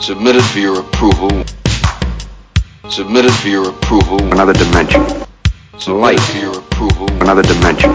Submitted 0.00 0.42
for 0.44 0.58
your 0.58 0.80
approval. 0.80 1.30
Submitted 2.88 3.32
for 3.32 3.48
your 3.48 3.68
approval. 3.70 4.22
Another 4.32 4.52
dimension. 4.52 5.04
Submitted 5.78 6.00
Light. 6.00 6.20
for 6.20 6.38
your 6.38 6.58
approval. 6.58 7.10
Another 7.20 7.42
dimension. 7.42 7.92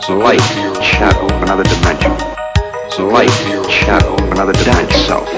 Submitted 0.00 0.24
Light. 0.24 0.40
for 0.40 0.60
your 0.60 0.82
Shadow. 0.82 1.26
Another 1.42 1.62
dimension. 1.64 2.12
Submitted 2.90 3.12
Light. 3.14 3.30
for 3.30 3.48
your 3.48 3.70
Shadow. 3.70 4.16
Another 4.32 4.52
dimension. 4.52 5.00
Self. 5.06 5.28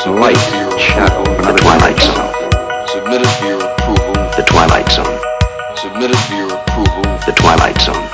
Submitted 0.00 0.20
Light. 0.20 0.36
for 0.36 0.56
your 0.56 0.78
Shadow. 0.78 1.22
approval. 1.22 1.52
The 1.52 1.58
Twilight 1.58 1.98
Zone. 2.00 2.88
Submitted 2.88 3.28
for 3.28 3.44
your 3.46 3.62
approval. 3.64 4.14
The 4.36 4.44
Twilight 4.46 4.88
Zone. 4.90 5.20
Submitted 5.76 6.18
for 6.18 6.34
your 6.34 6.52
approval. 6.54 7.02
The 7.26 7.32
Twilight 7.32 7.80
Zone. 7.80 8.08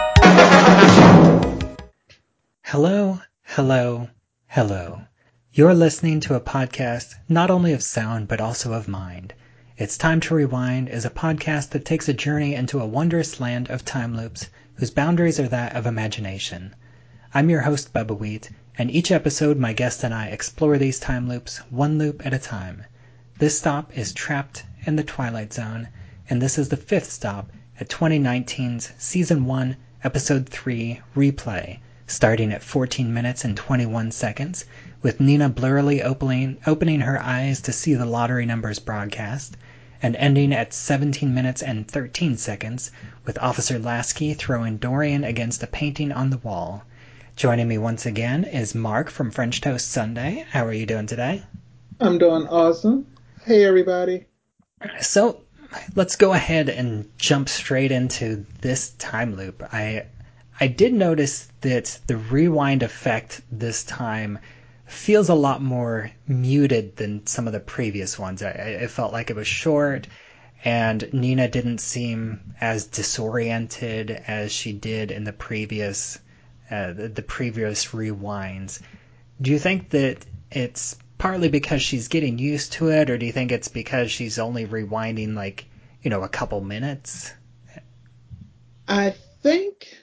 Hello, 2.62 3.19
hello, 3.43 4.09
hello. 4.46 5.01
You're 5.57 5.73
listening 5.73 6.18
to 6.22 6.35
a 6.35 6.40
podcast 6.40 7.14
not 7.29 7.49
only 7.49 7.72
of 7.72 7.81
sound 7.81 8.26
but 8.26 8.40
also 8.40 8.72
of 8.72 8.89
mind. 8.89 9.35
It's 9.79 9.96
Time 9.96 10.18
to 10.22 10.35
Rewind 10.35 10.89
is 10.89 11.04
a 11.04 11.11
podcast 11.11 11.71
that 11.71 11.85
takes 11.85 12.08
a 12.08 12.13
journey 12.13 12.57
into 12.57 12.80
a 12.80 12.86
wondrous 12.86 13.39
land 13.39 13.71
of 13.71 13.85
time 13.85 14.17
loops 14.17 14.49
whose 14.75 14.90
boundaries 14.90 15.39
are 15.39 15.46
that 15.46 15.77
of 15.77 15.86
imagination. 15.86 16.75
I'm 17.32 17.50
your 17.50 17.61
host, 17.61 17.93
Bubba 17.93 18.18
Wheat, 18.18 18.50
and 18.77 18.90
each 18.90 19.13
episode 19.13 19.57
my 19.57 19.72
guest 19.72 20.03
and 20.03 20.13
I 20.13 20.27
explore 20.27 20.77
these 20.77 20.99
time 20.99 21.29
loops 21.29 21.58
one 21.71 21.99
loop 21.99 22.27
at 22.27 22.35
a 22.35 22.39
time. 22.41 22.82
This 23.39 23.57
stop 23.57 23.96
is 23.96 24.13
Trapped 24.13 24.64
in 24.85 24.96
the 24.96 25.05
Twilight 25.05 25.52
Zone, 25.52 25.86
and 26.29 26.43
this 26.43 26.58
is 26.58 26.71
the 26.71 26.77
fifth 26.77 27.13
stop 27.13 27.52
at 27.79 27.89
2019's 27.89 28.91
Season 28.99 29.44
1, 29.44 29.77
Episode 30.02 30.49
3 30.49 31.00
Replay, 31.14 31.79
starting 32.06 32.53
at 32.53 32.62
14 32.62 33.12
minutes 33.12 33.44
and 33.44 33.56
21 33.56 34.11
seconds, 34.11 34.64
with 35.03 35.20
Nina 35.20 35.48
blurrily 35.48 36.03
opening, 36.03 36.58
opening 36.67 37.00
her 37.00 37.20
eyes 37.22 37.61
to 37.62 37.72
see 37.72 37.94
the 37.94 38.05
lottery 38.05 38.44
numbers 38.44 38.78
broadcast, 38.78 39.56
and 40.02 40.14
ending 40.16 40.52
at 40.52 40.75
17 40.75 41.34
minutes 41.34 41.62
and 41.62 41.88
13 41.88 42.36
seconds, 42.36 42.91
with 43.25 43.38
Officer 43.38 43.78
Lasky 43.78 44.34
throwing 44.34 44.77
Dorian 44.77 45.25
against 45.25 45.62
a 45.62 45.66
painting 45.66 46.12
on 46.12 46.30
the 46.30 46.38
wall. 46.38 46.84
Joining 47.36 47.69
me 47.69 47.78
once 47.78 48.06
again 48.06 48.44
is 48.44 48.75
Mark 48.75 49.10
from 49.10 49.30
French 49.30 49.60
Toast 49.60 49.91
Sunday. 49.91 50.44
How 50.50 50.66
are 50.66 50.72
you 50.72 50.86
doing 50.86 51.06
today? 51.06 51.42
I'm 52.00 52.19
doing 52.19 52.47
awesome. 52.48 53.06
Hey, 53.44 53.64
everybody. 53.64 54.27
So 55.00 55.41
let's 55.97 56.16
go 56.16 56.32
ahead 56.32 56.69
and 56.69 57.08
jump 57.19 57.48
straight 57.48 57.91
into 57.91 58.44
this 58.60 58.91
time 58.98 59.36
loop. 59.36 59.62
I 59.72 60.05
I 60.60 60.69
did 60.69 60.92
notice 60.94 61.48
that 61.62 61.98
the 62.06 62.16
rewind 62.16 62.83
effect 62.83 63.42
this 63.50 63.83
time 63.84 64.38
feels 64.86 65.28
a 65.28 65.34
lot 65.34 65.62
more 65.62 66.10
muted 66.28 66.97
than 66.97 67.27
some 67.27 67.47
of 67.47 67.52
the 67.52 67.60
previous 67.60 68.19
ones. 68.19 68.42
I, 68.42 68.50
it 68.50 68.91
felt 68.91 69.12
like 69.12 69.30
it 69.30 69.36
was 69.36 69.48
short, 69.48 70.06
and 70.64 71.12
Nina 71.12 71.48
didn't 71.48 71.78
seem 71.78 72.55
as 72.60 72.86
disoriented 72.86 74.10
as 74.27 74.52
she 74.52 74.72
did 74.72 75.10
in 75.10 75.25
the 75.25 75.32
previous 75.32 76.19
uh, 76.70 76.92
the, 76.92 77.08
the 77.08 77.22
previous 77.22 77.86
rewinds. 77.86 78.80
Do 79.41 79.50
you 79.50 79.58
think 79.58 79.91
that 79.91 80.25
it's 80.50 80.97
partly 81.19 81.48
because 81.48 81.82
she's 81.82 82.08
getting 82.08 82.38
used 82.38 82.72
to 82.75 82.88
it, 82.91 83.10
or 83.10 83.19
do 83.19 83.27
you 83.27 83.32
think 83.32 83.52
it's 83.52 83.69
because 83.69 84.10
she's 84.10 84.38
only 84.38 84.66
rewinding 84.66 85.34
like 85.34 85.66
you 86.02 86.10
know 86.10 86.22
a 86.22 86.28
couple 86.28 86.60
minutes? 86.60 87.32
I 88.86 89.14
think, 89.42 89.97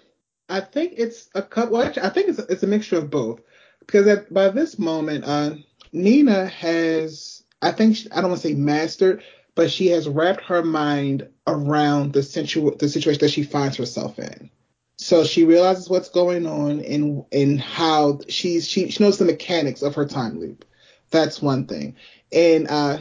I 0.51 0.59
think 0.59 0.93
it's 0.97 1.29
a 1.33 1.41
couple. 1.41 1.77
Well, 1.77 1.87
actually, 1.87 2.03
I 2.03 2.09
think 2.09 2.29
it's 2.29 2.39
it's 2.39 2.63
a 2.63 2.67
mixture 2.67 2.97
of 2.97 3.09
both 3.09 3.39
because 3.79 4.05
at, 4.07 4.31
by 4.33 4.49
this 4.49 4.77
moment, 4.77 5.23
uh, 5.25 5.55
Nina 5.93 6.45
has, 6.47 7.43
I 7.61 7.71
think, 7.71 7.95
she, 7.95 8.11
I 8.11 8.21
don't 8.21 8.31
want 8.31 8.41
to 8.41 8.47
say 8.49 8.53
mastered, 8.53 9.23
but 9.55 9.71
she 9.71 9.87
has 9.87 10.09
wrapped 10.09 10.43
her 10.43 10.63
mind 10.63 11.29
around 11.47 12.13
the 12.13 12.21
situ- 12.21 12.75
the 12.77 12.89
situation 12.89 13.19
that 13.21 13.31
she 13.31 13.43
finds 13.43 13.77
herself 13.77 14.19
in. 14.19 14.49
So 14.97 15.23
she 15.23 15.45
realizes 15.45 15.89
what's 15.89 16.09
going 16.09 16.45
on 16.45 16.81
and 16.81 17.25
and 17.31 17.59
how 17.59 18.19
she's 18.27 18.67
she 18.67 18.91
she 18.91 19.03
knows 19.03 19.17
the 19.17 19.25
mechanics 19.25 19.81
of 19.81 19.95
her 19.95 20.05
time 20.05 20.39
loop. 20.39 20.65
That's 21.11 21.41
one 21.41 21.65
thing, 21.65 21.95
and 22.31 22.67
uh, 22.69 22.99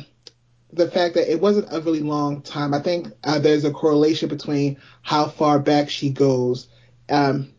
the 0.73 0.91
fact 0.91 1.15
that 1.15 1.31
it 1.31 1.41
wasn't 1.41 1.73
a 1.73 1.81
really 1.81 2.01
long 2.01 2.43
time. 2.43 2.75
I 2.75 2.81
think 2.81 3.09
uh, 3.25 3.41
there's 3.41 3.65
a 3.65 3.73
correlation 3.73 4.29
between 4.29 4.79
how 5.03 5.27
far 5.27 5.59
back 5.59 5.91
she 5.91 6.11
goes. 6.11 6.69
Um, 7.11 7.53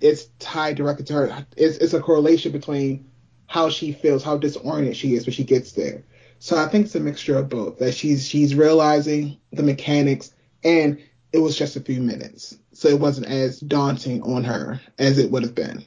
it's 0.00 0.26
tied 0.38 0.76
directly 0.76 1.04
to 1.06 1.12
her. 1.14 1.46
It's, 1.56 1.78
it's 1.78 1.94
a 1.94 2.00
correlation 2.00 2.52
between 2.52 3.10
how 3.46 3.70
she 3.70 3.92
feels, 3.92 4.22
how 4.22 4.36
disoriented 4.36 4.96
she 4.96 5.14
is 5.14 5.26
when 5.26 5.32
she 5.32 5.44
gets 5.44 5.72
there. 5.72 6.04
So 6.38 6.56
I 6.56 6.68
think 6.68 6.86
it's 6.86 6.94
a 6.94 7.00
mixture 7.00 7.36
of 7.36 7.48
both. 7.48 7.78
That 7.78 7.94
she's 7.94 8.26
she's 8.26 8.54
realizing 8.54 9.38
the 9.52 9.64
mechanics, 9.64 10.32
and 10.62 11.02
it 11.32 11.38
was 11.38 11.58
just 11.58 11.76
a 11.76 11.80
few 11.80 12.00
minutes, 12.00 12.56
so 12.72 12.88
it 12.88 13.00
wasn't 13.00 13.26
as 13.26 13.58
daunting 13.58 14.22
on 14.22 14.44
her 14.44 14.80
as 14.98 15.18
it 15.18 15.30
would 15.32 15.42
have 15.42 15.54
been. 15.54 15.84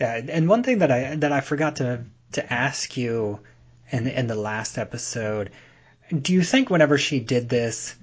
Yeah, 0.00 0.20
and 0.28 0.48
one 0.48 0.64
thing 0.64 0.78
that 0.78 0.90
I 0.90 1.14
that 1.16 1.30
I 1.30 1.40
forgot 1.40 1.76
to 1.76 2.04
to 2.32 2.52
ask 2.52 2.96
you 2.96 3.40
in 3.90 4.08
in 4.08 4.26
the 4.26 4.34
last 4.34 4.76
episode, 4.76 5.50
do 6.10 6.32
you 6.32 6.42
think 6.42 6.68
whenever 6.68 6.98
she 6.98 7.20
did 7.20 7.48
this, 7.48 7.94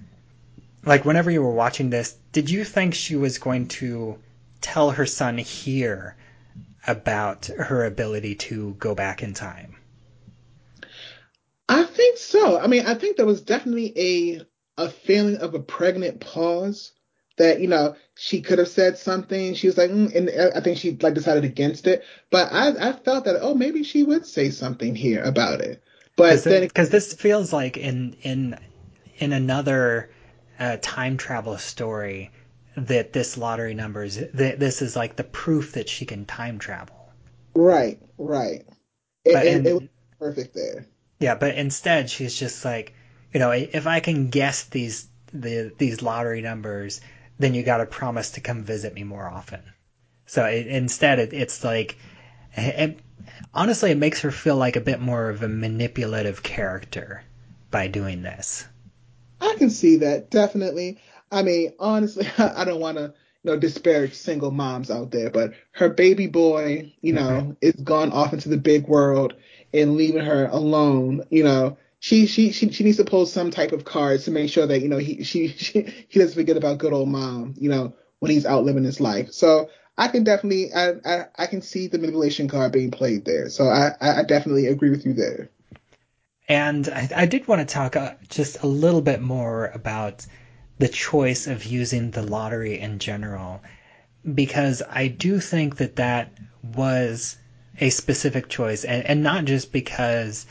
like 0.85 1.05
whenever 1.05 1.29
you 1.29 1.41
were 1.41 1.51
watching 1.53 1.89
this, 1.89 2.15
did 2.31 2.49
you 2.49 2.63
think 2.63 2.93
she 2.93 3.15
was 3.15 3.37
going 3.37 3.67
to 3.67 4.17
tell 4.61 4.91
her 4.91 5.05
son 5.05 5.37
here 5.37 6.15
about 6.87 7.45
her 7.45 7.85
ability 7.85 8.35
to 8.35 8.75
go 8.79 8.95
back 8.95 9.21
in 9.21 9.33
time? 9.33 9.75
I 11.69 11.83
think 11.83 12.17
so. 12.17 12.59
I 12.59 12.67
mean, 12.67 12.85
I 12.85 12.95
think 12.95 13.17
there 13.17 13.25
was 13.25 13.41
definitely 13.41 13.93
a 13.97 14.41
a 14.77 14.89
feeling 14.89 15.37
of 15.37 15.53
a 15.53 15.59
pregnant 15.59 16.19
pause 16.19 16.93
that 17.37 17.59
you 17.59 17.67
know 17.67 17.95
she 18.17 18.41
could 18.41 18.59
have 18.59 18.67
said 18.67 18.97
something. 18.97 19.53
She 19.53 19.67
was 19.67 19.77
like, 19.77 19.91
mm, 19.91 20.13
and 20.15 20.29
I 20.55 20.59
think 20.61 20.77
she 20.77 20.97
like 21.01 21.13
decided 21.13 21.43
against 21.43 21.87
it. 21.87 22.03
But 22.29 22.51
I 22.51 22.89
I 22.89 22.93
felt 22.93 23.25
that 23.25 23.37
oh 23.41 23.53
maybe 23.53 23.83
she 23.83 24.03
would 24.03 24.25
say 24.25 24.49
something 24.49 24.95
here 24.95 25.23
about 25.23 25.61
it. 25.61 25.81
But 26.17 26.43
then 26.43 26.63
because 26.63 26.89
this 26.89 27.13
feels 27.13 27.53
like 27.53 27.77
in 27.77 28.15
in 28.21 28.57
in 29.17 29.31
another 29.31 30.09
uh, 30.61 30.77
time 30.81 31.17
travel 31.17 31.57
story 31.57 32.31
that 32.77 33.11
this 33.11 33.35
lottery 33.37 33.73
numbers 33.73 34.15
that 34.33 34.59
this 34.59 34.81
is 34.81 34.95
like 34.95 35.15
the 35.15 35.23
proof 35.23 35.73
that 35.73 35.89
she 35.89 36.05
can 36.05 36.25
time 36.25 36.59
travel. 36.59 36.95
right, 37.55 37.99
right, 38.17 38.63
it, 39.25 39.33
But- 39.33 39.45
it, 39.45 39.55
and- 39.55 39.67
it 39.67 39.73
was 39.73 39.89
perfect 40.19 40.53
there. 40.55 40.85
Yeah, 41.19 41.35
but 41.35 41.55
instead 41.55 42.09
she's 42.09 42.35
just 42.35 42.63
like, 42.65 42.93
you 43.33 43.39
know, 43.39 43.51
if 43.51 43.85
I 43.87 43.99
can 43.99 44.29
guess 44.29 44.63
these 44.65 45.07
the 45.33 45.71
these 45.77 46.01
lottery 46.01 46.41
numbers, 46.41 47.01
then 47.39 47.53
you 47.53 47.63
got 47.63 47.77
to 47.77 47.85
promise 47.85 48.31
to 48.31 48.41
come 48.41 48.63
visit 48.63 48.93
me 48.93 49.03
more 49.03 49.27
often. 49.27 49.61
So 50.25 50.45
it, 50.45 50.67
instead, 50.67 51.19
it, 51.19 51.33
it's 51.33 51.63
like, 51.63 51.97
it, 52.55 52.99
honestly, 53.53 53.91
it 53.91 53.97
makes 53.97 54.21
her 54.21 54.31
feel 54.31 54.55
like 54.57 54.75
a 54.75 54.81
bit 54.81 54.99
more 54.99 55.29
of 55.29 55.43
a 55.43 55.47
manipulative 55.47 56.41
character 56.43 57.23
by 57.69 57.87
doing 57.87 58.21
this. 58.23 58.65
I 59.41 59.55
can 59.57 59.69
see 59.69 59.97
that 59.97 60.29
definitely. 60.29 60.99
I 61.31 61.43
mean, 61.43 61.73
honestly, 61.79 62.27
I 62.37 62.63
don't 62.63 62.79
want 62.79 62.97
to 62.97 63.13
you 63.43 63.51
know 63.51 63.57
disparage 63.57 64.13
single 64.13 64.51
moms 64.51 64.91
out 64.91 65.11
there, 65.11 65.29
but 65.29 65.53
her 65.71 65.89
baby 65.89 66.27
boy, 66.27 66.93
you 67.01 67.13
know, 67.13 67.21
mm-hmm. 67.21 67.51
is 67.61 67.73
gone 67.75 68.11
off 68.11 68.33
into 68.33 68.49
the 68.49 68.57
big 68.57 68.87
world 68.87 69.33
and 69.73 69.95
leaving 69.95 70.23
her 70.23 70.45
alone. 70.45 71.23
You 71.29 71.43
know, 71.43 71.77
she 71.99 72.27
she 72.27 72.51
she 72.51 72.71
she 72.71 72.83
needs 72.83 72.97
to 72.97 73.05
pull 73.05 73.25
some 73.25 73.51
type 73.51 73.71
of 73.71 73.85
cards 73.85 74.25
to 74.25 74.31
make 74.31 74.49
sure 74.49 74.67
that 74.67 74.81
you 74.81 74.89
know 74.89 74.99
he 74.99 75.23
she, 75.23 75.47
she 75.57 75.81
he 76.07 76.19
doesn't 76.19 76.35
forget 76.35 76.57
about 76.57 76.77
good 76.77 76.93
old 76.93 77.09
mom. 77.09 77.55
You 77.57 77.69
know, 77.69 77.93
when 78.19 78.31
he's 78.31 78.45
out 78.45 78.63
living 78.63 78.83
his 78.83 78.99
life. 79.01 79.31
So. 79.31 79.69
I 79.97 80.07
can 80.07 80.23
definitely, 80.23 80.73
I, 80.73 80.93
I, 81.05 81.25
I 81.37 81.45
can 81.47 81.61
see 81.61 81.87
the 81.87 81.99
manipulation 81.99 82.47
card 82.47 82.71
being 82.71 82.91
played 82.91 83.25
there. 83.25 83.49
So 83.49 83.65
I 83.65 83.91
I 83.99 84.23
definitely 84.23 84.67
agree 84.67 84.89
with 84.89 85.05
you 85.05 85.13
there. 85.13 85.51
And 86.51 86.89
I, 86.89 87.09
I 87.15 87.25
did 87.27 87.47
want 87.47 87.65
to 87.65 87.73
talk 87.73 87.95
uh, 87.95 88.15
just 88.27 88.61
a 88.61 88.67
little 88.67 88.99
bit 89.01 89.21
more 89.21 89.67
about 89.67 90.25
the 90.79 90.89
choice 90.89 91.47
of 91.47 91.63
using 91.63 92.11
the 92.11 92.23
lottery 92.23 92.77
in 92.77 92.99
general, 92.99 93.61
because 94.35 94.83
I 94.89 95.07
do 95.07 95.39
think 95.39 95.77
that 95.77 95.95
that 95.95 96.33
was 96.61 97.37
a 97.79 97.89
specific 97.89 98.49
choice, 98.49 98.83
and, 98.83 99.05
and 99.05 99.23
not 99.23 99.45
just 99.45 99.71
because 99.71 100.45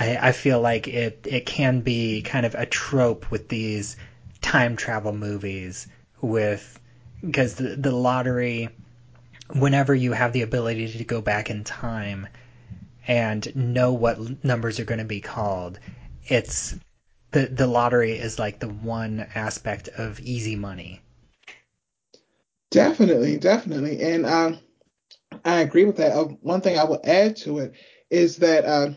I, 0.00 0.16
I 0.28 0.32
feel 0.32 0.62
like 0.62 0.88
it, 0.88 1.26
it 1.28 1.44
can 1.44 1.82
be 1.82 2.22
kind 2.22 2.46
of 2.46 2.54
a 2.54 2.64
trope 2.64 3.30
with 3.30 3.50
these 3.50 3.98
time 4.40 4.76
travel 4.76 5.12
movies 5.12 5.88
with 6.22 6.80
because 7.20 7.56
the, 7.56 7.76
the 7.76 7.92
lottery 7.92 8.70
whenever 9.52 9.94
you 9.94 10.12
have 10.12 10.32
the 10.32 10.40
ability 10.40 10.88
to 10.88 11.04
go 11.04 11.20
back 11.20 11.50
in 11.50 11.64
time 11.64 12.28
and 13.08 13.54
know 13.56 13.92
what 13.92 14.44
numbers 14.44 14.78
are 14.78 14.84
going 14.84 14.98
to 14.98 15.04
be 15.04 15.20
called 15.20 15.80
it's 16.24 16.76
the 17.32 17.46
the 17.46 17.66
lottery 17.66 18.12
is 18.12 18.38
like 18.38 18.60
the 18.60 18.68
one 18.68 19.26
aspect 19.34 19.88
of 19.88 20.20
easy 20.20 20.54
money 20.54 21.02
Definitely, 22.70 23.38
definitely, 23.38 24.02
and 24.02 24.26
uh, 24.26 24.52
I 25.44 25.60
agree 25.60 25.84
with 25.84 25.96
that. 25.96 26.12
Uh, 26.12 26.24
one 26.42 26.60
thing 26.60 26.78
I 26.78 26.84
will 26.84 27.00
add 27.02 27.36
to 27.38 27.60
it 27.60 27.72
is 28.10 28.36
that 28.36 28.66
uh, 28.66 28.90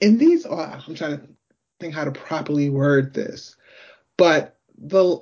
in 0.00 0.18
these, 0.18 0.46
oh, 0.46 0.56
I'm 0.56 0.94
trying 0.94 1.18
to 1.18 1.28
think 1.80 1.94
how 1.94 2.04
to 2.04 2.12
properly 2.12 2.70
word 2.70 3.14
this, 3.14 3.56
but 4.16 4.56
the 4.78 5.18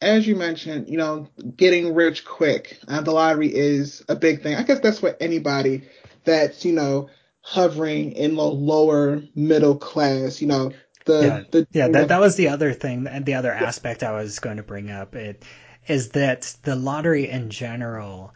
as 0.00 0.28
you 0.28 0.36
mentioned, 0.36 0.88
you 0.88 0.96
know, 0.96 1.26
getting 1.56 1.92
rich 1.92 2.24
quick, 2.24 2.78
uh, 2.86 3.00
the 3.00 3.10
lottery 3.10 3.52
is 3.52 4.04
a 4.08 4.14
big 4.14 4.42
thing. 4.42 4.54
I 4.54 4.62
guess 4.62 4.78
that's 4.78 5.02
what 5.02 5.16
anybody 5.20 5.82
that's 6.28 6.64
you 6.64 6.72
know 6.72 7.08
hovering 7.40 8.12
in 8.12 8.36
the 8.36 8.42
lower 8.42 9.22
middle 9.34 9.76
class, 9.76 10.40
you 10.40 10.48
know, 10.48 10.72
the 11.08 11.22
yeah, 11.22 11.42
the 11.50 11.66
yeah 11.72 11.88
that, 11.88 12.08
that 12.08 12.20
was 12.20 12.36
the 12.36 12.48
other 12.48 12.72
thing 12.72 13.06
and 13.08 13.26
the 13.26 13.34
other 13.34 13.52
aspect 13.52 14.04
i 14.04 14.12
was 14.12 14.38
going 14.38 14.58
to 14.58 14.62
bring 14.62 14.90
up 14.90 15.16
it 15.16 15.42
is 15.88 16.10
that 16.10 16.54
the 16.62 16.76
lottery 16.76 17.28
in 17.28 17.50
general 17.50 18.32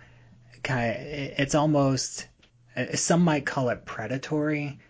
kind 0.65 0.97
it's 0.99 1.55
almost 1.55 2.27
some 2.95 3.23
might 3.23 3.47
call 3.47 3.69
it 3.69 3.85
predatory 3.85 4.81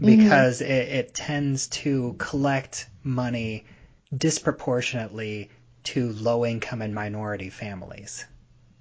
because 0.00 0.60
mm-hmm. 0.60 0.70
it, 0.70 0.88
it 0.88 1.14
tends 1.14 1.66
to 1.66 2.14
collect 2.18 2.88
money 3.02 3.64
disproportionately 4.16 5.50
to 5.82 6.12
low 6.12 6.46
income 6.46 6.82
and 6.82 6.94
minority 6.94 7.50
families. 7.50 8.24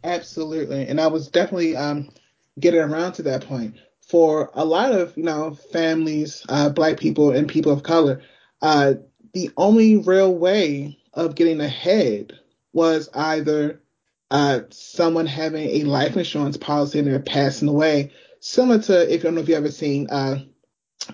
Absolutely. 0.04 0.88
And 0.88 1.02
i 1.02 1.08
was 1.08 1.28
definitely 1.28 1.76
um, 1.76 2.10
getting 2.60 2.80
around 2.80 3.14
to 3.14 3.24
that 3.24 3.46
point 3.46 3.76
for 4.02 4.52
a 4.54 4.66
lot 4.66 4.92
of 4.92 5.16
you 5.16 5.24
know 5.24 5.54
families 5.72 6.46
uh, 6.50 6.70
black 6.70 7.00
people 7.00 7.32
and 7.32 7.48
people 7.48 7.72
of 7.72 7.84
color 7.84 8.22
uh, 8.62 8.94
the 9.34 9.50
only 9.58 9.98
real 9.98 10.34
way 10.34 10.98
of 11.14 11.36
getting 11.36 11.62
ahead 11.62 12.38
was 12.74 13.10
either 13.14 13.82
uh, 14.30 14.62
someone 14.70 15.26
having 15.26 15.70
a 15.70 15.84
life 15.84 16.16
insurance 16.16 16.58
policy 16.58 17.00
and 17.00 17.08
they're 17.08 17.20
passing 17.20 17.68
away, 17.68 18.12
similar 18.40 18.82
to 18.82 19.14
if 19.14 19.22
I 19.22 19.24
don't 19.24 19.36
know 19.36 19.42
if 19.42 19.50
you've 19.50 19.58
ever 19.58 19.72
seen 19.72 20.08
uh, 20.10 20.40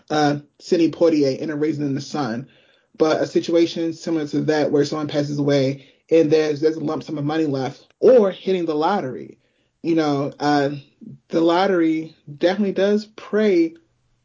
uh, 0.10 0.38
Sidney 0.60 0.92
Poitier 0.92 1.38
in 1.38 1.50
A 1.50 1.56
Raisin 1.56 1.86
in 1.86 1.96
the 1.96 2.02
Sun, 2.02 2.48
but 2.98 3.22
a 3.22 3.26
situation 3.26 3.94
similar 3.94 4.28
to 4.28 4.42
that 4.42 4.72
where 4.72 4.86
someone 4.86 5.08
passes 5.08 5.40
away 5.40 5.88
and 6.10 6.32
there's 6.32 6.62
there's 6.62 6.78
a 6.78 6.84
lump 6.84 7.04
sum 7.04 7.18
of 7.18 7.26
money 7.26 7.46
left, 7.46 7.88
or 8.00 8.32
hitting 8.32 8.66
the 8.66 8.76
lottery. 8.76 9.40
You 9.84 9.96
know, 9.96 10.34
uh, 10.40 10.72
the 11.30 11.42
lottery 11.42 12.16
definitely 12.38 12.74
does 12.74 13.06
prey 13.06 13.76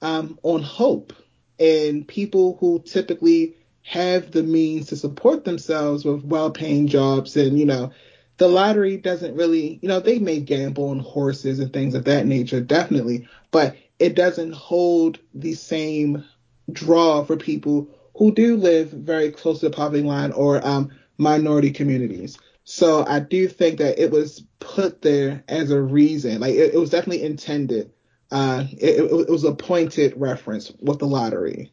um, 0.01 0.39
on 0.43 0.63
hope 0.63 1.13
and 1.59 2.07
people 2.07 2.57
who 2.59 2.83
typically 2.85 3.55
have 3.83 4.31
the 4.31 4.43
means 4.43 4.89
to 4.89 4.97
support 4.97 5.45
themselves 5.45 6.05
with 6.05 6.25
well-paying 6.25 6.87
jobs 6.87 7.37
and 7.37 7.59
you 7.59 7.67
know 7.67 7.93
the 8.39 8.49
lottery 8.49 8.97
doesn't 8.97 9.35
really 9.35 9.79
you 9.83 9.89
know 9.89 10.01
they 10.01 10.19
may 10.19 10.41
gamble 10.41 10.89
on 10.89 11.01
horses 11.01 11.59
and 11.59 11.73
things 11.73 11.95
of 11.95 12.05
that 12.05 12.27
nature 12.27 12.61
definitely 12.61 13.27
but 13.51 13.77
it 13.99 14.15
doesn't 14.15 14.53
hold 14.53 15.19
the 15.35 15.55
same 15.55 16.25
draw 16.71 17.25
for 17.25 17.37
people 17.37 17.89
who 18.17 18.33
do 18.33 18.57
live 18.57 18.91
very 18.91 19.31
close 19.31 19.61
to 19.61 19.69
the 19.69 19.77
poverty 19.77 20.03
line 20.03 20.33
or 20.33 20.65
um, 20.67 20.91
minority 21.19 21.71
communities 21.71 22.39
so 22.73 23.05
i 23.07 23.19
do 23.21 23.49
think 23.49 23.79
that 23.79 23.99
it 23.99 24.11
was 24.11 24.45
put 24.61 25.03
there 25.03 25.45
as 25.49 25.71
a 25.71 25.81
reason 25.81 26.41
like 26.41 26.55
it, 26.55 26.75
it 26.75 26.79
was 26.79 26.91
definitely 26.91 27.23
intended 27.23 27.91
uh, 28.33 28.65
it, 28.79 28.99
it, 28.99 29.29
was 29.29 29.45
a 29.45 29.53
pointed 29.53 30.15
reference 30.17 30.73
with 30.81 30.99
the 30.99 31.07
lottery. 31.07 31.71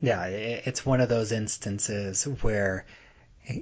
Yeah, 0.00 0.24
it's 0.24 0.86
one 0.86 1.02
of 1.02 1.10
those 1.10 1.30
instances 1.30 2.24
where, 2.24 2.86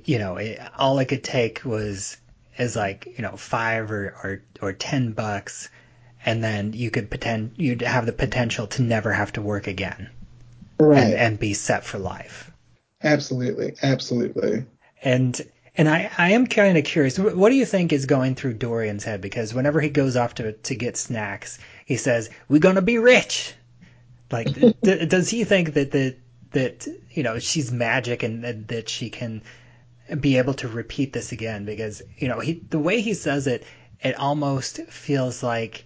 you 0.05 0.21
know, 0.21 0.37
it, 0.37 0.61
all 0.79 1.01
it 1.01 1.07
could 1.07 1.25
take 1.25 1.65
was 1.65 2.17
is 2.57 2.77
like 2.77 3.07
you 3.17 3.23
know 3.23 3.37
five 3.37 3.91
or 3.91 4.15
or, 4.23 4.43
or 4.63 4.73
ten 4.73 5.13
bucks, 5.13 5.69
and 6.25 6.43
then 6.43 6.75
you 6.75 6.93
could 6.93 7.11
pretend 7.11 7.55
you'd 7.57 7.83
have 7.83 8.07
the 8.07 8.13
potential 8.13 8.69
to 8.69 8.83
never 8.83 9.13
have 9.13 9.33
to 9.33 9.43
work 9.43 9.67
again, 9.67 10.09
right, 10.79 11.03
and, 11.03 11.15
and 11.15 11.39
be 11.41 11.55
set 11.55 11.83
for 11.83 11.99
life. 11.99 12.53
Absolutely, 13.03 13.75
absolutely. 13.83 14.65
And 15.03 15.41
and 15.79 15.89
I, 15.89 16.11
I 16.19 16.33
am 16.33 16.49
kind 16.49 16.77
of 16.77 16.85
curious. 16.85 17.19
What 17.19 17.51
do 17.51 17.55
you 17.55 17.65
think 17.65 17.93
is 17.93 18.05
going 18.05 18.35
through 18.35 18.55
Dorian's 18.55 19.05
head? 19.05 19.21
Because 19.21 19.55
whenever 19.55 19.81
he 19.81 19.89
goes 19.89 20.17
off 20.17 20.35
to 20.35 20.53
to 20.53 20.75
get 20.75 20.97
snacks, 20.97 21.59
he 21.87 21.97
says, 21.97 22.29
"We're 22.49 22.59
gonna 22.59 22.83
be 22.83 22.99
rich." 22.99 23.55
Like, 24.33 24.49
d- 24.83 25.07
does 25.07 25.31
he 25.31 25.45
think 25.45 25.75
that 25.75 25.93
that 25.93 26.17
that 26.51 26.89
you 27.13 27.23
know 27.23 27.39
she's 27.39 27.71
magic 27.71 28.25
and 28.25 28.43
that, 28.43 28.69
that 28.69 28.89
she 28.89 29.09
can 29.09 29.41
be 30.19 30.37
able 30.37 30.55
to 30.55 30.67
repeat 30.67 31.13
this 31.13 31.31
again? 31.31 31.65
Because 31.65 32.03
you 32.17 32.27
know 32.27 32.41
he 32.41 32.61
the 32.71 32.81
way 32.81 33.01
he 33.01 33.15
says 33.15 33.47
it, 33.47 33.65
it 34.03 34.17
almost 34.17 34.83
feels 34.89 35.45
like 35.45 35.85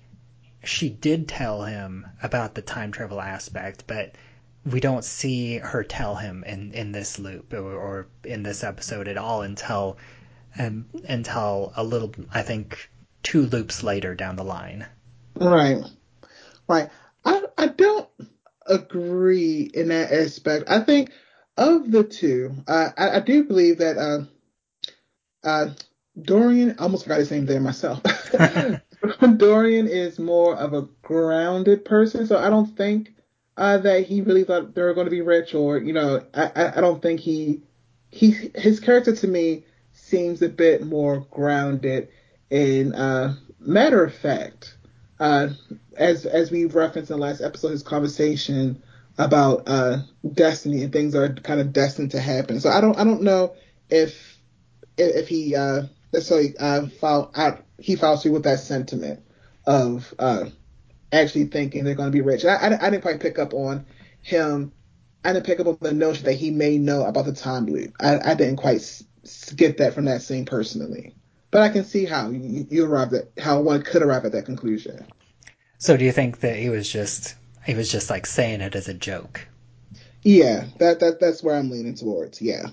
she 0.65 0.89
did 0.89 1.29
tell 1.29 1.65
him 1.65 2.07
about 2.23 2.55
the 2.55 2.63
time 2.63 2.93
travel 2.93 3.21
aspect, 3.21 3.85
but 3.87 4.15
we 4.65 4.81
don't 4.81 5.05
see 5.05 5.59
her 5.59 5.83
tell 5.83 6.15
him 6.15 6.45
in, 6.45 6.73
in 6.73 6.93
this 6.93 7.19
loop 7.19 7.53
or, 7.53 7.75
or 7.75 8.07
in 8.25 8.43
this 8.43 8.63
episode 8.63 9.09
at 9.09 9.17
all 9.17 9.43
until 9.43 9.99
um, 10.59 10.87
until 11.09 11.73
a 11.77 11.83
little 11.83 12.13
I 12.33 12.43
think 12.43 12.91
two 13.23 13.43
loops 13.47 13.83
later 13.83 14.15
down 14.15 14.37
the 14.37 14.45
line. 14.45 14.87
Right. 15.35 15.83
Right. 16.69 16.91
I 17.25 17.43
I 17.57 17.67
don't 17.69 18.09
agree 18.67 19.71
in 19.73 19.89
that 19.89 20.13
aspect. 20.13 20.65
I 20.69 20.81
think 20.81 21.11
of 21.57 21.91
the 21.91 22.05
two, 22.05 22.55
uh, 22.67 22.91
I, 22.97 23.17
I 23.17 23.21
do 23.21 23.45
believe 23.45 23.79
that 23.79 23.99
uh, 23.99 24.25
uh, 25.45 25.71
Dorian, 26.21 26.77
I 26.79 26.83
almost 26.83 27.05
forgot 27.05 27.19
his 27.19 27.31
name 27.31 27.47
there 27.47 27.61
myself. 27.61 28.01
Dorian 29.37 29.89
is 29.89 30.19
more 30.19 30.57
of 30.57 30.73
a 30.73 30.89
grounded 31.03 31.85
person, 31.85 32.27
so 32.27 32.39
I 32.39 32.51
don't 32.51 32.77
think 32.77 33.13
uh, 33.57 33.79
that 33.79 34.07
he 34.07 34.21
really 34.21 34.45
thought 34.45 34.75
they 34.75 34.83
were 34.83 34.95
going 34.95 35.07
to 35.07 35.11
be 35.11 35.21
rich, 35.21 35.55
or 35.55 35.79
you 35.79 35.93
know, 35.93 36.25
I, 36.35 36.73
I 36.77 36.81
don't 36.81 37.03
think 37.03 37.21
he 37.21 37.63
he 38.11 38.51
his 38.55 38.81
character 38.81 39.15
to 39.15 39.29
me 39.29 39.65
seems 39.93 40.43
a 40.43 40.49
bit 40.49 40.85
more 40.85 41.27
grounded 41.31 42.09
and 42.51 42.95
uh, 42.95 43.33
matter 43.61 44.05
of 44.05 44.15
fact. 44.15 44.77
Uh, 45.21 45.51
as 45.97 46.27
as 46.27 46.51
we 46.51 46.65
referenced 46.65 47.11
in 47.11 47.19
the 47.19 47.23
last 47.23 47.41
episode, 47.41 47.71
his 47.71 47.83
conversation 47.83 48.83
about 49.19 49.63
uh, 49.67 49.99
destiny 50.33 50.83
and 50.83 50.93
things 50.93 51.15
are 51.15 51.33
kind 51.35 51.61
of 51.61 51.73
destined 51.73 52.11
to 52.13 52.21
happen. 52.21 52.61
So 52.61 52.71
I 52.71 52.81
don't 52.81 52.99
I 52.99 53.05
don't 53.05 53.23
know 53.23 53.55
if 53.91 54.39
if 54.97 55.29
he 55.29 55.55
uh, 55.55 55.83
necessarily 56.13 56.57
uh, 56.59 56.87
follow, 57.01 57.31
out, 57.35 57.65
he 57.79 57.97
follows 57.97 58.23
through 58.23 58.33
with 58.33 58.45
that 58.45 58.61
sentiment 58.61 59.23
of 59.67 60.13
uh, 60.19 60.47
actually 61.13 61.45
thinking 61.45 61.85
they're 61.85 61.95
going 61.95 62.11
to 62.11 62.17
be 62.17 62.23
rich. 62.23 62.45
I, 62.45 62.55
I, 62.55 62.87
I, 62.87 62.91
didn't 62.91 63.03
quite 63.03 63.21
pick 63.21 63.39
up 63.39 63.53
on 63.55 63.85
him. 64.23 64.73
I 65.25 65.33
didn't 65.33 65.47
pick 65.47 65.61
up 65.61 65.67
on 65.67 65.79
the 65.81 65.93
notion 65.93 66.25
that 66.25 66.35
he 66.35 66.51
may 66.51 66.79
know 66.79 67.05
about 67.05 67.27
the 67.27 67.33
time 67.33 67.67
loop. 67.67 67.95
I, 68.01 68.19
I 68.33 68.35
didn't 68.35 68.57
quite 68.57 69.03
get 69.55 69.79
that 69.79 69.95
from 69.95 70.07
that 70.07 70.23
scene 70.23 70.45
personally. 70.45 71.15
But 71.51 71.61
I 71.61 71.69
can 71.69 71.85
see 71.85 72.07
how 72.07 72.31
you, 72.31 72.67
you 72.71 72.87
arrived 72.87 73.13
at 73.13 73.29
how 73.39 73.61
one 73.61 73.83
could 73.83 74.03
arrive 74.03 74.25
at 74.25 74.33
that 74.33 74.47
conclusion. 74.47 75.07
So 75.79 75.97
do 75.97 76.05
you 76.05 76.13
think 76.13 76.41
that 76.41 76.57
he 76.57 76.71
was 76.71 76.91
just 76.91 77.35
he 77.65 77.75
was 77.75 77.91
just 77.93 78.09
like 78.09 78.27
saying 78.27 78.63
it 78.63 78.75
as 78.75 78.89
a 78.89 78.95
joke? 78.95 79.47
Yeah, 80.23 80.65
that 80.79 81.01
that 81.01 81.21
that's 81.21 81.43
where 81.43 81.57
I'm 81.57 81.71
leaning 81.71 81.95
towards. 81.95 82.41
Yeah. 82.41 82.69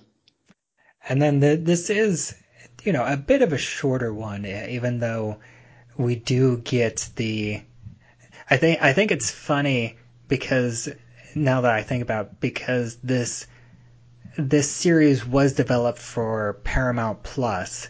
And 1.07 1.21
then 1.21 1.39
the, 1.39 1.55
this 1.57 1.89
is 1.89 2.35
you 2.83 2.93
know 2.93 3.03
a 3.03 3.17
bit 3.17 3.41
of 3.41 3.51
a 3.51 3.57
shorter 3.57 4.13
one, 4.13 4.45
even 4.45 4.99
though 4.99 5.39
we 5.97 6.15
do 6.15 6.57
get 6.59 7.09
the 7.17 7.61
I 8.51 8.57
think 8.57 8.81
I 8.81 8.93
think 8.93 9.11
it's 9.11 9.29
funny 9.29 9.95
because 10.27 10.89
now 11.35 11.61
that 11.61 11.71
I 11.71 11.83
think 11.83 12.01
about 12.01 12.25
it, 12.25 12.39
because 12.39 12.97
this 13.03 13.45
this 14.37 14.71
series 14.71 15.23
was 15.23 15.53
developed 15.53 15.99
for 15.99 16.53
Paramount 16.63 17.21
Plus, 17.21 17.89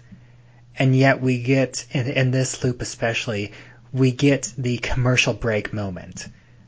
and 0.77 0.93
yet 0.93 1.21
we 1.21 1.41
get 1.41 1.85
in, 1.91 2.07
in 2.07 2.31
this 2.31 2.61
loop 2.61 2.81
especially 2.81 3.53
we 3.93 4.11
get 4.11 4.51
the 4.57 4.79
commercial 4.79 5.33
break 5.33 5.71
moment, 5.71 6.27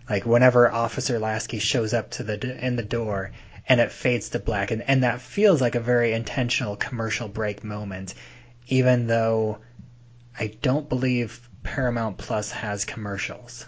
like 0.09 0.25
whenever 0.25 0.71
Officer 0.71 1.19
Lasky 1.19 1.59
shows 1.59 1.93
up 1.93 2.11
to 2.11 2.23
the 2.23 2.65
in 2.65 2.77
the 2.77 2.83
door 2.83 3.31
and 3.67 3.81
it 3.81 3.91
fades 3.91 4.29
to 4.29 4.39
black, 4.39 4.71
and, 4.71 4.83
and 4.83 5.03
that 5.03 5.19
feels 5.19 5.59
like 5.59 5.75
a 5.75 5.81
very 5.81 6.13
intentional 6.13 6.77
commercial 6.77 7.27
break 7.27 7.61
moment, 7.61 8.13
even 8.67 9.07
though 9.07 9.57
I 10.39 10.47
don't 10.61 10.87
believe 10.87 11.49
Paramount 11.63 12.17
Plus 12.17 12.51
has 12.51 12.85
commercials. 12.85 13.65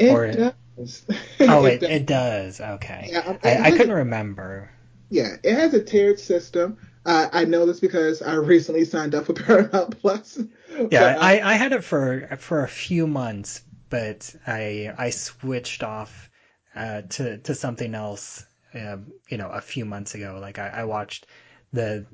It 0.00 0.10
or, 0.12 0.32
does. 0.32 1.04
oh, 1.40 1.64
it, 1.66 1.82
it, 1.82 2.06
does. 2.06 2.60
Okay. 2.60 3.08
Yeah, 3.10 3.36
I, 3.44 3.68
I 3.68 3.70
couldn't 3.72 3.90
a, 3.90 3.96
remember. 3.96 4.70
Yeah, 5.10 5.36
it 5.42 5.54
has 5.54 5.74
a 5.74 5.82
tiered 5.82 6.18
system. 6.18 6.78
Uh, 7.04 7.28
I 7.32 7.44
know 7.44 7.66
this 7.66 7.80
because 7.80 8.22
I 8.22 8.34
recently 8.34 8.84
signed 8.84 9.14
up 9.14 9.26
for 9.26 9.32
Paramount 9.34 10.00
Plus. 10.00 10.38
Yeah, 10.70 10.86
but, 10.90 11.16
uh, 11.16 11.18
I, 11.20 11.52
I 11.52 11.54
had 11.54 11.72
it 11.72 11.84
for 11.84 12.36
for 12.38 12.64
a 12.64 12.68
few 12.68 13.06
months, 13.06 13.62
but 13.88 14.34
I 14.46 14.92
I 14.96 15.10
switched 15.10 15.82
off 15.82 16.30
uh, 16.74 17.02
to 17.02 17.38
to 17.38 17.54
something 17.54 17.94
else. 17.94 18.44
Um, 18.72 19.12
you 19.28 19.36
know, 19.36 19.48
a 19.48 19.60
few 19.60 19.84
months 19.84 20.14
ago. 20.14 20.38
Like 20.40 20.58
I, 20.58 20.68
I 20.68 20.84
watched 20.84 21.26
the 21.72 22.06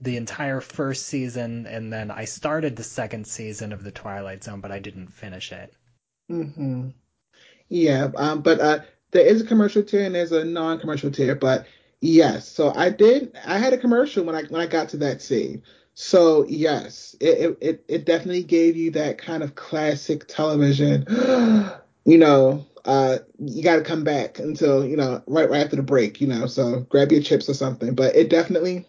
the 0.00 0.16
entire 0.16 0.60
first 0.60 1.06
season, 1.06 1.66
and 1.66 1.92
then 1.92 2.10
I 2.10 2.24
started 2.24 2.76
the 2.76 2.84
second 2.84 3.26
season 3.26 3.72
of 3.72 3.82
the 3.82 3.90
Twilight 3.90 4.44
Zone, 4.44 4.60
but 4.60 4.70
I 4.70 4.78
didn't 4.78 5.08
finish 5.08 5.50
it. 5.52 5.74
Mm-hmm. 6.30 6.90
Yeah, 7.74 8.12
um, 8.14 8.40
but 8.40 8.60
uh, 8.60 8.78
there 9.10 9.26
is 9.26 9.40
a 9.42 9.44
commercial 9.44 9.82
tier 9.82 10.04
and 10.04 10.14
there's 10.14 10.30
a 10.30 10.44
non-commercial 10.44 11.10
tier, 11.10 11.34
but 11.34 11.66
yes. 12.00 12.48
So 12.48 12.72
I 12.72 12.90
did. 12.90 13.36
I 13.44 13.58
had 13.58 13.72
a 13.72 13.78
commercial 13.78 14.24
when 14.24 14.36
I 14.36 14.44
when 14.44 14.60
I 14.60 14.66
got 14.66 14.88
to 14.90 14.96
that 14.98 15.20
scene. 15.20 15.60
So 15.94 16.46
yes, 16.46 17.16
it 17.18 17.58
it 17.60 17.84
it 17.88 18.04
definitely 18.04 18.44
gave 18.44 18.76
you 18.76 18.92
that 18.92 19.18
kind 19.18 19.42
of 19.42 19.56
classic 19.56 20.28
television. 20.28 21.04
you 22.04 22.16
know, 22.16 22.64
uh, 22.84 23.18
you 23.40 23.64
got 23.64 23.76
to 23.76 23.82
come 23.82 24.04
back 24.04 24.38
until 24.38 24.86
you 24.86 24.96
know 24.96 25.20
right 25.26 25.50
right 25.50 25.64
after 25.64 25.74
the 25.74 25.82
break. 25.82 26.20
You 26.20 26.28
know, 26.28 26.46
so 26.46 26.86
grab 26.90 27.10
your 27.10 27.22
chips 27.22 27.48
or 27.48 27.54
something. 27.54 27.96
But 27.96 28.14
it 28.14 28.30
definitely 28.30 28.86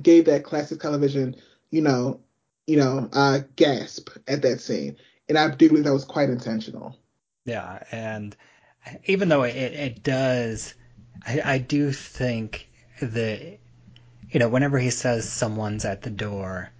gave 0.00 0.24
that 0.24 0.44
classic 0.44 0.80
television. 0.80 1.36
You 1.72 1.82
know, 1.82 2.20
you 2.66 2.78
know, 2.78 3.06
uh, 3.12 3.40
gasp 3.56 4.08
at 4.28 4.40
that 4.40 4.62
scene, 4.62 4.96
and 5.28 5.36
I 5.36 5.50
do 5.54 5.68
believe 5.68 5.84
that 5.84 5.92
was 5.92 6.06
quite 6.06 6.30
intentional. 6.30 6.96
Yeah, 7.44 7.82
and 7.90 8.36
even 9.06 9.28
though 9.28 9.42
it, 9.42 9.54
it 9.54 10.02
does, 10.02 10.74
I, 11.26 11.40
I 11.44 11.58
do 11.58 11.92
think 11.92 12.68
that, 13.00 13.58
you 14.30 14.40
know, 14.40 14.48
whenever 14.48 14.78
he 14.78 14.90
says 14.90 15.28
someone's 15.30 15.84
at 15.84 16.02
the 16.02 16.10
door, 16.10 16.70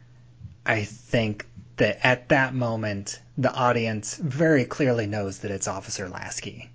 I 0.66 0.84
think 0.84 1.46
that 1.76 2.04
at 2.06 2.28
that 2.30 2.54
moment, 2.54 3.20
the 3.36 3.52
audience 3.52 4.16
very 4.16 4.64
clearly 4.64 5.06
knows 5.06 5.40
that 5.40 5.50
it's 5.50 5.68
Officer 5.68 6.08
Lasky. 6.08 6.70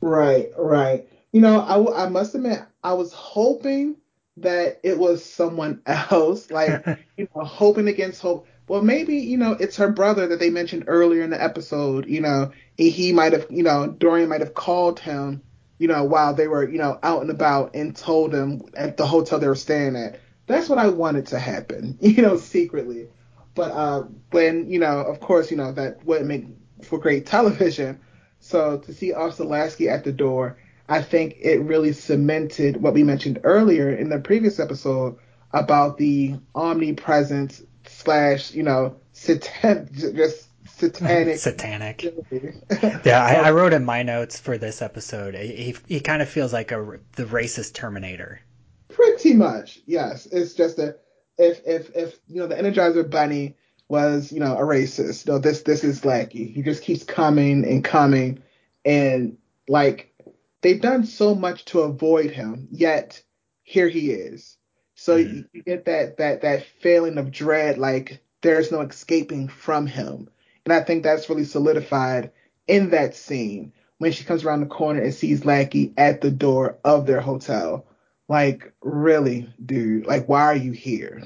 Right, 0.00 0.50
right. 0.58 1.06
You 1.32 1.40
know, 1.40 1.60
I, 1.60 2.04
I 2.04 2.08
must 2.08 2.34
admit, 2.34 2.60
I 2.82 2.92
was 2.94 3.12
hoping 3.12 3.96
that 4.38 4.80
it 4.82 4.98
was 4.98 5.24
someone 5.24 5.80
else, 5.86 6.50
like, 6.50 6.84
you 7.16 7.28
know, 7.34 7.44
hoping 7.44 7.88
against 7.88 8.20
hope. 8.20 8.46
Well, 8.72 8.80
maybe, 8.80 9.16
you 9.16 9.36
know, 9.36 9.52
it's 9.52 9.76
her 9.76 9.90
brother 9.90 10.28
that 10.28 10.38
they 10.38 10.48
mentioned 10.48 10.84
earlier 10.86 11.20
in 11.20 11.28
the 11.28 11.42
episode, 11.42 12.06
you 12.06 12.22
know, 12.22 12.52
he 12.78 13.12
might 13.12 13.34
have, 13.34 13.48
you 13.50 13.62
know, 13.62 13.86
Dorian 13.86 14.30
might 14.30 14.40
have 14.40 14.54
called 14.54 14.98
him, 14.98 15.42
you 15.76 15.88
know, 15.88 16.04
while 16.04 16.32
they 16.32 16.48
were, 16.48 16.66
you 16.66 16.78
know, 16.78 16.98
out 17.02 17.20
and 17.20 17.30
about 17.30 17.74
and 17.74 17.94
told 17.94 18.32
him 18.32 18.62
at 18.74 18.96
the 18.96 19.06
hotel 19.06 19.38
they 19.38 19.46
were 19.46 19.56
staying 19.56 19.94
at. 19.94 20.20
That's 20.46 20.70
what 20.70 20.78
I 20.78 20.88
wanted 20.88 21.26
to 21.26 21.38
happen, 21.38 21.98
you 22.00 22.22
know, 22.22 22.38
secretly. 22.38 23.08
But 23.54 23.72
uh, 23.72 24.04
when, 24.30 24.70
you 24.70 24.78
know, 24.78 25.00
of 25.00 25.20
course, 25.20 25.50
you 25.50 25.58
know, 25.58 25.72
that 25.72 26.06
wouldn't 26.06 26.28
make 26.28 26.46
for 26.82 26.98
great 26.98 27.26
television. 27.26 28.00
So 28.40 28.78
to 28.78 28.94
see 28.94 29.12
Officer 29.12 29.44
Lasky 29.44 29.90
at 29.90 30.02
the 30.02 30.12
door, 30.12 30.56
I 30.88 31.02
think 31.02 31.36
it 31.42 31.58
really 31.58 31.92
cemented 31.92 32.80
what 32.80 32.94
we 32.94 33.04
mentioned 33.04 33.40
earlier 33.44 33.90
in 33.90 34.08
the 34.08 34.18
previous 34.18 34.58
episode 34.58 35.18
about 35.52 35.98
the 35.98 36.36
omnipresence 36.54 37.62
slash, 38.02 38.52
you 38.52 38.62
know, 38.62 38.96
satan- 39.12 39.88
just 39.92 40.48
satanic. 40.66 41.38
satanic. 41.38 42.02
yeah, 43.04 43.24
I, 43.24 43.34
I, 43.46 43.50
wrote 43.52 43.72
in 43.72 43.84
my 43.84 44.02
notes 44.02 44.38
for 44.38 44.58
this 44.58 44.82
episode. 44.82 45.34
He 45.34 45.76
he 45.86 46.00
kind 46.00 46.22
of 46.22 46.28
feels 46.28 46.52
like 46.52 46.72
a 46.72 46.98
the 47.16 47.24
racist 47.24 47.74
Terminator. 47.74 48.40
Pretty 48.88 49.34
much, 49.34 49.80
yes. 49.86 50.26
It's 50.26 50.54
just 50.54 50.78
a 50.78 50.96
if 51.38 51.60
if 51.66 51.94
if 51.96 52.18
you 52.28 52.40
know 52.40 52.46
the 52.46 52.56
Energizer 52.56 53.08
Bunny 53.08 53.56
was 53.88 54.32
you 54.32 54.40
know 54.40 54.56
a 54.56 54.62
racist, 54.62 55.26
No, 55.26 55.38
this 55.38 55.62
this 55.62 55.84
is 55.84 56.04
Lasky. 56.04 56.52
He 56.52 56.62
just 56.62 56.82
keeps 56.82 57.04
coming 57.04 57.64
and 57.64 57.84
coming, 57.84 58.42
and 58.84 59.38
like 59.68 60.14
they've 60.60 60.80
done 60.80 61.04
so 61.04 61.34
much 61.34 61.64
to 61.66 61.80
avoid 61.80 62.30
him, 62.30 62.68
yet 62.70 63.22
here 63.62 63.88
he 63.88 64.10
is. 64.10 64.56
So 65.02 65.18
mm-hmm. 65.18 65.36
you, 65.36 65.44
you 65.52 65.62
get 65.64 65.86
that 65.86 66.18
that 66.18 66.42
that 66.42 66.64
feeling 66.80 67.18
of 67.18 67.32
dread, 67.32 67.76
like 67.76 68.22
there's 68.40 68.70
no 68.70 68.82
escaping 68.82 69.48
from 69.48 69.88
him. 69.88 70.28
And 70.64 70.72
I 70.72 70.80
think 70.80 71.02
that's 71.02 71.28
really 71.28 71.44
solidified 71.44 72.30
in 72.68 72.90
that 72.90 73.16
scene 73.16 73.72
when 73.98 74.12
she 74.12 74.22
comes 74.22 74.44
around 74.44 74.60
the 74.60 74.66
corner 74.66 75.02
and 75.02 75.12
sees 75.12 75.44
Lasky 75.44 75.92
at 75.96 76.20
the 76.20 76.30
door 76.30 76.78
of 76.84 77.06
their 77.06 77.20
hotel. 77.20 77.84
Like, 78.28 78.72
really, 78.80 79.52
dude? 79.64 80.06
Like, 80.06 80.28
why 80.28 80.42
are 80.42 80.56
you 80.56 80.70
here? 80.70 81.24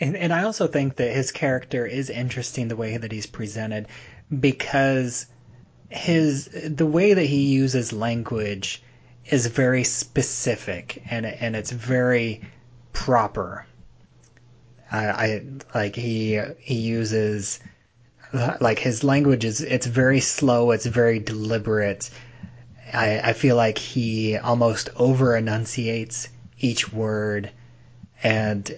And 0.00 0.16
and 0.16 0.32
I 0.32 0.42
also 0.42 0.66
think 0.66 0.96
that 0.96 1.14
his 1.14 1.30
character 1.30 1.86
is 1.86 2.10
interesting 2.10 2.66
the 2.66 2.76
way 2.76 2.96
that 2.96 3.12
he's 3.12 3.26
presented 3.26 3.86
because 4.40 5.26
his 5.90 6.46
the 6.46 6.86
way 6.86 7.14
that 7.14 7.26
he 7.26 7.52
uses 7.52 7.92
language 7.92 8.82
is 9.26 9.46
very 9.46 9.84
specific 9.84 11.04
and 11.08 11.24
and 11.24 11.54
it's 11.54 11.70
very 11.70 12.40
proper. 12.92 13.66
I, 14.90 15.06
I 15.08 15.42
like 15.74 15.96
he 15.96 16.40
he 16.58 16.74
uses 16.74 17.60
like 18.60 18.78
his 18.78 19.04
language 19.04 19.44
is 19.44 19.60
it's 19.60 19.86
very 19.86 20.20
slow, 20.20 20.70
it's 20.70 20.86
very 20.86 21.18
deliberate. 21.18 22.10
I, 22.92 23.20
I 23.20 23.32
feel 23.32 23.56
like 23.56 23.78
he 23.78 24.36
almost 24.36 24.90
over 24.96 25.36
enunciates 25.36 26.28
each 26.58 26.92
word, 26.92 27.50
and 28.22 28.74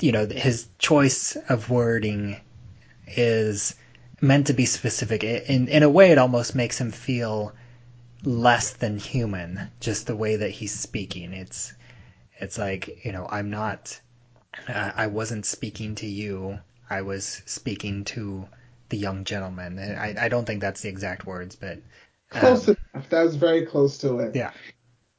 you 0.00 0.12
know 0.12 0.26
his 0.26 0.66
choice 0.78 1.36
of 1.48 1.70
wording 1.70 2.40
is 3.06 3.74
meant 4.20 4.46
to 4.46 4.52
be 4.52 4.66
specific. 4.66 5.24
In 5.24 5.68
in 5.68 5.82
a 5.82 5.90
way, 5.90 6.10
it 6.10 6.18
almost 6.18 6.54
makes 6.54 6.78
him 6.80 6.90
feel 6.90 7.52
less 8.22 8.70
than 8.72 8.98
human, 8.98 9.70
just 9.80 10.06
the 10.06 10.16
way 10.16 10.36
that 10.36 10.50
he's 10.50 10.72
speaking. 10.72 11.32
It's 11.32 11.74
it's 12.38 12.58
like 12.58 13.04
you 13.04 13.12
know 13.12 13.26
I'm 13.30 13.50
not. 13.50 14.00
I 14.68 15.08
wasn't 15.08 15.46
speaking 15.46 15.96
to 15.96 16.06
you. 16.06 16.60
I 16.88 17.02
was 17.02 17.42
speaking 17.44 18.04
to 18.04 18.46
the 18.88 18.96
young 18.96 19.24
gentleman. 19.24 19.78
I, 19.78 20.14
I 20.16 20.28
don't 20.28 20.44
think 20.44 20.60
that's 20.60 20.82
the 20.82 20.88
exact 20.88 21.26
words, 21.26 21.56
but 21.56 21.78
um, 22.32 22.40
close 22.40 22.68
enough. 22.68 23.08
That 23.08 23.22
was 23.22 23.36
very 23.36 23.66
close 23.66 23.98
to 23.98 24.18
it. 24.20 24.36
Yeah, 24.36 24.52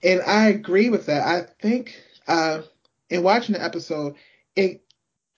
and 0.04 0.22
I 0.22 0.48
agree 0.48 0.90
with 0.90 1.08
that. 1.08 1.28
I 1.28 1.42
think 1.62 2.02
uh, 2.28 2.62
in 3.10 3.24
watching 3.24 3.54
the 3.54 3.64
episode, 3.64 4.16
it 4.56 4.82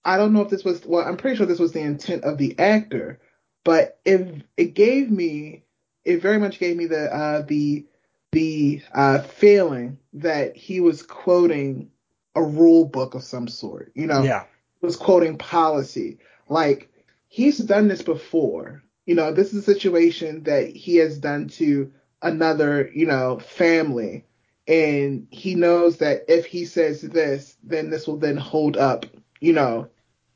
I 0.06 0.18
don't 0.18 0.34
know 0.34 0.42
if 0.42 0.50
this 0.50 0.64
was 0.64 0.86
well, 0.86 1.06
I'm 1.06 1.18
pretty 1.18 1.38
sure 1.38 1.46
this 1.46 1.60
was 1.60 1.72
the 1.72 1.82
intent 1.82 2.24
of 2.24 2.38
the 2.38 2.58
actor, 2.60 3.20
but 3.64 4.00
it 4.06 4.44
it 4.56 4.74
gave 4.74 5.10
me 5.10 5.64
it 6.06 6.22
very 6.22 6.40
much 6.40 6.60
gave 6.60 6.78
me 6.78 6.86
the 6.86 7.14
uh, 7.14 7.42
the 7.42 7.86
the 8.32 8.82
uh, 8.94 9.20
feeling 9.20 9.98
that 10.14 10.56
he 10.56 10.80
was 10.80 11.02
quoting 11.04 11.90
a 12.36 12.44
rule 12.44 12.86
book 12.86 13.16
of 13.16 13.24
some 13.24 13.48
sort. 13.48 13.92
You 13.96 14.08
know, 14.08 14.24
yeah, 14.24 14.46
was 14.82 14.96
quoting 14.96 15.38
policy. 15.38 16.20
Like 16.50 16.90
he's 17.28 17.58
done 17.58 17.88
this 17.88 18.02
before. 18.02 18.84
You 19.06 19.16
know, 19.16 19.32
this 19.32 19.54
is 19.54 19.60
a 19.60 19.74
situation 19.74 20.44
that 20.44 20.76
he 20.76 20.98
has 20.98 21.18
done 21.18 21.48
to 21.50 21.92
another, 22.22 22.90
you 22.94 23.06
know, 23.06 23.40
family. 23.40 24.26
And 24.68 25.28
he 25.32 25.56
knows 25.56 25.98
that 25.98 26.26
if 26.28 26.46
he 26.46 26.66
says 26.66 27.02
this, 27.02 27.56
then 27.64 27.90
this 27.90 28.06
will 28.06 28.18
then 28.18 28.36
hold 28.36 28.76
up, 28.76 29.06
you 29.40 29.54
know, 29.54 29.88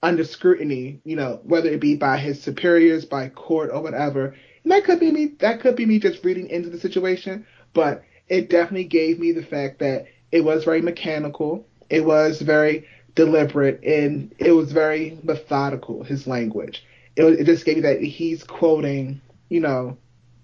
under 0.01 0.23
scrutiny, 0.23 1.01
you 1.03 1.15
know, 1.15 1.41
whether 1.43 1.69
it 1.69 1.81
be 1.81 1.95
by 1.95 2.17
his 2.17 2.41
superiors, 2.41 3.05
by 3.05 3.29
court 3.29 3.71
or 3.73 3.81
whatever. 3.81 4.35
And 4.63 4.71
that 4.71 4.85
could 4.85 4.99
be 4.99 5.11
me 5.11 5.27
that 5.39 5.59
could 5.59 5.75
be 5.75 5.85
me 5.85 5.99
just 5.99 6.23
reading 6.23 6.47
into 6.47 6.69
the 6.69 6.79
situation, 6.79 7.45
but 7.73 8.03
it 8.27 8.49
definitely 8.49 8.85
gave 8.85 9.19
me 9.19 9.31
the 9.31 9.43
fact 9.43 9.79
that 9.79 10.07
it 10.31 10.41
was 10.41 10.63
very 10.63 10.81
mechanical. 10.81 11.67
It 11.89 12.05
was 12.05 12.41
very 12.41 12.87
deliberate 13.15 13.83
and 13.83 14.33
it 14.37 14.51
was 14.51 14.71
very 14.71 15.17
methodical, 15.23 16.03
his 16.03 16.27
language. 16.27 16.85
It, 17.15 17.25
it 17.25 17.43
just 17.45 17.65
gave 17.65 17.77
me 17.77 17.81
that 17.81 18.01
he's 18.01 18.43
quoting, 18.43 19.21
you 19.49 19.59
know, 19.59 19.97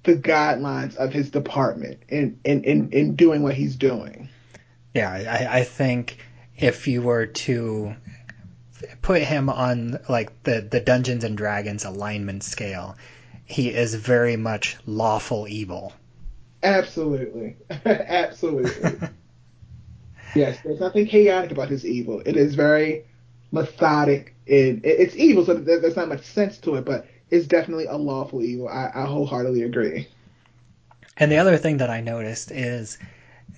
the 0.03 0.15
guidelines 0.15 0.96
of 0.96 1.13
his 1.13 1.29
department 1.29 2.01
in, 2.10 2.39
in, 2.43 2.63
in, 2.63 2.91
in 2.91 3.15
doing 3.15 3.43
what 3.43 3.55
he's 3.55 3.75
doing. 3.75 4.29
Yeah, 4.93 5.12
I, 5.12 5.60
I 5.60 5.63
think 5.63 6.17
if 6.57 6.88
you 6.88 7.01
were 7.01 7.27
to 7.27 7.96
put 9.01 9.22
him 9.22 9.50
on 9.50 10.00
like 10.10 10.43
the, 10.43 10.62
the 10.62 10.79
Dungeons 10.79 11.24
and 11.24 11.38
Dragons 11.38 11.86
alignment 11.86 12.43
scale, 12.43 12.98
he 13.46 13.69
is 13.69 13.96
very 13.96 14.36
much 14.36 14.77
lawful 14.86 15.48
evil. 15.48 15.93
Absolutely. 16.64 17.58
Absolutely. 17.86 19.10
Yes, 20.36 20.60
there's 20.64 20.80
nothing 20.80 21.08
chaotic 21.08 21.52
about 21.52 21.70
his 21.70 21.86
evil. 21.86 22.22
It 22.26 22.38
is 22.38 22.54
very 22.54 23.06
methodic 23.52 24.36
and 24.48 24.82
it's 24.84 25.16
evil, 25.16 25.46
so 25.46 25.56
there's 25.56 25.96
not 25.96 26.10
much 26.10 26.24
sense 26.24 26.58
to 26.60 26.76
it, 26.76 26.86
but 26.86 27.08
it's 27.30 27.48
definitely 27.48 27.86
a 27.86 27.98
lawful 27.98 28.44
evil. 28.44 28.68
I, 28.68 28.92
I 28.94 29.06
wholeheartedly 29.06 29.64
agree. 29.64 30.08
And 31.18 31.32
the 31.32 31.38
other 31.38 31.58
thing 31.58 31.78
that 31.78 31.90
I 31.90 32.02
noticed 32.02 32.52
is 32.52 32.98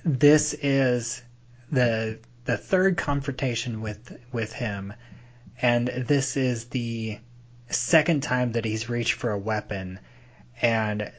this 0.05 0.53
is 0.61 1.21
the 1.71 2.19
the 2.45 2.57
third 2.57 2.97
confrontation 2.97 3.81
with 3.81 4.17
with 4.31 4.53
him, 4.53 4.93
and 5.61 5.87
this 5.87 6.37
is 6.37 6.65
the 6.65 7.19
second 7.69 8.23
time 8.23 8.53
that 8.53 8.65
he's 8.65 8.89
reached 8.89 9.13
for 9.13 9.31
a 9.31 9.37
weapon, 9.37 9.99
and 10.61 11.11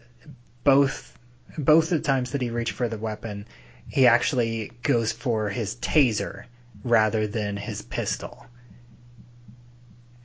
both 0.64 1.18
both 1.58 1.90
the 1.90 2.00
times 2.00 2.30
that 2.32 2.42
he 2.42 2.50
reached 2.50 2.72
for 2.72 2.88
the 2.88 2.98
weapon, 2.98 3.46
he 3.88 4.06
actually 4.06 4.72
goes 4.82 5.12
for 5.12 5.48
his 5.48 5.76
taser 5.76 6.44
rather 6.84 7.26
than 7.26 7.56
his 7.56 7.82
pistol. 7.82 8.46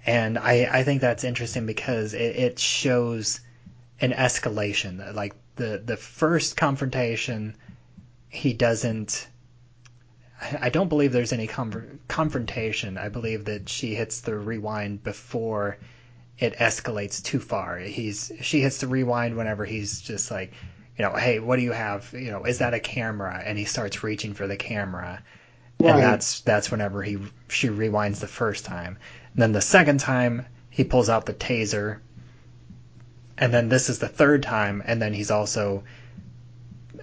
And 0.05 0.38
I, 0.38 0.70
I 0.72 0.84
think 0.84 1.01
that's 1.01 1.24
interesting 1.24 1.65
because 1.65 2.13
it, 2.13 2.36
it 2.36 2.60
shows 2.60 3.39
an 4.00 4.12
escalation. 4.12 5.13
Like 5.15 5.34
the 5.55 5.82
the 5.84 5.98
first 5.98 6.58
confrontation, 6.58 7.55
he 8.29 8.53
doesn't. 8.53 9.27
I 10.60 10.70
don't 10.70 10.89
believe 10.89 11.12
there's 11.12 11.34
any 11.34 11.48
con- 11.48 12.00
confrontation. 12.08 12.98
I 12.98 13.10
believe 13.10 13.46
that 13.46 13.70
she 13.70 13.96
hits 13.96 14.22
the 14.22 14.38
rewind 14.38 15.03
before 15.03 15.77
it 16.38 16.55
escalates 16.58 17.24
too 17.24 17.39
far. 17.39 17.77
He's 17.77 18.32
she 18.41 18.62
hits 18.62 18.79
the 18.79 18.88
rewind 18.88 19.36
whenever 19.38 19.65
he's 19.65 20.01
just 20.01 20.29
like, 20.29 20.51
you 20.98 21.04
know, 21.06 21.16
hey, 21.16 21.40
what 21.40 21.58
do 21.58 21.62
you 21.64 21.72
have? 21.74 22.14
You 22.14 22.32
know, 22.32 22.44
is 22.46 22.60
that 22.60 22.74
a 22.74 22.80
camera? 22.80 23.42
And 23.46 23.58
he 23.58 23.66
starts 23.66 24.04
reaching 24.04 24.34
for 24.34 24.48
the 24.48 24.58
camera, 24.58 25.22
Right. 25.80 25.90
and 25.92 26.00
that's 26.00 26.42
that's 26.42 26.72
whenever 26.72 27.04
he 27.04 27.18
she 27.50 27.70
rewinds 27.70 28.20
the 28.20 28.28
first 28.28 28.66
time. 28.66 28.98
And 29.34 29.42
then 29.42 29.52
the 29.54 29.62
second 29.62 30.00
time 30.00 30.46
he 30.70 30.84
pulls 30.84 31.10
out 31.10 31.25
the 31.25 31.34
taser, 31.34 32.00
and 33.38 33.54
then 33.54 33.70
this 33.70 33.90
is 33.90 34.00
the 34.00 34.10
third 34.10 34.44
time, 34.44 34.84
and 34.86 35.02
then 35.02 35.14
he's 35.14 35.32
also 35.32 35.84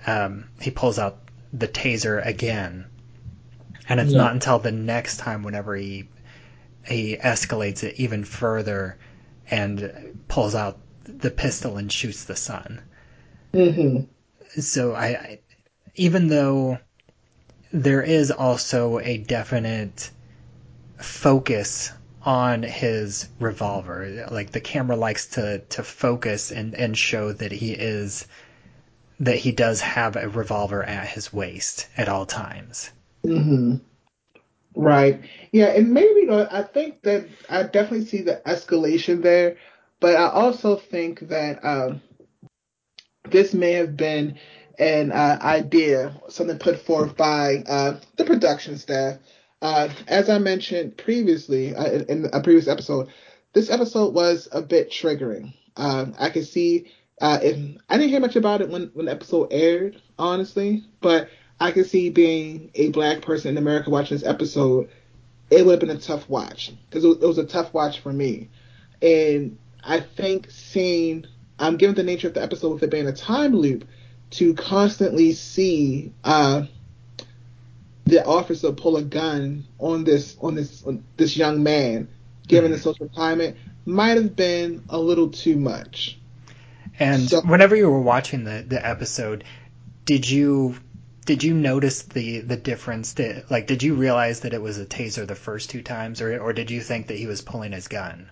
um, 0.07 0.49
he 0.61 0.71
pulls 0.71 0.99
out 0.99 1.19
the 1.53 1.69
taser 1.69 2.25
again, 2.25 2.87
and 3.89 4.01
it's 4.01 4.13
Yeah. 4.13 4.17
not 4.17 4.33
until 4.33 4.59
the 4.59 4.73
next 4.73 5.19
time 5.19 5.43
whenever 5.43 5.77
he 5.77 6.09
he 6.87 7.17
escalates 7.17 7.85
it 7.85 7.95
even 7.99 8.25
further 8.25 8.97
and 9.51 10.21
pulls 10.29 10.55
out 10.55 10.79
the 11.05 11.31
pistol 11.31 11.77
and 11.79 11.93
shoots 11.93 12.25
the 12.25 12.37
son. 12.37 12.83
Hmm 13.53 14.07
So 14.59 14.95
I, 14.95 15.07
I 15.09 15.39
even 15.97 16.29
though 16.29 16.79
there 17.73 18.03
is 18.03 18.31
also 18.31 18.99
a 19.01 19.19
definite 19.19 20.11
focus 20.99 21.93
on 22.23 22.63
his 22.65 23.29
revolver, 23.41 24.27
like 24.31 24.53
the 24.53 24.61
camera 24.61 24.97
likes 24.97 25.27
to 25.29 25.61
to 25.71 25.83
focus 25.85 26.53
and 26.53 26.75
and 26.75 26.99
show 26.99 27.33
that 27.33 27.53
he 27.53 27.73
is 27.73 28.27
that 29.21 29.39
he 29.39 29.53
does 29.53 29.81
have 29.81 30.17
a 30.17 30.29
revolver 30.29 30.83
at 30.85 31.09
his 31.09 31.33
waist 31.33 31.89
at 31.97 32.09
all 32.09 32.27
times. 32.27 32.91
hmm 33.25 33.77
Right. 34.75 35.21
Yeah, 35.53 35.67
and 35.67 35.93
maybe 35.93 36.21
you 36.21 36.27
know, 36.27 36.49
I 36.51 36.63
think 36.63 37.03
that 37.03 37.27
I 37.51 37.63
definitely 37.65 38.07
see 38.07 38.23
the 38.23 38.41
escalation 38.47 39.23
there, 39.23 39.57
but 40.01 40.17
I 40.17 40.29
also 40.31 40.77
think 40.77 41.21
that 41.29 41.63
um, 41.65 42.01
this 43.33 43.53
may 43.55 43.73
have 43.73 43.97
been 43.97 44.39
an 44.79 45.13
uh, 45.13 45.39
idea, 45.43 46.15
something 46.29 46.59
put 46.59 46.79
forth 46.79 47.17
by 47.17 47.65
uh, 47.69 47.99
the 48.17 48.25
production 48.25 48.79
staff. 48.79 49.19
Uh, 49.61 49.89
as 50.09 50.29
I 50.29 50.39
mentioned 50.39 50.97
previously 50.97 51.75
uh, 51.75 51.91
in, 51.91 52.05
in 52.07 52.31
a 52.33 52.41
previous 52.41 52.69
episode, 52.69 53.09
this 53.53 53.71
episode 53.71 54.15
was 54.15 54.49
a 54.51 54.63
bit 54.63 54.91
triggering. 54.91 55.55
Um, 55.77 56.15
I 56.19 56.31
could 56.31 56.47
see 56.47 56.93
uh, 57.21 57.39
if 57.43 57.57
I 57.89 57.97
didn't 57.97 58.11
hear 58.11 58.21
much 58.21 58.37
about 58.37 58.61
it 58.61 58.69
when 58.69 58.91
when 58.95 59.07
the 59.07 59.13
episode 59.13 59.49
aired, 59.53 60.01
honestly, 60.19 60.85
but 61.01 61.29
I 61.61 61.71
could 61.71 61.89
see 61.89 62.11
being 62.11 62.71
a 62.75 62.89
black 62.91 63.23
person 63.23 63.51
in 63.51 63.59
America 63.59 63.91
watching 63.91 64.17
this 64.17 64.27
episode, 64.27 64.89
it 65.49 65.65
would 65.65 65.73
have 65.73 65.81
been 65.81 65.97
a 65.97 66.01
tough 66.01 66.29
watch 66.29 66.73
because 66.89 67.05
it, 67.05 67.23
it 67.23 67.27
was 67.27 67.39
a 67.39 67.47
tough 67.47 67.73
watch 67.73 68.01
for 68.01 68.13
me. 68.13 68.49
And 69.01 69.59
I 69.85 70.01
think 70.01 70.51
seeing, 70.51 71.27
um, 71.59 71.77
given 71.77 71.95
the 71.95 72.03
nature 72.03 72.29
of 72.29 72.35
the 72.35 72.43
episode 72.43 72.73
with 72.75 72.83
it 72.83 72.91
being 72.91 73.07
a 73.07 73.13
time 73.13 73.55
loop, 73.55 73.87
to 74.31 74.55
constantly 74.55 75.33
see 75.33 76.13
uh, 76.25 76.65
the 78.05 78.25
officer 78.25 78.73
pull 78.73 78.97
a 78.97 79.03
gun 79.03 79.65
on 79.79 80.05
this 80.05 80.37
on 80.41 80.55
this 80.55 80.85
on 80.85 81.05
this 81.17 81.37
young 81.37 81.63
man, 81.63 82.09
given 82.49 82.71
the 82.71 82.79
social 82.79 83.09
climate, 83.09 83.57
might 83.85 84.17
have 84.17 84.35
been 84.35 84.83
a 84.89 84.99
little 84.99 85.31
too 85.31 85.57
much. 85.57 86.19
And 86.99 87.29
So- 87.29 87.43
whenever 87.43 87.77
you 87.77 87.89
were 87.89 88.01
watching 88.01 88.45
the, 88.45 88.65
the 88.67 88.85
episode, 88.87 89.45
did 90.05 90.29
you 90.29 90.77
did 91.25 91.45
you 91.45 91.55
notice 91.55 92.03
the 92.03 92.41
the 92.41 92.57
difference? 92.57 93.13
That, 93.15 93.51
like, 93.51 93.67
did 93.67 93.83
you 93.83 93.95
realize 93.95 94.41
that 94.41 94.55
it 94.55 94.61
was 94.63 94.79
a 94.79 94.85
taser 94.87 95.27
the 95.27 95.35
first 95.35 95.71
two 95.71 95.83
times, 95.83 96.21
or 96.21 96.39
or 96.41 96.53
did 96.53 96.71
you 96.71 96.81
think 96.81 97.07
that 97.09 97.19
he 97.19 97.27
was 97.27 97.41
pulling 97.43 97.73
his 97.73 97.89
gun? 97.89 98.31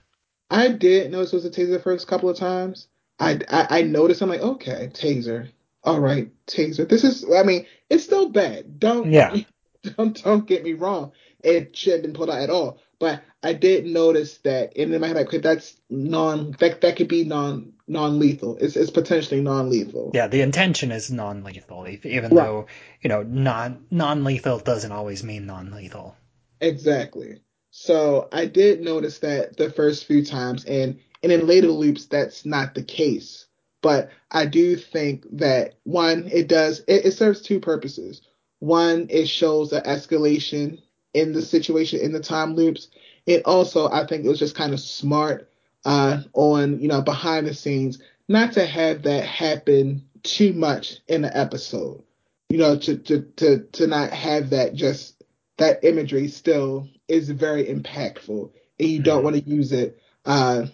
I 0.50 0.68
did 0.68 1.12
notice 1.12 1.32
it 1.32 1.36
was 1.36 1.44
a 1.44 1.50
taser 1.50 1.70
the 1.70 1.78
first 1.78 2.08
couple 2.08 2.28
of 2.28 2.36
times. 2.36 2.88
I, 3.20 3.38
I, 3.48 3.78
I 3.78 3.82
noticed. 3.82 4.22
I'm 4.22 4.28
like, 4.30 4.40
okay, 4.40 4.90
taser. 4.92 5.50
All 5.84 6.00
right, 6.00 6.30
taser. 6.46 6.88
This 6.88 7.04
is. 7.04 7.24
I 7.32 7.42
mean, 7.42 7.66
it's 7.88 8.04
still 8.04 8.30
bad. 8.30 8.80
Don't. 8.80 9.10
Yeah. 9.10 9.36
Don't 9.96 10.22
don't 10.22 10.46
get 10.46 10.62
me 10.62 10.74
wrong. 10.74 11.12
It 11.42 11.74
shouldn't 11.74 12.02
have 12.04 12.12
been 12.12 12.18
pulled 12.18 12.28
out 12.28 12.42
at 12.42 12.50
all. 12.50 12.80
But 12.98 13.22
I 13.42 13.54
did 13.54 13.86
notice 13.86 14.36
that, 14.44 14.76
and 14.76 14.92
in 14.92 15.00
my 15.00 15.06
head, 15.06 15.16
like, 15.16 15.28
okay, 15.28 15.38
that's 15.38 15.74
non. 15.88 16.54
That 16.58 16.82
that 16.82 16.96
could 16.96 17.08
be 17.08 17.24
non 17.24 17.72
non 17.88 18.18
lethal. 18.18 18.58
It's 18.60 18.76
it's 18.76 18.90
potentially 18.90 19.40
non 19.40 19.70
lethal. 19.70 20.10
Yeah, 20.12 20.26
the 20.26 20.42
intention 20.42 20.92
is 20.92 21.10
non-lethal, 21.10 21.88
even 22.04 22.34
Right. 22.34 22.44
though 22.44 22.66
you 23.00 23.08
know 23.08 23.22
non 23.22 23.86
non-lethal 23.90 24.58
doesn't 24.58 24.92
always 24.92 25.24
mean 25.24 25.46
non-lethal. 25.46 26.14
Exactly. 26.60 27.40
So 27.70 28.28
I 28.32 28.44
did 28.46 28.82
notice 28.82 29.20
that 29.20 29.56
the 29.56 29.70
first 29.70 30.04
few 30.04 30.24
times, 30.26 30.66
and 30.66 30.98
and 31.22 31.32
in 31.32 31.46
later 31.46 31.68
loops, 31.68 32.06
that's 32.06 32.44
not 32.46 32.74
the 32.74 32.82
case. 32.82 33.46
But 33.82 34.10
I 34.30 34.46
do 34.46 34.76
think 34.76 35.24
that 35.38 35.74
one, 35.84 36.28
it 36.32 36.48
does 36.48 36.80
it, 36.80 37.06
it 37.06 37.12
serves 37.12 37.40
two 37.40 37.60
purposes. 37.60 38.22
One, 38.58 39.06
it 39.08 39.26
shows 39.26 39.72
an 39.72 39.82
escalation 39.84 40.82
in 41.14 41.32
the 41.32 41.42
situation 41.42 42.00
in 42.00 42.12
the 42.12 42.20
time 42.20 42.54
loops. 42.54 42.88
It 43.26 43.42
also, 43.46 43.88
I 43.88 44.06
think, 44.06 44.24
it 44.24 44.28
was 44.28 44.38
just 44.38 44.54
kind 44.54 44.74
of 44.74 44.80
smart 44.80 45.50
uh, 45.84 46.22
on 46.34 46.80
you 46.80 46.88
know 46.88 47.00
behind 47.00 47.46
the 47.46 47.54
scenes 47.54 47.98
not 48.28 48.52
to 48.52 48.66
have 48.66 49.02
that 49.02 49.24
happen 49.24 50.04
too 50.22 50.52
much 50.52 50.98
in 51.08 51.22
the 51.22 51.36
episode. 51.36 52.02
You 52.48 52.58
know, 52.58 52.76
to 52.78 52.96
to 52.96 53.22
to 53.36 53.66
to 53.72 53.86
not 53.86 54.10
have 54.10 54.50
that 54.50 54.74
just 54.74 55.22
that 55.58 55.84
imagery 55.84 56.28
still 56.28 56.88
is 57.08 57.30
very 57.30 57.64
impactful, 57.64 58.50
and 58.78 58.88
you 58.88 59.02
don't 59.02 59.24
want 59.24 59.36
to 59.36 59.50
use 59.50 59.72
it 59.72 60.00
uh, 60.24 60.66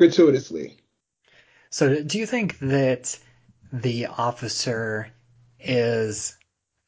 gratuitously. 0.00 0.78
So, 1.68 2.02
do 2.02 2.18
you 2.18 2.24
think 2.24 2.58
that 2.60 3.18
the 3.70 4.06
officer 4.06 5.08
is 5.58 6.36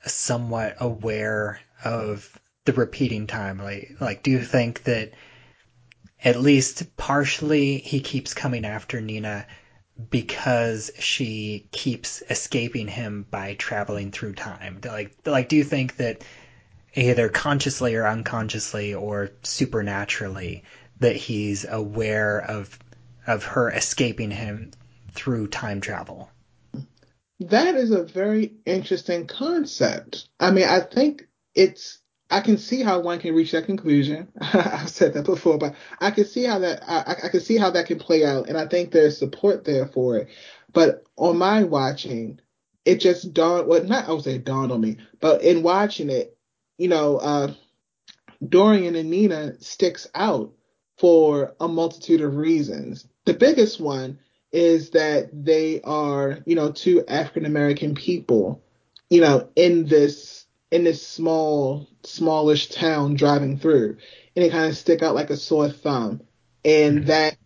somewhat 0.06 0.76
aware 0.80 1.60
of 1.84 2.38
the 2.64 2.72
repeating 2.72 3.26
time? 3.26 3.58
Like, 3.58 3.96
like, 4.00 4.22
do 4.22 4.30
you 4.30 4.40
think 4.40 4.84
that 4.84 5.12
at 6.24 6.40
least 6.40 6.96
partially 6.96 7.78
he 7.78 8.00
keeps 8.00 8.32
coming 8.32 8.64
after 8.64 8.98
Nina 9.02 9.46
because 10.08 10.90
she 10.98 11.68
keeps 11.70 12.22
escaping 12.30 12.88
him 12.88 13.26
by 13.30 13.54
traveling 13.54 14.10
through 14.10 14.36
time? 14.36 14.80
Like, 14.82 15.14
like, 15.26 15.50
do 15.50 15.56
you 15.56 15.64
think 15.64 15.96
that 15.96 16.24
either 16.94 17.28
consciously 17.28 17.94
or 17.94 18.06
unconsciously 18.06 18.94
or 18.94 19.32
supernaturally 19.42 20.64
that 21.00 21.16
he's 21.16 21.66
aware 21.68 22.40
of 22.40 22.78
of 23.26 23.44
her 23.44 23.70
escaping 23.70 24.30
him 24.30 24.72
through 25.12 25.48
time 25.48 25.80
travel. 25.80 26.30
That 27.40 27.74
is 27.74 27.90
a 27.90 28.04
very 28.04 28.54
interesting 28.66 29.26
concept. 29.26 30.28
I 30.38 30.50
mean, 30.50 30.68
I 30.68 30.80
think 30.80 31.26
it's. 31.54 31.98
I 32.30 32.40
can 32.40 32.56
see 32.56 32.82
how 32.82 33.00
one 33.00 33.18
can 33.18 33.34
reach 33.34 33.52
that 33.52 33.66
conclusion. 33.66 34.28
I've 34.40 34.88
said 34.88 35.12
that 35.14 35.26
before, 35.26 35.58
but 35.58 35.74
I 36.00 36.10
can 36.10 36.24
see 36.24 36.44
how 36.44 36.60
that. 36.60 36.82
I, 36.86 37.26
I 37.26 37.28
can 37.28 37.40
see 37.40 37.56
how 37.56 37.70
that 37.70 37.86
can 37.86 37.98
play 37.98 38.24
out, 38.24 38.48
and 38.48 38.56
I 38.56 38.66
think 38.66 38.90
there's 38.90 39.18
support 39.18 39.64
there 39.64 39.86
for 39.86 40.16
it. 40.18 40.28
But 40.72 41.04
on 41.16 41.36
my 41.36 41.64
watching, 41.64 42.40
it 42.84 43.00
just 43.00 43.34
dawned. 43.34 43.66
Well, 43.66 43.84
not 43.84 44.08
I 44.08 44.12
would 44.12 44.24
say 44.24 44.38
dawned 44.38 44.72
on 44.72 44.80
me, 44.80 44.98
but 45.20 45.42
in 45.42 45.62
watching 45.62 46.10
it, 46.10 46.36
you 46.78 46.88
know, 46.88 47.18
uh, 47.18 47.52
Dorian 48.46 48.96
and 48.96 49.10
Nina 49.10 49.60
sticks 49.60 50.06
out 50.14 50.52
for 50.98 51.54
a 51.60 51.68
multitude 51.68 52.20
of 52.20 52.36
reasons. 52.36 53.06
The 53.24 53.34
biggest 53.34 53.80
one 53.80 54.18
is 54.50 54.90
that 54.90 55.30
they 55.32 55.80
are, 55.82 56.38
you 56.44 56.54
know, 56.54 56.72
two 56.72 57.04
African 57.06 57.46
American 57.46 57.94
people, 57.94 58.62
you 59.08 59.20
know, 59.20 59.48
in 59.56 59.86
this 59.86 60.46
in 60.70 60.84
this 60.84 61.06
small, 61.06 61.86
smallish 62.02 62.68
town 62.68 63.14
driving 63.14 63.58
through, 63.58 63.98
and 64.34 64.44
they 64.44 64.48
kind 64.50 64.70
of 64.70 64.76
stick 64.76 65.02
out 65.02 65.14
like 65.14 65.30
a 65.30 65.36
sore 65.36 65.68
thumb, 65.70 66.22
and 66.64 67.06
that 67.06 67.36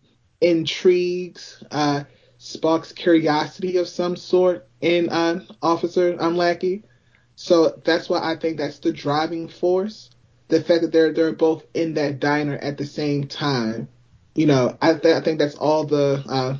intrigues, 0.41 1.63
uh, 1.71 2.03
sparks 2.37 2.91
curiosity 2.91 3.77
of 3.77 3.87
some 3.87 4.15
sort 4.15 4.67
in 4.81 5.09
uh, 5.09 5.41
Officer 5.61 6.15
Umlaki. 6.15 6.83
So 7.35 7.79
that's 7.83 8.09
why 8.09 8.19
I 8.19 8.35
think 8.35 8.57
that's 8.57 8.79
the 8.79 8.91
driving 8.91 9.47
force. 9.47 10.09
The 10.47 10.61
fact 10.61 10.81
that 10.81 10.91
they're 10.91 11.13
they're 11.13 11.33
both 11.33 11.65
in 11.73 11.95
that 11.95 12.19
diner 12.19 12.57
at 12.57 12.77
the 12.77 12.85
same 12.85 13.27
time, 13.27 13.89
you 14.37 14.45
know, 14.45 14.77
I 14.79 14.93
th- 14.93 15.15
I 15.15 15.21
think 15.21 15.39
that's 15.39 15.55
all 15.55 15.83
the 15.83 16.23
uh, 16.29 16.57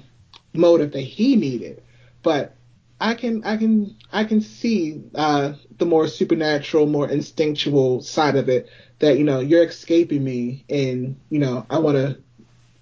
motive 0.53 0.91
that 0.93 1.01
he 1.01 1.35
needed. 1.35 1.83
But 2.23 2.55
I 2.99 3.13
can 3.13 3.43
I 3.43 3.55
can 3.55 3.95
I 4.11 4.23
can 4.23 4.41
see 4.41 5.03
uh, 5.13 5.53
the 5.77 5.85
more 5.85 6.07
supernatural, 6.07 6.87
more 6.87 7.07
instinctual 7.07 8.01
side 8.01 8.35
of 8.35 8.49
it. 8.49 8.67
That 8.97 9.19
you 9.19 9.23
know 9.23 9.39
you're 9.39 9.63
escaping 9.63 10.23
me, 10.23 10.65
and 10.67 11.17
you 11.29 11.37
know 11.37 11.67
I 11.69 11.77
want 11.77 11.97
to, 11.97 12.17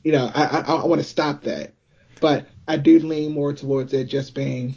you 0.03 0.13
know 0.13 0.31
I 0.33 0.45
I, 0.45 0.59
I 0.61 0.85
want 0.85 1.01
to 1.01 1.07
stop 1.07 1.43
that. 1.43 1.73
But 2.21 2.47
I 2.65 2.77
do 2.77 2.97
lean 2.99 3.33
more 3.33 3.51
towards 3.51 3.93
it 3.93 4.05
just 4.05 4.33
being, 4.33 4.75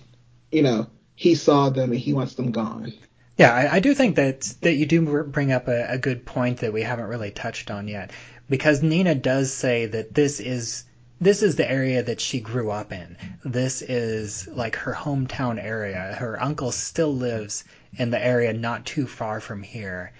you 0.50 0.62
know, 0.62 0.88
he 1.14 1.36
saw 1.36 1.70
them 1.70 1.92
and 1.92 2.00
he 2.00 2.12
wants 2.12 2.34
them 2.34 2.50
gone. 2.50 2.92
Yeah, 3.38 3.54
I, 3.54 3.76
I 3.76 3.80
do 3.80 3.94
think 3.94 4.16
that 4.16 4.40
that 4.62 4.74
you 4.74 4.84
do 4.84 5.22
bring 5.22 5.52
up 5.52 5.68
a, 5.68 5.92
a 5.92 5.98
good 5.98 6.26
point 6.26 6.58
that 6.58 6.72
we 6.72 6.82
haven't 6.82 7.06
really 7.06 7.30
touched 7.30 7.70
on 7.70 7.86
yet, 7.86 8.10
because 8.48 8.82
Nina 8.82 9.14
does 9.14 9.52
say 9.52 9.86
that 9.86 10.12
this 10.12 10.40
is 10.40 10.84
this 11.20 11.40
is 11.44 11.54
the 11.54 11.70
area 11.70 12.02
that 12.02 12.20
she 12.20 12.40
grew 12.40 12.72
up 12.72 12.92
in. 12.92 13.16
This 13.44 13.80
is 13.80 14.48
like 14.48 14.74
her 14.74 14.92
hometown 14.92 15.62
area. 15.62 16.16
Her 16.18 16.42
uncle 16.42 16.72
still 16.72 17.14
lives 17.14 17.62
in 17.96 18.10
the 18.10 18.20
area 18.24 18.52
not 18.52 18.84
too 18.84 19.06
far 19.06 19.40
from 19.40 19.62
here, 19.62 20.12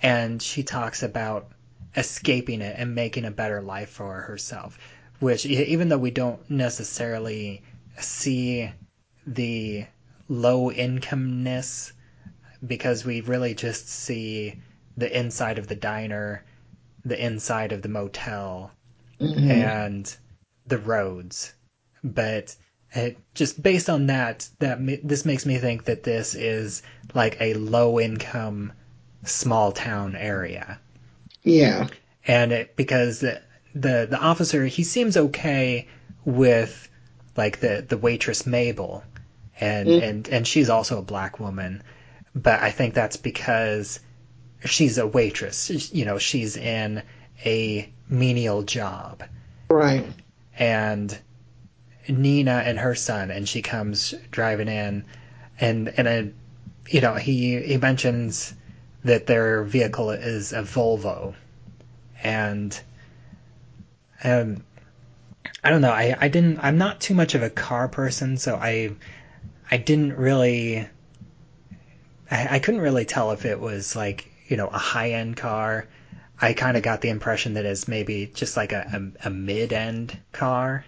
and 0.00 0.40
she 0.40 0.62
talks 0.62 1.02
about 1.02 1.50
escaping 1.94 2.62
it 2.62 2.76
and 2.78 2.94
making 2.94 3.26
a 3.26 3.30
better 3.30 3.60
life 3.60 3.90
for 3.90 4.22
herself. 4.22 4.78
Which, 5.20 5.44
even 5.44 5.90
though 5.90 5.98
we 5.98 6.10
don't 6.10 6.50
necessarily 6.50 7.62
see 7.98 8.70
the 9.26 9.84
low 10.30 10.70
incomeness 10.70 11.92
because 12.66 13.04
we 13.04 13.20
really 13.20 13.54
just 13.54 13.88
see 13.88 14.60
the 14.96 15.16
inside 15.18 15.58
of 15.58 15.66
the 15.66 15.74
diner, 15.74 16.44
the 17.04 17.22
inside 17.22 17.72
of 17.72 17.82
the 17.82 17.88
motel, 17.88 18.70
Mm-hmm. 19.20 19.48
and 19.50 20.16
the 20.66 20.78
roads. 20.78 21.54
But 22.02 22.54
it, 22.92 23.16
just 23.34 23.62
based 23.62 23.88
on 23.88 24.06
that, 24.06 24.48
that 24.58 24.78
this 25.04 25.24
makes 25.24 25.46
me 25.46 25.58
think 25.58 25.84
that 25.84 26.02
this 26.02 26.34
is 26.34 26.82
like 27.14 27.36
a 27.40 27.54
low 27.54 28.00
income 28.00 28.72
small 29.24 29.70
town 29.72 30.16
area. 30.16 30.80
Yeah. 31.44 31.86
And 32.26 32.52
it, 32.52 32.76
because 32.76 33.20
the, 33.20 33.40
the 33.74 34.06
the 34.10 34.18
officer 34.18 34.66
he 34.66 34.82
seems 34.82 35.16
okay 35.16 35.86
with 36.24 36.88
like 37.36 37.60
the 37.60 37.84
the 37.88 37.96
waitress 37.98 38.46
Mabel 38.46 39.04
and 39.60 39.88
Mm. 39.88 40.02
and 40.02 40.28
and 40.28 40.46
she's 40.46 40.70
also 40.70 40.98
a 40.98 41.02
black 41.02 41.38
woman 41.38 41.82
but 42.34 42.60
I 42.60 42.70
think 42.70 42.94
that's 42.94 43.16
because 43.16 44.00
she's 44.64 44.98
a 44.98 45.06
waitress. 45.06 45.92
You 45.92 46.04
know 46.04 46.18
she's 46.18 46.56
in 46.56 47.02
a 47.44 47.92
menial 48.08 48.62
job. 48.62 49.22
Right. 49.70 50.06
and 50.58 51.18
Nina 52.08 52.62
and 52.66 52.78
her 52.78 52.94
son, 52.94 53.30
and 53.30 53.48
she 53.48 53.62
comes 53.62 54.14
driving 54.30 54.68
in, 54.68 55.04
and 55.58 55.92
and 55.96 56.08
a, 56.08 56.30
you 56.88 57.00
know 57.00 57.14
he 57.14 57.60
he 57.60 57.76
mentions 57.78 58.54
that 59.04 59.26
their 59.26 59.62
vehicle 59.64 60.10
is 60.10 60.52
a 60.52 60.62
Volvo, 60.62 61.34
and 62.22 62.78
um 64.22 64.62
I 65.62 65.70
don't 65.70 65.80
know 65.80 65.90
I 65.92 66.16
I 66.20 66.28
didn't 66.28 66.58
I'm 66.62 66.78
not 66.78 67.00
too 67.00 67.14
much 67.14 67.34
of 67.34 67.42
a 67.42 67.50
car 67.50 67.88
person, 67.88 68.36
so 68.36 68.56
I 68.56 68.90
I 69.70 69.78
didn't 69.78 70.14
really 70.16 70.86
I, 72.30 72.56
I 72.56 72.58
couldn't 72.58 72.80
really 72.80 73.04
tell 73.04 73.32
if 73.32 73.44
it 73.44 73.60
was 73.60 73.94
like 73.96 74.30
you 74.48 74.56
know 74.56 74.68
a 74.68 74.78
high 74.78 75.12
end 75.12 75.36
car. 75.36 75.88
I 76.40 76.52
kind 76.52 76.76
of 76.76 76.82
got 76.82 77.00
the 77.00 77.10
impression 77.10 77.54
that 77.54 77.64
it's 77.64 77.86
maybe 77.86 78.26
just 78.34 78.56
like 78.56 78.72
a, 78.72 79.12
a, 79.22 79.28
a 79.28 79.30
mid 79.30 79.72
end 79.72 80.18
car. 80.32 80.84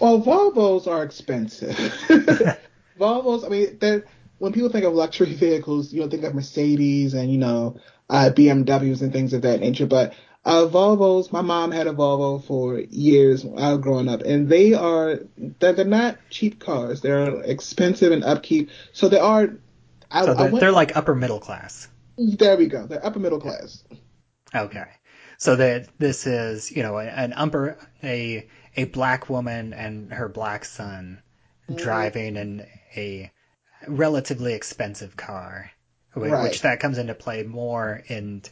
Well, 0.00 0.20
Volvos 0.20 0.86
are 0.86 1.02
expensive. 1.02 1.76
Volvos, 2.98 3.44
I 3.44 3.48
mean, 3.48 3.78
they're 3.80 4.04
when 4.38 4.52
people 4.52 4.68
think 4.68 4.84
of 4.84 4.94
luxury 4.94 5.34
vehicles, 5.34 5.92
you 5.92 6.00
don't 6.00 6.10
think 6.10 6.24
of 6.24 6.34
Mercedes 6.34 7.14
and 7.14 7.30
you 7.30 7.38
know 7.38 7.80
uh, 8.08 8.30
BMWs 8.34 9.02
and 9.02 9.12
things 9.12 9.32
of 9.32 9.42
that 9.42 9.60
nature. 9.60 9.86
But 9.86 10.14
uh, 10.44 10.66
Volvos, 10.66 11.32
my 11.32 11.42
mom 11.42 11.72
had 11.72 11.86
a 11.86 11.92
Volvo 11.92 12.42
for 12.42 12.78
years 12.78 13.44
was 13.44 13.78
growing 13.80 14.08
up, 14.08 14.22
and 14.22 14.48
they 14.48 14.74
are 14.74 15.20
they're, 15.36 15.72
they're 15.72 15.84
not 15.84 16.18
cheap 16.30 16.60
cars. 16.60 17.00
They're 17.00 17.42
expensive 17.42 18.12
and 18.12 18.24
upkeep. 18.24 18.70
So 18.92 19.08
they 19.08 19.18
are. 19.18 19.54
I, 20.10 20.24
So 20.24 20.34
they're, 20.34 20.50
went, 20.50 20.60
they're 20.60 20.72
like 20.72 20.96
upper 20.96 21.14
middle 21.14 21.40
class. 21.40 21.88
there 22.16 22.56
we 22.56 22.66
go. 22.66 22.86
They're 22.86 23.04
upper 23.04 23.18
middle 23.18 23.40
class. 23.40 23.84
Okay. 24.54 24.84
So 25.38 25.56
that 25.56 25.88
this 25.98 26.26
is, 26.26 26.70
you 26.70 26.82
know, 26.82 26.98
an 26.98 27.32
upper 27.32 27.78
a 28.02 28.48
a 28.76 28.84
black 28.84 29.28
woman 29.28 29.72
and 29.72 30.12
her 30.12 30.28
black 30.28 30.64
son 30.64 31.22
mm-hmm. 31.68 31.76
driving 31.76 32.36
in 32.36 32.66
a 32.96 33.30
relatively 33.86 34.54
expensive 34.54 35.16
car, 35.16 35.70
which 36.14 36.32
Right. 36.32 36.60
that 36.62 36.80
comes 36.80 36.98
into 36.98 37.14
play 37.14 37.42
more 37.44 38.02
in 38.08 38.42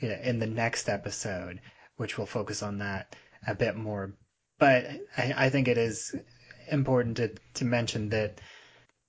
in 0.00 0.40
the 0.40 0.46
next 0.46 0.88
episode, 0.88 1.60
which 1.96 2.18
will 2.18 2.26
focus 2.26 2.62
on 2.62 2.78
that 2.78 3.14
a 3.46 3.54
bit 3.54 3.76
more. 3.76 4.12
But 4.58 4.86
I, 5.16 5.34
I 5.36 5.50
think 5.50 5.68
it 5.68 5.78
is 5.78 6.14
important 6.68 7.18
to, 7.18 7.32
to 7.54 7.64
mention 7.64 8.08
that 8.10 8.40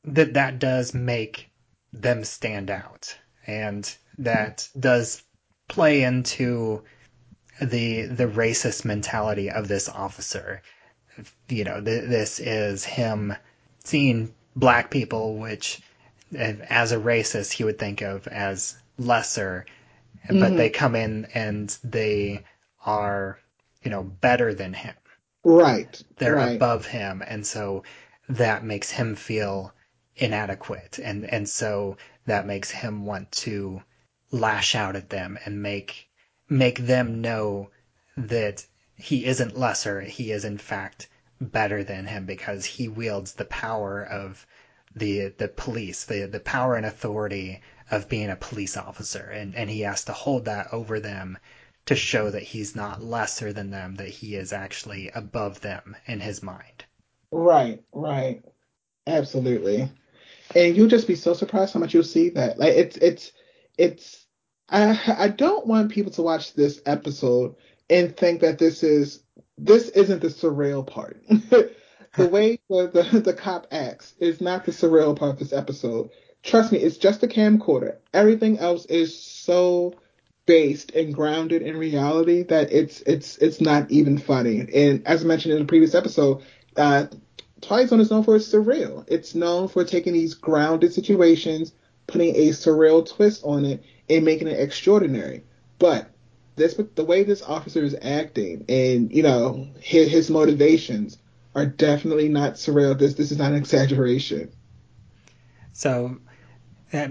that 0.05 0.33
that 0.35 0.59
does 0.59 0.93
make 0.93 1.49
them 1.93 2.23
stand 2.23 2.69
out, 2.69 3.15
and 3.47 3.95
that 4.17 4.67
does 4.79 5.23
play 5.67 6.03
into 6.03 6.83
the 7.61 8.07
the 8.07 8.27
racist 8.27 8.83
mentality 8.83 9.49
of 9.51 9.67
this 9.67 9.87
officer. 9.87 10.61
You 11.47 11.63
know, 11.63 11.81
th- 11.81 12.09
this 12.09 12.39
is 12.39 12.83
him 12.83 13.35
seeing 13.83 14.33
black 14.55 14.89
people, 14.89 15.37
which 15.37 15.81
as 16.35 16.91
a 16.91 16.97
racist 16.97 17.51
he 17.51 17.63
would 17.63 17.77
think 17.77 18.01
of 18.01 18.27
as 18.27 18.75
lesser, 18.97 19.65
but 20.27 20.53
Mhm. 20.53 20.57
they 20.57 20.69
come 20.69 20.95
in 20.95 21.27
and 21.33 21.77
they 21.83 22.43
are, 22.85 23.39
you 23.83 23.91
know, 23.91 24.03
better 24.03 24.53
than 24.53 24.73
him. 24.73 24.95
Right. 25.43 26.01
They're 26.17 26.35
right. 26.35 26.55
above 26.55 26.85
him, 26.87 27.21
and 27.25 27.45
so 27.45 27.83
that 28.29 28.63
makes 28.63 28.89
him 28.89 29.15
feel 29.15 29.73
inadequate, 30.15 30.99
and 30.99 31.25
and 31.25 31.47
so 31.49 31.97
that 32.25 32.45
makes 32.45 32.69
him 32.69 33.05
want 33.05 33.31
to 33.31 33.81
lash 34.31 34.75
out 34.75 34.95
at 34.95 35.09
them 35.09 35.37
and 35.45 35.61
make 35.61 36.07
make 36.49 36.79
them 36.79 37.21
know 37.21 37.69
that 38.15 38.65
he 38.95 39.25
isn't 39.25 39.57
lesser, 39.57 40.01
he 40.01 40.31
is 40.31 40.45
in 40.45 40.57
fact 40.57 41.07
better 41.41 41.83
than 41.83 42.05
him 42.05 42.25
because 42.25 42.65
he 42.65 42.87
wields 42.87 43.33
the 43.33 43.45
power 43.45 44.03
of 44.03 44.45
the 44.95 45.29
the 45.37 45.47
police, 45.47 46.05
the 46.05 46.25
the 46.27 46.39
power 46.39 46.75
and 46.75 46.85
authority 46.85 47.59
of 47.89 48.07
being 48.07 48.29
a 48.29 48.35
police 48.35 48.77
officer, 48.77 49.29
and 49.31 49.55
and 49.55 49.69
he 49.69 49.81
has 49.81 50.03
to 50.05 50.13
hold 50.13 50.45
that 50.45 50.71
over 50.71 50.99
them 50.99 51.37
to 51.85 51.95
show 51.95 52.29
that 52.29 52.43
he's 52.43 52.75
not 52.75 53.03
lesser 53.03 53.51
than 53.51 53.71
them, 53.71 53.95
that 53.95 54.07
he 54.07 54.35
is 54.35 54.53
actually 54.53 55.09
above 55.09 55.61
them 55.61 55.95
in 56.05 56.19
his 56.19 56.41
mind. 56.41 56.85
Right, 57.31 57.83
right. 57.91 58.41
Absolutely. 59.05 59.89
And 60.55 60.75
you'll 60.75 60.87
just 60.87 61.07
be 61.07 61.15
so 61.15 61.33
surprised 61.33 61.73
how 61.73 61.79
much 61.79 61.93
you'll 61.93 62.03
see 62.03 62.29
that. 62.29 62.59
Like 62.59 62.73
it's 62.73 62.97
it's 62.97 63.31
it's 63.77 64.25
I 64.69 64.99
I 65.17 65.27
don't 65.29 65.67
want 65.67 65.91
people 65.91 66.11
to 66.13 66.21
watch 66.21 66.53
this 66.53 66.81
episode 66.85 67.55
and 67.89 68.15
think 68.15 68.41
that 68.41 68.59
this 68.59 68.83
is 68.83 69.23
this 69.57 69.89
isn't 69.89 70.21
the 70.21 70.27
surreal 70.27 70.85
part. 70.85 71.21
the 71.29 72.27
way 72.27 72.59
the, 72.69 72.87
the 72.87 73.19
the 73.19 73.33
cop 73.33 73.67
acts 73.71 74.13
is 74.19 74.41
not 74.41 74.65
the 74.65 74.71
surreal 74.71 75.17
part 75.17 75.33
of 75.33 75.39
this 75.39 75.53
episode. 75.53 76.09
Trust 76.43 76.71
me, 76.71 76.79
it's 76.79 76.97
just 76.97 77.23
a 77.23 77.27
camcorder. 77.27 77.97
Everything 78.13 78.59
else 78.59 78.85
is 78.85 79.17
so 79.17 79.93
based 80.45 80.91
and 80.91 81.13
grounded 81.13 81.61
in 81.61 81.77
reality 81.77 82.43
that 82.43 82.71
it's 82.71 83.01
it's 83.01 83.37
it's 83.37 83.61
not 83.61 83.89
even 83.91 84.17
funny. 84.17 84.59
And 84.73 85.07
as 85.07 85.23
I 85.23 85.27
mentioned 85.27 85.53
in 85.53 85.59
the 85.59 85.65
previous 85.65 85.95
episode, 85.95 86.43
uh, 86.75 87.07
Twilight 87.63 87.89
Zone 87.89 88.01
is 88.01 88.11
known 88.11 88.23
for 88.23 88.35
its 88.35 88.51
surreal. 88.51 89.05
It's 89.07 89.33
known 89.33 89.67
for 89.69 89.83
taking 89.83 90.13
these 90.13 90.33
grounded 90.33 90.93
situations, 90.93 91.71
putting 92.07 92.35
a 92.35 92.49
surreal 92.49 93.09
twist 93.09 93.41
on 93.43 93.65
it, 93.65 93.83
and 94.09 94.25
making 94.25 94.47
it 94.47 94.59
extraordinary. 94.59 95.43
But 95.79 96.09
this, 96.55 96.79
the 96.95 97.05
way 97.05 97.23
this 97.23 97.41
officer 97.41 97.83
is 97.83 97.95
acting, 98.01 98.65
and 98.67 99.11
you 99.11 99.23
know 99.23 99.67
his, 99.79 100.11
his 100.11 100.29
motivations 100.29 101.17
are 101.55 101.65
definitely 101.65 102.29
not 102.29 102.55
surreal. 102.55 102.97
This 102.97 103.13
this 103.13 103.31
is 103.31 103.37
not 103.37 103.51
an 103.51 103.57
exaggeration. 103.57 104.51
So, 105.71 106.17
uh, 106.91 107.09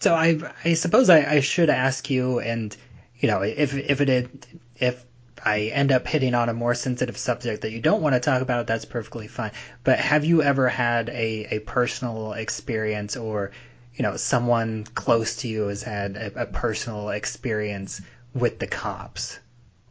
so 0.00 0.14
I 0.14 0.38
I 0.64 0.74
suppose 0.74 1.10
I, 1.10 1.34
I 1.34 1.40
should 1.40 1.70
ask 1.70 2.08
you, 2.08 2.40
and 2.40 2.76
you 3.18 3.28
know, 3.28 3.42
if 3.42 3.74
if 3.74 4.00
it 4.00 4.46
if 4.76 5.04
I 5.44 5.70
end 5.72 5.90
up 5.90 6.06
hitting 6.06 6.34
on 6.34 6.48
a 6.48 6.54
more 6.54 6.74
sensitive 6.74 7.16
subject 7.16 7.62
that 7.62 7.72
you 7.72 7.80
don't 7.80 8.02
want 8.02 8.14
to 8.14 8.20
talk 8.20 8.42
about, 8.42 8.66
that's 8.66 8.84
perfectly 8.84 9.26
fine. 9.26 9.52
But 9.82 9.98
have 9.98 10.24
you 10.24 10.42
ever 10.42 10.68
had 10.68 11.08
a, 11.08 11.56
a 11.56 11.58
personal 11.60 12.32
experience 12.32 13.16
or, 13.16 13.50
you 13.94 14.02
know, 14.02 14.16
someone 14.16 14.84
close 14.94 15.36
to 15.36 15.48
you 15.48 15.68
has 15.68 15.82
had 15.82 16.16
a, 16.16 16.42
a 16.42 16.46
personal 16.46 17.10
experience 17.10 18.00
with 18.34 18.58
the 18.58 18.68
cops? 18.68 19.38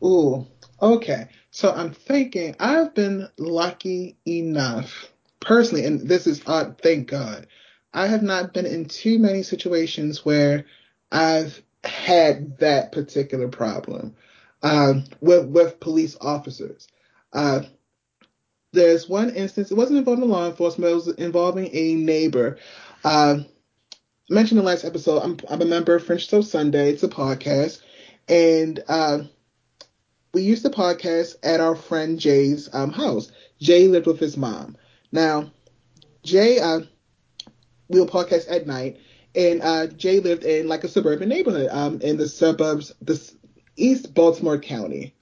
Ooh, 0.03 0.47
okay. 0.81 1.27
So 1.51 1.71
I'm 1.71 1.91
thinking 1.91 2.55
I've 2.59 2.95
been 2.95 3.27
lucky 3.37 4.17
enough 4.25 5.11
personally, 5.39 5.85
and 5.85 6.07
this 6.07 6.27
is 6.27 6.41
odd, 6.47 6.79
thank 6.81 7.09
God. 7.09 7.47
I 7.93 8.07
have 8.07 8.23
not 8.23 8.53
been 8.53 8.65
in 8.65 8.85
too 8.85 9.19
many 9.19 9.43
situations 9.43 10.23
where 10.23 10.65
I've 11.11 11.61
had 11.83 12.59
that 12.59 12.93
particular 12.93 13.49
problem 13.49 14.15
um, 14.63 15.05
with 15.21 15.47
with 15.47 15.79
police 15.79 16.17
officers. 16.21 16.87
Uh, 17.33 17.61
there's 18.73 19.09
one 19.09 19.31
instance. 19.31 19.71
It 19.71 19.75
wasn't 19.77 19.99
involving 19.99 20.29
law 20.29 20.47
enforcement. 20.47 20.91
It 20.91 20.95
was 20.95 21.07
involving 21.09 21.69
a 21.73 21.95
neighbor. 21.95 22.57
Uh, 23.03 23.39
mentioned 24.29 24.59
in 24.59 24.65
the 24.65 24.69
last 24.71 24.85
episode. 24.85 25.19
I'm, 25.21 25.37
I'm 25.49 25.61
a 25.61 25.65
member 25.65 25.95
of 25.95 26.05
French 26.05 26.29
Toast 26.29 26.51
Sunday. 26.51 26.89
It's 26.89 27.03
a 27.03 27.09
podcast, 27.09 27.81
and 28.29 28.81
uh, 28.87 29.19
we 30.33 30.43
used 30.43 30.63
the 30.63 30.69
podcast 30.69 31.35
at 31.43 31.59
our 31.59 31.75
friend 31.75 32.19
Jay's 32.19 32.69
um, 32.73 32.91
house. 32.91 33.31
Jay 33.59 33.87
lived 33.87 34.07
with 34.07 34.19
his 34.19 34.37
mom. 34.37 34.77
Now, 35.11 35.51
Jay, 36.23 36.59
uh, 36.59 36.81
we 37.89 37.99
will 37.99 38.07
podcast 38.07 38.49
at 38.49 38.65
night, 38.65 38.99
and 39.35 39.61
uh, 39.61 39.87
Jay 39.87 40.19
lived 40.21 40.45
in 40.45 40.67
like 40.67 40.85
a 40.85 40.87
suburban 40.87 41.27
neighborhood 41.29 41.67
um, 41.71 41.99
in 42.01 42.17
the 42.17 42.29
suburbs, 42.29 42.93
the 43.01 43.15
East 43.75 44.13
Baltimore 44.13 44.59
County, 44.59 45.13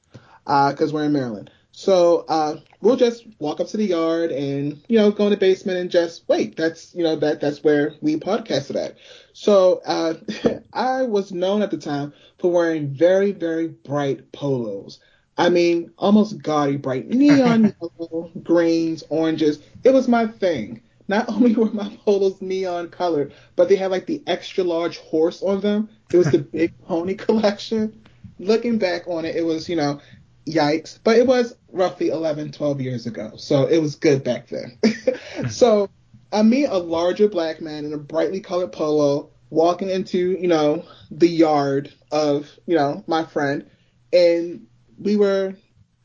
because 0.44 0.92
uh, 0.92 0.94
we're 0.94 1.06
in 1.06 1.14
Maryland. 1.14 1.52
So 1.72 2.26
uh, 2.28 2.58
we'll 2.82 2.98
just 2.98 3.26
walk 3.40 3.60
up 3.60 3.68
to 3.68 3.78
the 3.78 3.86
yard 3.86 4.32
and 4.32 4.82
you 4.88 4.98
know 4.98 5.12
go 5.12 5.26
in 5.26 5.32
the 5.32 5.38
basement 5.38 5.78
and 5.78 5.90
just 5.90 6.28
wait. 6.28 6.58
That's 6.58 6.94
you 6.94 7.04
know 7.04 7.16
that 7.18 7.40
that's 7.40 7.64
where 7.64 7.94
we 8.02 8.18
podcasted 8.18 8.76
at. 8.76 8.98
So 9.34 9.82
uh, 9.86 10.16
I 10.74 11.04
was 11.04 11.32
known 11.32 11.62
at 11.62 11.72
the 11.72 11.78
time 11.78 12.14
for 12.38 12.52
wearing 12.52 12.90
very 12.90 13.32
very 13.32 13.68
bright 13.68 14.32
polos. 14.32 15.00
I 15.38 15.48
mean, 15.48 15.92
almost 15.98 16.44
gaudy 16.44 16.76
bright 16.76 17.08
neon 17.08 17.74
yellow, 17.82 18.32
greens, 18.44 19.04
oranges. 19.10 19.60
It 19.86 19.94
was 19.94 20.10
my 20.10 20.28
thing. 20.28 20.82
Not 21.08 21.30
only 21.30 21.56
were 21.56 21.72
my 21.72 21.98
polos 22.04 22.42
neon 22.42 22.90
colored, 22.90 23.34
but 23.56 23.70
they 23.70 23.78
had 23.78 23.92
like 23.92 24.06
the 24.06 24.22
extra 24.28 24.64
large 24.66 24.98
horse 24.98 25.42
on 25.42 25.62
them. 25.62 25.90
It 26.12 26.18
was 26.18 26.30
the 26.32 26.40
big 26.40 26.78
pony 26.82 27.16
collection. 27.16 28.02
Looking 28.40 28.78
back 28.78 29.08
on 29.08 29.26
it, 29.26 29.36
it 29.36 29.46
was, 29.46 29.70
you 29.70 29.76
know, 29.76 30.00
yikes. 30.48 31.00
But 31.04 31.18
it 31.18 31.28
was 31.28 31.56
roughly 31.72 32.10
11, 32.10 32.52
12 32.52 32.82
years 32.82 33.06
ago. 33.06 33.34
So 33.38 33.66
it 33.68 33.80
was 33.80 33.96
good 33.96 34.24
back 34.24 34.48
then. 34.48 34.78
so 35.50 35.90
I 36.32 36.42
meet 36.44 36.66
a 36.66 36.78
larger 36.78 37.28
black 37.28 37.62
man 37.62 37.86
in 37.86 37.94
a 37.94 37.98
brightly 37.98 38.40
colored 38.40 38.72
polo 38.72 39.30
walking 39.50 39.90
into, 39.90 40.38
you 40.40 40.48
know, 40.48 40.86
the 41.12 41.28
yard 41.28 41.94
of, 42.12 42.50
you 42.66 42.76
know, 42.76 43.04
my 43.08 43.24
friend. 43.24 43.70
And 44.14 44.68
we 45.00 45.16
were, 45.16 45.56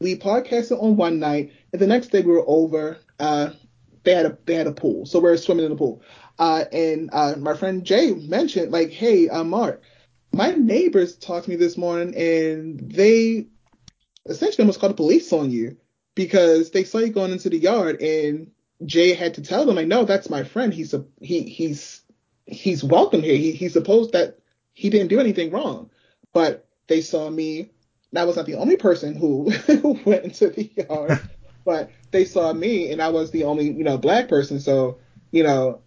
we 0.00 0.16
podcasted 0.16 0.82
on 0.82 0.96
one 0.96 1.18
night. 1.18 1.52
And 1.72 1.80
the 1.80 1.86
next 1.86 2.08
day 2.08 2.22
we 2.22 2.32
were 2.32 2.44
over, 2.46 2.98
uh, 3.18 3.50
they 4.04 4.14
had 4.14 4.26
a, 4.26 4.38
they 4.46 4.54
had 4.54 4.66
a 4.66 4.72
pool. 4.72 5.06
So 5.06 5.20
we 5.20 5.30
are 5.30 5.36
swimming 5.36 5.66
in 5.66 5.70
the 5.72 5.76
pool. 5.76 6.02
Uh, 6.38 6.64
and, 6.72 7.10
uh, 7.12 7.34
my 7.38 7.54
friend 7.54 7.84
Jay 7.84 8.12
mentioned 8.12 8.72
like, 8.72 8.90
Hey, 8.90 9.28
uh, 9.28 9.44
Mark, 9.44 9.82
my 10.34 10.50
neighbors 10.50 11.16
talked 11.16 11.44
to 11.44 11.50
me 11.50 11.56
this 11.56 11.76
morning 11.76 12.14
and 12.16 12.90
they 12.90 13.46
essentially 14.26 14.62
almost 14.62 14.80
called 14.80 14.92
the 14.92 14.96
police 14.96 15.32
on 15.32 15.50
you 15.50 15.76
because 16.14 16.70
they 16.70 16.84
saw 16.84 16.98
you 16.98 17.10
going 17.10 17.32
into 17.32 17.48
the 17.48 17.58
yard 17.58 18.00
and 18.00 18.50
Jay 18.84 19.14
had 19.14 19.34
to 19.34 19.42
tell 19.42 19.64
them 19.64 19.76
like, 19.76 19.86
no, 19.86 20.04
that's 20.04 20.28
my 20.28 20.42
friend. 20.42 20.74
He's 20.74 20.92
a 20.92 21.04
he 21.20 21.42
he's 21.42 22.02
he's 22.46 22.82
welcome 22.82 23.22
here. 23.22 23.36
He 23.36 23.52
he's 23.52 23.72
supposed 23.72 24.12
that 24.12 24.38
he 24.72 24.90
didn't 24.90 25.08
do 25.08 25.20
anything 25.20 25.50
wrong, 25.50 25.90
but 26.32 26.66
they 26.88 27.00
saw 27.00 27.30
me. 27.30 27.70
I 28.16 28.24
was 28.24 28.36
not 28.36 28.46
the 28.46 28.54
only 28.56 28.76
person 28.76 29.16
who 29.16 29.52
went 30.04 30.24
into 30.24 30.48
the 30.48 30.70
yard, 30.76 31.20
but 31.64 31.90
they 32.12 32.24
saw 32.24 32.52
me 32.52 32.92
and 32.92 33.02
I 33.02 33.08
was 33.08 33.30
the 33.30 33.44
only 33.44 33.70
you 33.70 33.84
know 33.84 33.98
black 33.98 34.28
person. 34.28 34.60
So 34.60 34.98
you 35.30 35.44
know, 35.44 35.80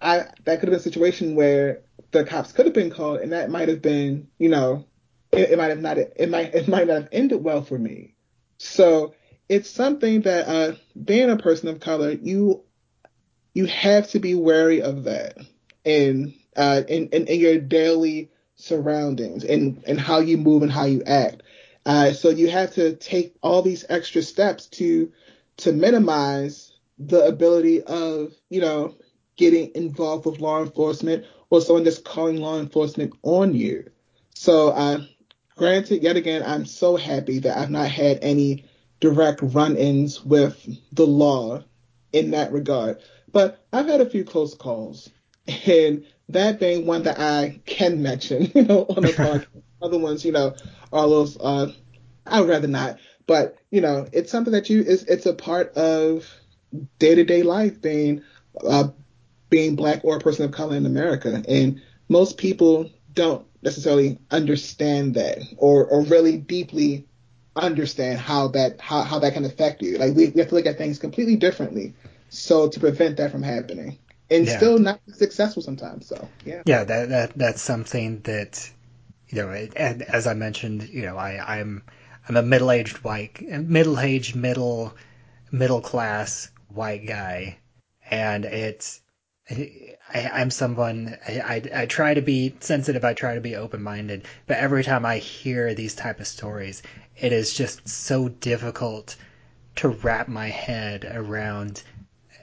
I 0.00 0.26
that 0.44 0.60
could 0.60 0.68
have 0.68 0.70
been 0.70 0.74
a 0.74 0.80
situation 0.80 1.34
where 1.34 1.82
the 2.12 2.24
cops 2.24 2.52
could 2.52 2.66
have 2.66 2.74
been 2.74 2.90
called 2.90 3.20
and 3.20 3.32
that 3.32 3.50
might 3.50 3.68
have 3.68 3.82
been 3.82 4.28
you 4.38 4.48
know 4.48 4.84
it, 5.32 5.50
it 5.50 5.58
might 5.58 5.68
have 5.68 5.80
not 5.80 5.98
it 5.98 6.28
might 6.28 6.54
it 6.54 6.68
might 6.68 6.86
not 6.86 6.94
have 7.02 7.08
ended 7.12 7.42
well 7.42 7.62
for 7.62 7.78
me. 7.78 8.14
So 8.58 9.14
it's 9.48 9.70
something 9.70 10.22
that 10.22 10.48
uh, 10.48 10.74
being 11.02 11.30
a 11.30 11.36
person 11.36 11.68
of 11.68 11.80
color, 11.80 12.10
you 12.10 12.64
you 13.54 13.66
have 13.66 14.08
to 14.10 14.18
be 14.18 14.34
wary 14.34 14.82
of 14.82 15.04
that 15.04 15.36
in 15.84 16.34
uh, 16.56 16.82
in, 16.88 17.08
in, 17.08 17.26
in 17.26 17.40
your 17.40 17.58
daily 17.58 18.30
surroundings 18.56 19.44
and 19.44 19.82
and 19.86 20.00
how 20.00 20.20
you 20.20 20.38
move 20.38 20.62
and 20.62 20.72
how 20.72 20.84
you 20.84 21.02
act. 21.04 21.42
Uh, 21.84 22.12
so 22.12 22.30
you 22.30 22.50
have 22.50 22.74
to 22.74 22.96
take 22.96 23.36
all 23.42 23.62
these 23.62 23.84
extra 23.88 24.22
steps 24.22 24.66
to 24.66 25.12
to 25.58 25.72
minimize 25.72 26.72
the 26.98 27.24
ability 27.26 27.82
of 27.82 28.32
you 28.48 28.60
know 28.60 28.94
getting 29.36 29.70
involved 29.74 30.26
with 30.26 30.40
law 30.40 30.62
enforcement 30.62 31.24
or 31.50 31.60
someone 31.60 31.84
that's 31.84 31.98
calling 31.98 32.38
law 32.40 32.58
enforcement 32.58 33.12
on 33.22 33.54
you. 33.54 33.84
So 34.34 34.68
uh, 34.70 35.00
Granted, 35.56 36.02
yet 36.02 36.16
again, 36.16 36.42
I'm 36.44 36.66
so 36.66 36.96
happy 36.96 37.38
that 37.40 37.56
I've 37.56 37.70
not 37.70 37.88
had 37.88 38.18
any 38.22 38.64
direct 39.00 39.40
run-ins 39.42 40.22
with 40.24 40.68
the 40.92 41.06
law 41.06 41.64
in 42.12 42.30
that 42.32 42.52
regard. 42.52 42.98
But 43.32 43.64
I've 43.72 43.86
had 43.86 44.00
a 44.02 44.08
few 44.08 44.24
close 44.24 44.54
calls, 44.54 45.08
and 45.66 46.04
that 46.28 46.60
being 46.60 46.86
one 46.86 47.04
that 47.04 47.18
I 47.18 47.60
can 47.64 48.02
mention, 48.02 48.50
you 48.54 48.64
know, 48.64 48.84
on 48.84 49.04
the 49.04 49.14
podcast. 49.14 49.46
Other 49.82 49.98
ones, 49.98 50.24
you 50.24 50.32
know, 50.32 50.54
are 50.92 51.08
those. 51.08 51.36
Uh, 51.38 51.72
I 52.26 52.40
would 52.40 52.48
rather 52.48 52.68
not, 52.68 52.98
but 53.26 53.56
you 53.70 53.80
know, 53.80 54.06
it's 54.12 54.30
something 54.30 54.52
that 54.52 54.68
you. 54.70 54.82
It's 54.86 55.02
it's 55.04 55.26
a 55.26 55.34
part 55.34 55.74
of 55.74 56.28
day-to-day 56.98 57.42
life 57.42 57.80
being 57.80 58.22
uh, 58.66 58.88
being 59.48 59.76
black 59.76 60.04
or 60.04 60.16
a 60.16 60.20
person 60.20 60.44
of 60.44 60.52
color 60.52 60.76
in 60.76 60.86
America, 60.86 61.42
and 61.48 61.80
most 62.08 62.38
people 62.38 62.90
don't 63.12 63.46
necessarily 63.62 64.18
understand 64.30 65.14
that 65.14 65.38
or, 65.56 65.86
or 65.86 66.02
really 66.02 66.36
deeply 66.36 67.06
understand 67.56 68.18
how 68.18 68.48
that 68.48 68.80
how, 68.80 69.02
how 69.02 69.18
that 69.18 69.32
can 69.32 69.44
affect 69.44 69.82
you. 69.82 69.98
Like 69.98 70.14
we, 70.14 70.28
we 70.28 70.40
have 70.40 70.50
to 70.50 70.54
look 70.54 70.66
at 70.66 70.78
things 70.78 70.98
completely 70.98 71.36
differently. 71.36 71.94
So 72.28 72.68
to 72.68 72.80
prevent 72.80 73.16
that 73.16 73.32
from 73.32 73.42
happening. 73.42 73.98
And 74.28 74.46
yeah. 74.46 74.56
still 74.56 74.78
not 74.78 75.00
successful 75.12 75.62
sometimes. 75.62 76.06
So 76.06 76.28
yeah. 76.44 76.62
Yeah, 76.66 76.84
that, 76.84 77.08
that 77.08 77.32
that's 77.36 77.62
something 77.62 78.20
that 78.22 78.70
you 79.28 79.42
know, 79.42 79.50
and 79.50 80.02
as 80.02 80.26
I 80.26 80.34
mentioned, 80.34 80.88
you 80.88 81.02
know, 81.02 81.16
I, 81.16 81.58
I'm 81.58 81.82
I'm 82.28 82.36
a 82.36 82.42
middle 82.42 82.70
aged 82.70 82.98
white 82.98 83.40
middle 83.40 83.98
aged 83.98 84.36
middle 84.36 84.94
middle 85.50 85.80
class 85.80 86.50
white 86.68 87.06
guy 87.06 87.58
and 88.10 88.44
it's 88.44 89.00
I, 89.48 89.96
am 90.12 90.50
someone 90.50 91.16
I, 91.26 91.40
I, 91.40 91.82
I 91.82 91.86
try 91.86 92.14
to 92.14 92.20
be 92.20 92.54
sensitive. 92.60 93.04
I 93.04 93.14
try 93.14 93.34
to 93.34 93.40
be 93.40 93.54
open 93.54 93.82
minded, 93.82 94.26
but 94.46 94.56
every 94.58 94.82
time 94.82 95.06
I 95.06 95.18
hear 95.18 95.72
these 95.72 95.94
type 95.94 96.18
of 96.18 96.26
stories, 96.26 96.82
it 97.16 97.32
is 97.32 97.54
just 97.54 97.88
so 97.88 98.28
difficult 98.28 99.16
to 99.76 99.88
wrap 99.88 100.26
my 100.26 100.48
head 100.48 101.04
around 101.04 101.82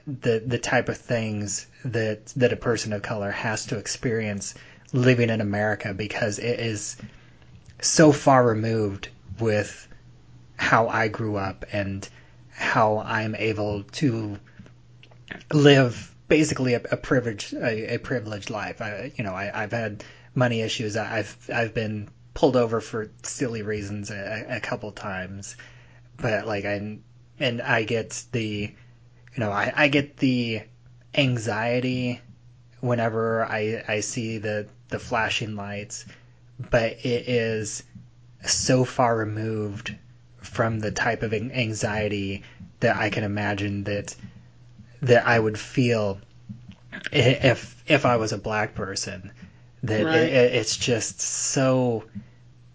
the 0.06 0.42
the 0.46 0.58
type 0.58 0.88
of 0.88 0.96
things 0.96 1.66
that 1.84 2.26
that 2.36 2.52
a 2.52 2.56
person 2.56 2.92
of 2.92 3.02
color 3.02 3.30
has 3.30 3.66
to 3.66 3.78
experience 3.78 4.54
living 4.92 5.30
in 5.30 5.40
America 5.40 5.92
because 5.92 6.38
it 6.38 6.60
is 6.60 6.96
so 7.80 8.12
far 8.12 8.46
removed 8.46 9.08
with 9.40 9.88
how 10.56 10.88
I 10.88 11.08
grew 11.08 11.36
up 11.36 11.64
and 11.72 12.08
how 12.50 12.98
I'm 13.00 13.34
able 13.34 13.82
to 13.82 14.38
live 15.52 16.13
basically 16.34 16.74
a, 16.74 16.82
a 16.90 16.96
privileged 16.96 17.54
a, 17.54 17.94
a, 17.94 17.98
privileged 17.98 18.50
life. 18.50 18.82
I, 18.82 19.12
you 19.16 19.22
know, 19.22 19.34
I, 19.34 19.44
have 19.60 19.70
had 19.70 20.02
money 20.34 20.62
issues. 20.62 20.96
I've 20.96 21.36
I've 21.54 21.72
been 21.72 22.08
pulled 22.34 22.56
over 22.56 22.80
for 22.80 23.08
silly 23.22 23.62
reasons 23.62 24.10
a, 24.10 24.44
a 24.48 24.58
couple 24.58 24.90
times, 24.90 25.54
but 26.16 26.44
like 26.44 26.64
I 26.64 26.98
and 27.38 27.62
I 27.62 27.84
get 27.84 28.24
the, 28.32 28.74
you 29.34 29.38
know, 29.38 29.52
I, 29.52 29.72
I 29.76 29.86
get 29.86 30.16
the 30.16 30.62
anxiety 31.14 32.20
whenever 32.80 33.44
I 33.44 33.84
I 33.86 34.00
see 34.00 34.38
the 34.38 34.66
the 34.88 34.98
flashing 34.98 35.54
lights, 35.54 36.04
but 36.58 36.94
it 37.04 37.28
is 37.28 37.84
so 38.44 38.84
far 38.84 39.16
removed 39.16 39.94
from 40.38 40.80
the 40.80 40.90
type 40.90 41.22
of 41.22 41.32
anxiety 41.32 42.42
that 42.80 42.96
I 42.96 43.08
can 43.10 43.22
imagine 43.22 43.84
that 43.84 44.16
that 45.06 45.26
I 45.26 45.38
would 45.38 45.58
feel 45.58 46.20
if 47.12 47.82
if 47.86 48.06
I 48.06 48.16
was 48.16 48.32
a 48.32 48.38
black 48.38 48.74
person. 48.74 49.30
That 49.82 50.04
right. 50.04 50.16
it, 50.16 50.54
it's 50.54 50.76
just 50.76 51.20
so 51.20 52.04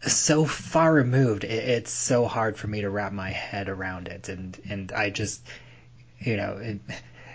so 0.02 0.46
far 0.46 0.94
removed. 0.94 1.44
It, 1.44 1.50
it's 1.50 1.92
so 1.92 2.26
hard 2.26 2.58
for 2.58 2.68
me 2.68 2.82
to 2.82 2.90
wrap 2.90 3.12
my 3.12 3.30
head 3.30 3.70
around 3.70 4.08
it, 4.08 4.30
and 4.30 4.60
and 4.70 4.92
I 4.92 5.10
just 5.10 5.42
you 6.20 6.38
know. 6.38 6.58
It, 6.58 6.80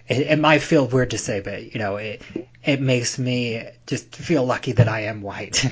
it, 0.06 0.26
it, 0.32 0.38
might 0.38 0.58
feel 0.58 0.86
weird 0.86 1.12
to 1.12 1.18
say, 1.18 1.40
but 1.40 1.72
you 1.72 1.80
know, 1.80 1.96
it 1.96 2.20
it 2.62 2.78
makes 2.78 3.18
me 3.18 3.66
just 3.86 4.14
feel 4.14 4.44
lucky 4.44 4.72
that 4.72 4.86
I 4.86 5.04
am 5.04 5.22
white. 5.22 5.64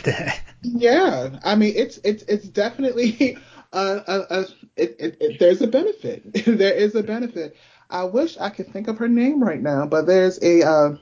yeah, 0.63 1.39
I 1.45 1.55
mean, 1.55 1.75
it's 1.77 1.99
it's 2.03 2.23
it's 2.23 2.49
definitely 2.49 3.37
uh, 3.73 4.01
a, 4.07 4.35
a 4.35 4.41
it, 4.77 4.97
it, 4.99 5.17
it, 5.21 5.41
there's 5.41 5.63
a 5.63 5.67
benefit. 5.67 6.23
there 6.47 6.75
is 6.75 6.95
a 6.95 7.03
benefit. 7.03 7.57
I 7.91 8.05
wish 8.05 8.39
I 8.39 8.51
could 8.51 8.73
think 8.73 8.89
of 8.89 8.99
her 8.99 9.09
name 9.09 9.43
right 9.43 9.61
now, 9.61 9.87
but 9.87 10.07
there's 10.07 10.43
a 10.43 10.67
uh, 10.67 10.97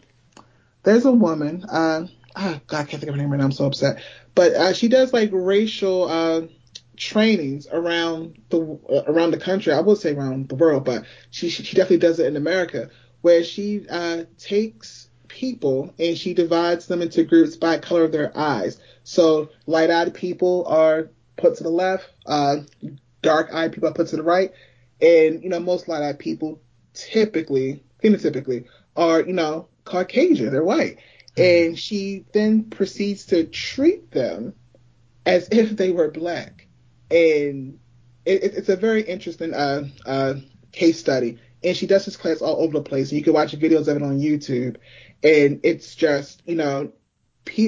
there's 0.83 1.05
a 1.05 1.13
woman. 1.13 1.65
Uh, 1.65 2.07
oh 2.37 2.61
God, 2.67 2.79
I 2.79 2.85
can't 2.85 3.01
think 3.01 3.05
of 3.05 3.15
her 3.15 3.21
name 3.21 3.31
right 3.31 3.39
now. 3.39 3.45
I'm 3.45 3.53
so 3.53 3.67
upset. 3.67 4.03
But 4.35 4.53
uh, 4.55 4.73
she 4.73 4.89
does 4.89 5.13
like 5.13 5.31
racial 5.33 6.09
uh, 6.09 6.43
trainings 6.97 7.67
around 7.71 8.41
the 8.51 8.61
uh, 8.61 9.05
around 9.07 9.33
the 9.33 9.41
country. 9.41 9.73
I 9.73 9.81
would 9.81 9.99
say 9.99 10.15
around 10.15 10.49
the 10.49 10.57
world, 10.57 10.85
but 10.85 11.05
she 11.31 11.49
she 11.49 11.77
definitely 11.77 11.99
does 11.99 12.19
it 12.19 12.27
in 12.27 12.37
America, 12.37 12.91
where 13.21 13.45
she 13.45 13.87
uh, 13.89 14.25
takes 14.39 15.09
people 15.29 15.95
and 15.99 16.19
she 16.19 16.35
divides 16.35 16.87
them 16.87 17.03
into 17.03 17.23
groups 17.23 17.57
by 17.57 17.79
color 17.79 18.05
of 18.05 18.13
their 18.13 18.37
eyes. 18.37 18.81
So 19.05 19.51
light-eyed 19.67 20.13
people 20.13 20.65
are 20.67 21.11
put 21.41 21.57
to 21.57 21.63
the 21.63 21.71
left, 21.71 22.09
uh, 22.27 22.59
dark-eyed 23.23 23.73
people 23.73 23.89
are 23.89 23.95
put 23.95 24.09
to 24.09 24.17
the 24.17 24.23
right, 24.23 24.53
and 25.01 25.43
you 25.43 25.49
know 25.49 25.61
most 25.61 25.89
light-eyed 25.89 26.19
people 26.19 26.61
typically, 26.95 27.83
phenotypically, 28.03 28.67
are 28.97 29.23
you 29.23 29.33
know 29.33 29.69
Caucasian, 29.85 30.53
they're 30.53 30.65
white, 30.65 30.99
and 31.37 31.79
she 31.79 32.25
then 32.33 32.65
proceeds 32.65 33.27
to 33.27 33.45
treat 33.45 34.11
them 34.11 34.55
as 35.27 35.49
if 35.53 35.77
they 35.77 35.91
were 35.91 36.11
black, 36.11 36.67
and 37.11 37.79
it, 38.25 38.45
it's 38.45 38.69
a 38.69 38.77
very 38.77 39.03
interesting 39.03 39.55
uh, 39.55 39.85
uh, 40.07 40.35
case 40.73 40.99
study. 40.99 41.39
And 41.63 41.77
she 41.77 41.87
does 41.87 42.07
this 42.07 42.17
class 42.17 42.41
all 42.41 42.63
over 42.63 42.73
the 42.73 42.83
place. 42.83 43.11
And 43.11 43.19
you 43.19 43.25
can 43.25 43.35
watch 43.35 43.53
videos 43.53 43.87
of 43.89 43.97
it 43.97 44.03
on 44.03 44.19
YouTube, 44.19 44.77
and 45.23 45.61
it's 45.63 45.95
just 45.95 46.43
you 46.47 46.55
know, 46.55 46.93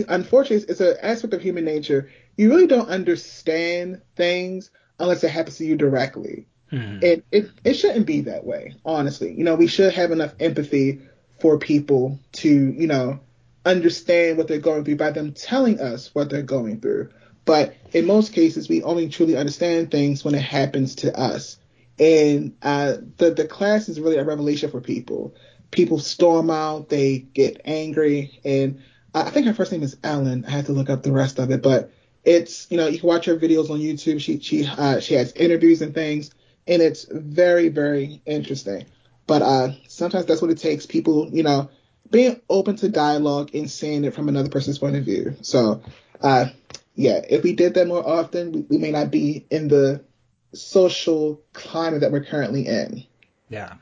unfortunately, 0.08 0.66
it's 0.68 0.80
an 0.80 0.96
aspect 1.02 1.34
of 1.34 1.42
human 1.42 1.64
nature. 1.64 2.10
You 2.36 2.50
really 2.50 2.66
don't 2.66 2.88
understand 2.88 4.00
things 4.16 4.70
unless 4.98 5.24
it 5.24 5.30
happens 5.30 5.58
to 5.58 5.64
you 5.66 5.76
directly. 5.76 6.46
Mhm. 6.72 7.02
It, 7.02 7.24
it 7.30 7.50
it 7.64 7.74
shouldn't 7.74 8.06
be 8.06 8.22
that 8.22 8.44
way, 8.46 8.74
honestly. 8.84 9.34
You 9.34 9.44
know, 9.44 9.54
we 9.54 9.66
should 9.66 9.92
have 9.92 10.10
enough 10.12 10.34
empathy 10.40 11.00
for 11.40 11.58
people 11.58 12.18
to, 12.32 12.48
you 12.48 12.86
know, 12.86 13.20
understand 13.64 14.38
what 14.38 14.48
they're 14.48 14.58
going 14.58 14.84
through 14.84 14.96
by 14.96 15.10
them 15.10 15.32
telling 15.32 15.80
us 15.80 16.14
what 16.14 16.30
they're 16.30 16.42
going 16.42 16.80
through. 16.80 17.10
But 17.44 17.74
in 17.92 18.06
most 18.06 18.32
cases, 18.32 18.68
we 18.68 18.82
only 18.82 19.08
truly 19.08 19.36
understand 19.36 19.90
things 19.90 20.24
when 20.24 20.34
it 20.34 20.42
happens 20.42 20.94
to 20.96 21.18
us. 21.18 21.58
And 21.98 22.54
uh, 22.62 22.96
the 23.18 23.30
the 23.32 23.46
class 23.46 23.88
is 23.88 24.00
really 24.00 24.16
a 24.16 24.24
revelation 24.24 24.70
for 24.70 24.80
people. 24.80 25.34
People 25.70 25.98
storm 25.98 26.50
out, 26.50 26.88
they 26.88 27.18
get 27.18 27.60
angry, 27.64 28.40
and 28.44 28.80
I 29.14 29.22
I 29.22 29.30
think 29.30 29.46
her 29.46 29.54
first 29.54 29.72
name 29.72 29.82
is 29.82 29.96
Ellen. 30.02 30.44
I 30.46 30.50
had 30.50 30.66
to 30.66 30.72
look 30.72 30.88
up 30.90 31.02
the 31.02 31.12
rest 31.12 31.38
of 31.38 31.50
it, 31.50 31.62
but 31.62 31.90
it's 32.24 32.70
you 32.70 32.76
know 32.76 32.88
you 32.88 32.98
can 32.98 33.08
watch 33.08 33.26
her 33.26 33.36
videos 33.36 33.70
on 33.70 33.80
YouTube. 33.80 34.20
She 34.20 34.38
she 34.40 34.66
uh, 34.66 35.00
she 35.00 35.14
has 35.14 35.32
interviews 35.32 35.82
and 35.82 35.94
things, 35.94 36.30
and 36.66 36.80
it's 36.80 37.06
very 37.10 37.68
very 37.68 38.22
interesting. 38.26 38.86
But 39.26 39.42
uh, 39.42 39.72
sometimes 39.88 40.26
that's 40.26 40.42
what 40.42 40.50
it 40.50 40.58
takes. 40.58 40.86
People 40.86 41.28
you 41.32 41.42
know 41.42 41.70
being 42.10 42.40
open 42.48 42.76
to 42.76 42.88
dialogue 42.88 43.54
and 43.54 43.70
seeing 43.70 44.04
it 44.04 44.14
from 44.14 44.28
another 44.28 44.50
person's 44.50 44.78
point 44.78 44.96
of 44.96 45.04
view. 45.04 45.36
So 45.42 45.82
uh, 46.20 46.46
yeah, 46.94 47.20
if 47.28 47.42
we 47.42 47.54
did 47.54 47.74
that 47.74 47.88
more 47.88 48.06
often, 48.06 48.52
we, 48.52 48.60
we 48.62 48.78
may 48.78 48.90
not 48.90 49.10
be 49.10 49.46
in 49.50 49.68
the 49.68 50.04
social 50.52 51.40
climate 51.52 52.02
that 52.02 52.12
we're 52.12 52.24
currently 52.24 52.66
in. 52.66 53.04
Yeah. 53.48 53.74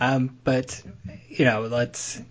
Um, 0.00 0.38
but 0.44 0.82
you 1.28 1.44
know, 1.44 1.62
let's. 1.62 2.22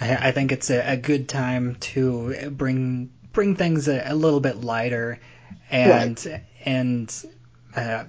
I, 0.00 0.28
I 0.28 0.32
think 0.32 0.50
it's 0.50 0.70
a, 0.70 0.92
a 0.92 0.96
good 0.96 1.28
time 1.28 1.76
to 1.80 2.50
bring 2.50 3.10
bring 3.32 3.56
things 3.56 3.88
a, 3.88 4.02
a 4.06 4.14
little 4.14 4.40
bit 4.40 4.56
lighter, 4.62 5.18
and 5.70 6.42
and 6.64 7.24
uh, 7.74 8.04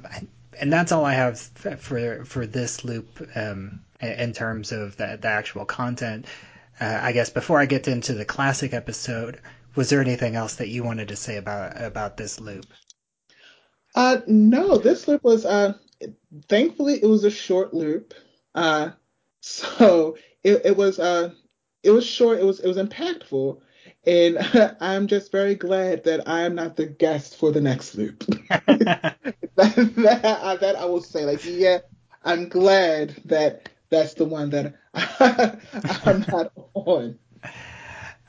and 0.59 0.71
that's 0.71 0.91
all 0.91 1.05
I 1.05 1.13
have 1.13 1.39
for 1.39 2.25
for 2.25 2.45
this 2.45 2.83
loop 2.83 3.27
um, 3.35 3.81
in 4.01 4.33
terms 4.33 4.71
of 4.71 4.97
the, 4.97 5.17
the 5.21 5.27
actual 5.27 5.65
content. 5.65 6.25
Uh, 6.79 6.99
I 7.01 7.11
guess 7.11 7.29
before 7.29 7.59
I 7.59 7.65
get 7.65 7.87
into 7.87 8.13
the 8.13 8.25
classic 8.25 8.73
episode, 8.73 9.39
was 9.75 9.89
there 9.89 10.01
anything 10.01 10.35
else 10.35 10.55
that 10.55 10.69
you 10.69 10.83
wanted 10.83 11.09
to 11.09 11.15
say 11.15 11.37
about 11.37 11.81
about 11.81 12.17
this 12.17 12.39
loop? 12.39 12.65
Uh, 13.95 14.17
no, 14.27 14.77
this 14.77 15.07
loop 15.07 15.23
was 15.23 15.45
uh, 15.45 15.73
thankfully 16.49 16.99
it 17.01 17.07
was 17.07 17.23
a 17.23 17.31
short 17.31 17.73
loop. 17.73 18.13
Uh, 18.55 18.91
so 19.41 20.17
it, 20.43 20.61
it 20.65 20.77
was 20.77 20.99
uh, 20.99 21.31
it 21.83 21.91
was 21.91 22.05
short. 22.05 22.39
It 22.39 22.45
was 22.45 22.59
it 22.59 22.67
was 22.67 22.77
impactful, 22.77 23.59
and 24.05 24.37
I'm 24.79 25.07
just 25.07 25.31
very 25.31 25.55
glad 25.55 26.03
that 26.05 26.27
I 26.27 26.41
am 26.41 26.55
not 26.55 26.75
the 26.75 26.85
guest 26.85 27.37
for 27.37 27.51
the 27.51 27.61
next 27.61 27.95
loop. 27.95 28.23
that, 28.49 29.17
that, 29.55 30.57
that 30.61 30.75
I 30.75 30.85
will 30.85 31.01
say, 31.01 31.25
like, 31.25 31.45
yeah, 31.45 31.79
I'm 32.23 32.49
glad 32.49 33.15
that 33.25 33.69
that's 33.89 34.15
the 34.15 34.25
one 34.25 34.49
that 34.49 34.75
I'm 36.03 36.25
not 36.27 36.51
on. 36.73 37.19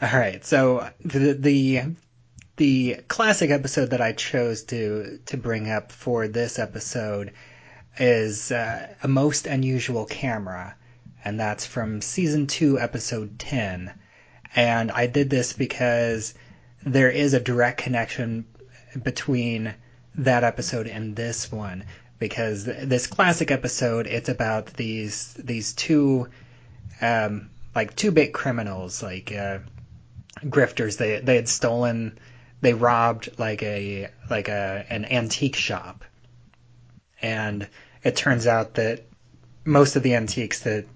All 0.03 0.11
right, 0.13 0.45
so 0.45 0.89
the 1.05 1.33
the 1.33 1.83
the 2.57 2.97
classic 3.09 3.51
episode 3.51 3.91
that 3.91 4.01
I 4.01 4.13
chose 4.13 4.65
to 4.65 5.19
to 5.27 5.37
bring 5.37 5.71
up 5.71 5.91
for 5.93 6.29
this 6.29 6.59
episode 6.59 7.33
is 7.99 8.53
uh, 8.53 8.95
a 9.03 9.09
most 9.09 9.47
unusual 9.47 10.05
camera, 10.05 10.77
and 11.25 11.39
that's 11.41 11.65
from 11.65 12.01
season 12.01 12.47
two, 12.47 12.79
episode 12.79 13.39
ten. 13.39 13.93
And 14.55 14.91
I 14.93 15.07
did 15.07 15.31
this 15.31 15.53
because 15.53 16.35
there 16.85 17.11
is 17.11 17.35
a 17.35 17.41
direct 17.41 17.79
connection 17.81 18.45
between 19.03 19.75
that 20.17 20.45
episode 20.45 20.87
and 20.87 21.17
this 21.17 21.51
one. 21.51 21.85
Because 22.19 22.65
this 22.65 23.07
classic 23.07 23.51
episode 23.51 24.07
it's 24.07 24.29
about 24.29 24.67
these 24.75 25.35
these 25.35 25.73
two 25.75 26.29
um 27.01 27.51
like 27.75 27.97
two 27.97 28.13
big 28.13 28.33
criminals 28.33 29.03
like 29.03 29.33
uh 29.33 29.59
grifters. 30.45 30.97
They 30.97 31.19
they 31.19 31.37
had 31.37 31.49
stolen 31.49 32.19
they 32.61 32.73
robbed 32.73 33.39
like 33.39 33.63
a 33.63 34.09
like 34.31 34.49
a 34.49 34.87
an 34.89 35.05
antique 35.05 35.57
shop. 35.57 36.05
And 37.21 37.67
it 38.05 38.17
turns 38.17 38.47
out 38.47 38.75
that 38.75 39.05
most 39.65 39.97
of 39.97 40.03
the 40.03 40.15
antiques 40.15 40.61
that 40.61 40.87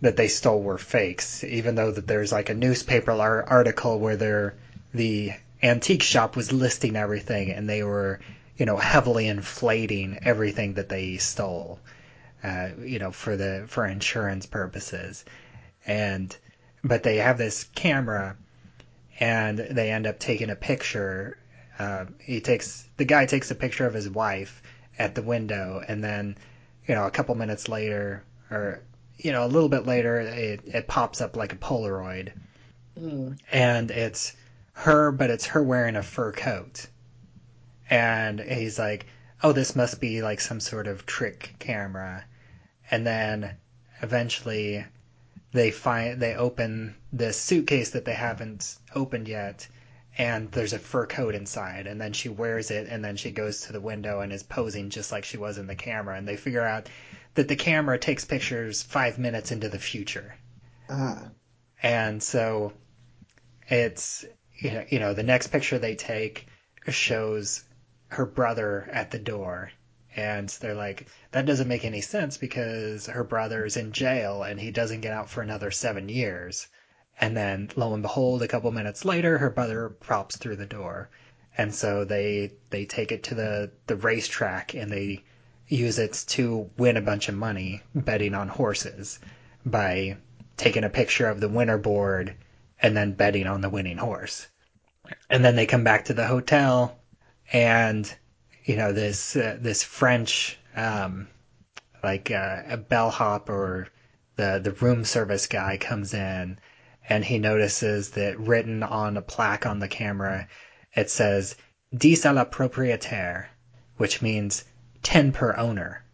that 0.00 0.16
they 0.16 0.28
stole 0.28 0.62
were 0.62 0.78
fakes 0.78 1.44
even 1.44 1.74
though 1.74 1.90
that 1.90 2.06
there's 2.06 2.32
like 2.32 2.48
a 2.48 2.54
newspaper 2.54 3.12
article 3.12 3.98
where 3.98 4.16
they're 4.16 4.54
the 4.94 5.32
antique 5.62 6.02
shop 6.02 6.36
was 6.36 6.52
listing 6.52 6.96
everything 6.96 7.50
and 7.50 7.68
they 7.68 7.82
were 7.82 8.20
you 8.56 8.66
know 8.66 8.76
heavily 8.76 9.26
inflating 9.26 10.18
everything 10.22 10.74
that 10.74 10.88
they 10.88 11.16
stole 11.16 11.80
uh, 12.44 12.68
you 12.82 12.98
know 12.98 13.10
for 13.10 13.36
the 13.36 13.64
for 13.66 13.86
insurance 13.86 14.46
purposes. 14.46 15.24
And 15.86 16.34
but 16.84 17.02
they 17.02 17.16
have 17.16 17.38
this 17.38 17.64
camera 17.74 18.36
and 19.18 19.58
they 19.58 19.90
end 19.90 20.06
up 20.06 20.18
taking 20.18 20.50
a 20.50 20.56
picture 20.56 21.38
uh, 21.78 22.04
he 22.22 22.40
takes 22.40 22.86
the 22.98 23.04
guy 23.04 23.26
takes 23.26 23.50
a 23.50 23.54
picture 23.54 23.86
of 23.86 23.94
his 23.94 24.08
wife 24.08 24.62
at 24.98 25.14
the 25.14 25.22
window 25.22 25.82
and 25.86 26.04
then 26.04 26.36
you 26.86 26.94
know 26.94 27.06
a 27.06 27.10
couple 27.10 27.34
minutes 27.34 27.68
later 27.68 28.22
or 28.50 28.82
you 29.24 29.32
know 29.32 29.44
a 29.44 29.48
little 29.48 29.68
bit 29.68 29.86
later 29.86 30.20
it, 30.20 30.60
it 30.66 30.88
pops 30.88 31.20
up 31.20 31.36
like 31.36 31.52
a 31.52 31.56
polaroid 31.56 32.32
Mm. 32.98 33.38
and 33.50 33.90
it's 33.90 34.36
her, 34.72 35.10
but 35.12 35.30
it's 35.30 35.46
her 35.46 35.62
wearing 35.62 35.96
a 35.96 36.02
fur 36.02 36.32
coat. 36.32 36.86
And 37.88 38.40
he's 38.40 38.78
like, 38.78 39.06
oh, 39.42 39.52
this 39.52 39.74
must 39.74 40.00
be 40.00 40.22
like 40.22 40.40
some 40.40 40.60
sort 40.60 40.86
of 40.86 41.06
trick 41.06 41.54
camera. 41.58 42.24
And 42.90 43.06
then 43.06 43.56
eventually 44.02 44.84
they 45.52 45.70
find, 45.70 46.20
they 46.20 46.34
open 46.34 46.94
this 47.12 47.38
suitcase 47.38 47.90
that 47.90 48.04
they 48.04 48.14
haven't 48.14 48.76
opened 48.94 49.28
yet. 49.28 49.66
And 50.18 50.50
there's 50.52 50.72
a 50.72 50.78
fur 50.78 51.06
coat 51.06 51.34
inside, 51.34 51.86
and 51.86 52.00
then 52.00 52.12
she 52.12 52.28
wears 52.28 52.70
it, 52.70 52.88
and 52.88 53.02
then 53.02 53.16
she 53.16 53.30
goes 53.30 53.62
to 53.62 53.72
the 53.72 53.80
window 53.80 54.20
and 54.20 54.32
is 54.32 54.42
posing 54.42 54.90
just 54.90 55.12
like 55.12 55.24
she 55.24 55.38
was 55.38 55.56
in 55.56 55.68
the 55.68 55.76
camera. 55.76 56.18
And 56.18 56.26
they 56.28 56.36
figure 56.36 56.64
out 56.64 56.88
that 57.34 57.48
the 57.48 57.56
camera 57.56 57.98
takes 57.98 58.24
pictures 58.24 58.82
five 58.82 59.18
minutes 59.18 59.52
into 59.52 59.68
the 59.68 59.78
future. 59.78 60.34
Ah. 60.88 61.30
And 61.82 62.22
so 62.22 62.72
it's 63.68 64.24
you 64.58 64.70
know, 64.72 64.84
you 64.88 64.98
know 64.98 65.14
the 65.14 65.22
next 65.22 65.48
picture 65.48 65.78
they 65.78 65.94
take 65.94 66.46
shows 66.88 67.64
her 68.08 68.26
brother 68.26 68.88
at 68.90 69.10
the 69.10 69.18
door 69.18 69.70
and 70.16 70.48
they're 70.60 70.74
like 70.74 71.06
that 71.30 71.46
doesn't 71.46 71.68
make 71.68 71.84
any 71.84 72.00
sense 72.00 72.36
because 72.36 73.06
her 73.06 73.22
brother's 73.22 73.76
in 73.76 73.92
jail 73.92 74.42
and 74.42 74.58
he 74.58 74.70
doesn't 74.72 75.00
get 75.00 75.12
out 75.12 75.30
for 75.30 75.42
another 75.42 75.70
7 75.70 76.08
years. 76.08 76.66
And 77.20 77.36
then 77.36 77.70
lo 77.76 77.94
and 77.94 78.02
behold 78.02 78.42
a 78.42 78.48
couple 78.48 78.72
minutes 78.72 79.04
later 79.04 79.38
her 79.38 79.50
brother 79.50 79.88
props 79.88 80.36
through 80.36 80.56
the 80.56 80.66
door. 80.66 81.10
And 81.56 81.72
so 81.72 82.04
they 82.04 82.52
they 82.70 82.86
take 82.86 83.12
it 83.12 83.22
to 83.24 83.34
the 83.34 83.70
the 83.86 83.96
racetrack 83.96 84.74
and 84.74 84.90
they 84.90 85.22
use 85.70 85.98
it 85.98 86.24
to 86.26 86.68
win 86.76 86.96
a 86.96 87.00
bunch 87.00 87.28
of 87.28 87.34
money 87.34 87.82
betting 87.94 88.34
on 88.34 88.48
horses 88.48 89.20
by 89.64 90.16
taking 90.56 90.84
a 90.84 90.90
picture 90.90 91.28
of 91.28 91.40
the 91.40 91.48
winner 91.48 91.78
board 91.78 92.34
and 92.82 92.96
then 92.96 93.12
betting 93.12 93.46
on 93.46 93.60
the 93.60 93.68
winning 93.68 93.96
horse. 93.96 94.48
And 95.28 95.44
then 95.44 95.56
they 95.56 95.66
come 95.66 95.84
back 95.84 96.04
to 96.06 96.14
the 96.14 96.26
hotel, 96.26 96.98
and 97.52 98.12
you 98.64 98.76
know 98.76 98.92
this 98.92 99.36
uh, 99.36 99.58
this 99.60 99.82
French 99.82 100.58
um, 100.76 101.28
like 102.02 102.30
uh, 102.30 102.62
a 102.66 102.76
bellhop 102.76 103.48
or 103.48 103.88
the 104.36 104.60
the 104.62 104.72
room 104.72 105.04
service 105.04 105.46
guy 105.46 105.76
comes 105.76 106.14
in, 106.14 106.58
and 107.08 107.24
he 107.24 107.38
notices 107.38 108.10
that 108.10 108.38
written 108.38 108.82
on 108.82 109.16
a 109.16 109.22
plaque 109.22 109.66
on 109.66 109.78
the 109.78 109.88
camera, 109.88 110.48
it 110.94 111.10
says 111.10 111.56
"Dix 111.94 112.22
à 112.22 112.34
la 112.34 112.44
propriétaire," 112.44 113.46
which 113.96 114.20
means 114.22 114.64
10 115.02 115.32
per 115.32 115.56
owner. 115.56 116.04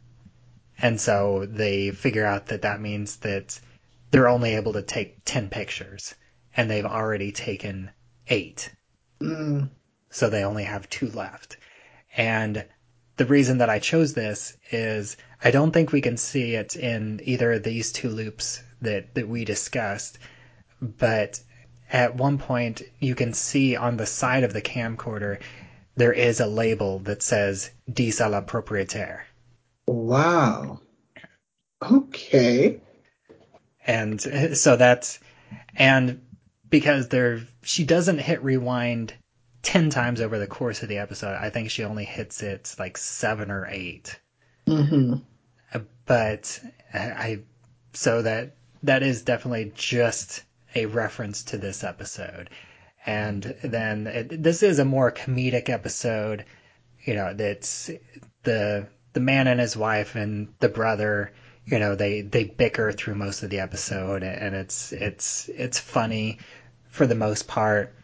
And 0.78 1.00
so 1.00 1.46
they 1.46 1.90
figure 1.90 2.26
out 2.26 2.46
that 2.46 2.62
that 2.62 2.80
means 2.80 3.16
that 3.18 3.58
they're 4.10 4.28
only 4.28 4.54
able 4.54 4.74
to 4.74 4.82
take 4.82 5.24
10 5.24 5.48
pictures 5.48 6.14
and 6.56 6.70
they've 6.70 6.84
already 6.84 7.32
taken 7.32 7.90
eight. 8.28 8.70
Mm. 9.20 9.70
So 10.10 10.28
they 10.28 10.44
only 10.44 10.64
have 10.64 10.88
two 10.88 11.10
left. 11.10 11.56
And 12.16 12.64
the 13.16 13.26
reason 13.26 13.58
that 13.58 13.70
I 13.70 13.78
chose 13.78 14.14
this 14.14 14.56
is 14.70 15.16
I 15.42 15.50
don't 15.50 15.72
think 15.72 15.92
we 15.92 16.00
can 16.00 16.16
see 16.16 16.54
it 16.54 16.76
in 16.76 17.20
either 17.24 17.52
of 17.52 17.62
these 17.62 17.92
two 17.92 18.08
loops 18.08 18.62
that, 18.82 19.14
that 19.14 19.28
we 19.28 19.44
discussed, 19.44 20.18
but 20.80 21.40
at 21.90 22.16
one 22.16 22.38
point 22.38 22.82
you 22.98 23.14
can 23.14 23.32
see 23.32 23.76
on 23.76 23.96
the 23.96 24.06
side 24.06 24.44
of 24.44 24.52
the 24.52 24.62
camcorder 24.62 25.40
there 25.96 26.12
is 26.12 26.40
a 26.40 26.46
label 26.46 27.00
that 27.00 27.22
says 27.22 27.70
10 27.92 28.06
à 28.06 28.30
la 28.30 28.42
propriétaire. 28.42 29.22
Wow. 29.86 30.80
Okay. 31.82 32.80
And 33.86 34.24
uh, 34.26 34.54
so 34.54 34.76
that's, 34.76 35.18
and 35.74 36.22
because 36.68 37.08
there, 37.08 37.40
she 37.62 37.84
doesn't 37.84 38.18
hit 38.18 38.42
rewind 38.42 39.14
10 39.62 39.90
times 39.90 40.20
over 40.20 40.38
the 40.38 40.46
course 40.46 40.82
of 40.82 40.88
the 40.88 40.98
episode. 40.98 41.36
I 41.36 41.50
think 41.50 41.70
she 41.70 41.84
only 41.84 42.04
hits 42.04 42.42
it 42.42 42.74
like 42.78 42.96
seven 42.98 43.50
or 43.50 43.66
8 43.66 44.18
Mm-hmm. 44.66 45.14
Uh, 45.72 45.78
but 46.06 46.60
uh, 46.92 46.98
I, 46.98 47.40
so 47.92 48.22
that, 48.22 48.56
that 48.82 49.02
is 49.02 49.22
definitely 49.22 49.72
just 49.74 50.42
a 50.74 50.86
reference 50.86 51.44
to 51.44 51.58
this 51.58 51.84
episode. 51.84 52.50
And 53.06 53.54
then 53.62 54.08
it, 54.08 54.42
this 54.42 54.64
is 54.64 54.80
a 54.80 54.84
more 54.84 55.12
comedic 55.12 55.68
episode, 55.68 56.44
you 57.04 57.14
know, 57.14 57.32
that's 57.32 57.88
the, 58.42 58.88
the 59.12 59.20
man 59.20 59.46
and 59.46 59.60
his 59.60 59.76
wife 59.76 60.16
and 60.16 60.52
the 60.58 60.68
brother, 60.68 61.32
you 61.64 61.78
know, 61.78 61.94
they, 61.94 62.22
they 62.22 62.44
bicker 62.44 62.90
through 62.90 63.14
most 63.14 63.44
of 63.44 63.50
the 63.50 63.60
episode 63.60 64.24
and 64.24 64.56
it's, 64.56 64.92
it's, 64.92 65.48
it's 65.50 65.78
funny 65.78 66.40
for 66.88 67.06
the 67.06 67.14
most 67.14 67.46
part. 67.46 67.94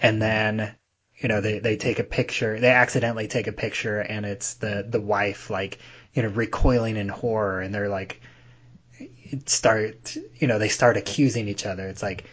And 0.00 0.22
then, 0.22 0.72
you 1.16 1.28
know, 1.28 1.40
they, 1.40 1.58
they 1.58 1.76
take 1.76 1.98
a 1.98 2.04
picture, 2.04 2.60
they 2.60 2.70
accidentally 2.70 3.26
take 3.26 3.48
a 3.48 3.52
picture 3.52 3.98
and 3.98 4.24
it's 4.24 4.54
the, 4.54 4.86
the 4.88 5.00
wife 5.00 5.50
like, 5.50 5.78
you 6.14 6.22
know, 6.22 6.28
recoiling 6.28 6.96
in 6.96 7.08
horror 7.08 7.60
and 7.60 7.74
they're 7.74 7.88
like, 7.88 8.20
start, 9.46 10.16
you 10.36 10.46
know, 10.46 10.60
they 10.60 10.68
start 10.68 10.96
accusing 10.96 11.48
each 11.48 11.66
other. 11.66 11.88
It's 11.88 12.04
like, 12.04 12.24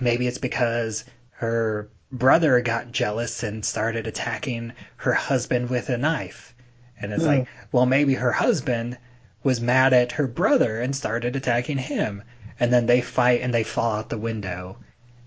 maybe 0.00 0.26
it's 0.26 0.38
because 0.38 1.04
her 1.36 1.88
brother 2.12 2.60
got 2.60 2.92
jealous 2.92 3.42
and 3.42 3.64
started 3.64 4.06
attacking 4.06 4.72
her 4.96 5.12
husband 5.12 5.68
with 5.70 5.88
a 5.88 5.98
knife. 5.98 6.54
And 7.00 7.12
it's 7.12 7.24
Mm. 7.24 7.38
like, 7.38 7.48
well, 7.72 7.86
maybe 7.86 8.14
her 8.14 8.32
husband 8.32 8.96
was 9.42 9.60
mad 9.60 9.92
at 9.92 10.12
her 10.12 10.26
brother 10.26 10.80
and 10.80 10.94
started 10.96 11.36
attacking 11.36 11.78
him. 11.78 12.22
And 12.58 12.72
then 12.72 12.86
they 12.86 13.00
fight 13.00 13.42
and 13.42 13.52
they 13.52 13.64
fall 13.64 13.96
out 13.98 14.08
the 14.08 14.18
window 14.18 14.78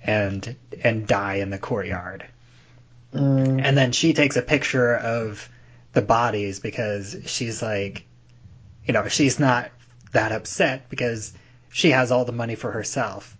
and 0.04 0.56
and 0.84 1.06
die 1.06 1.36
in 1.36 1.50
the 1.50 1.60
courtyard. 1.60 2.26
Mm. 3.14 3.62
And 3.64 3.78
then 3.78 3.92
she 3.92 4.14
takes 4.14 4.36
a 4.38 4.42
picture 4.42 4.96
of 4.96 5.48
the 5.94 6.02
bodies 6.02 6.60
because 6.60 7.18
she's 7.26 7.62
like, 7.62 8.06
you 8.86 8.94
know, 8.94 9.08
she's 9.08 9.40
not 9.40 9.70
that 10.12 10.32
upset 10.32 10.90
because 10.90 11.34
she 11.72 11.92
has 11.92 12.12
all 12.12 12.26
the 12.26 12.32
money 12.32 12.56
for 12.56 12.72
herself. 12.72 13.38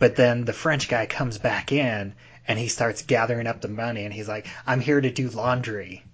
But 0.00 0.16
then 0.16 0.46
the 0.46 0.54
French 0.54 0.88
guy 0.88 1.04
comes 1.04 1.36
back 1.36 1.72
in 1.72 2.14
and 2.48 2.58
he 2.58 2.68
starts 2.68 3.02
gathering 3.02 3.46
up 3.46 3.60
the 3.60 3.68
money 3.68 4.04
and 4.06 4.14
he's 4.14 4.28
like, 4.28 4.46
I'm 4.66 4.80
here 4.80 4.98
to 4.98 5.10
do 5.10 5.28
laundry. 5.28 6.04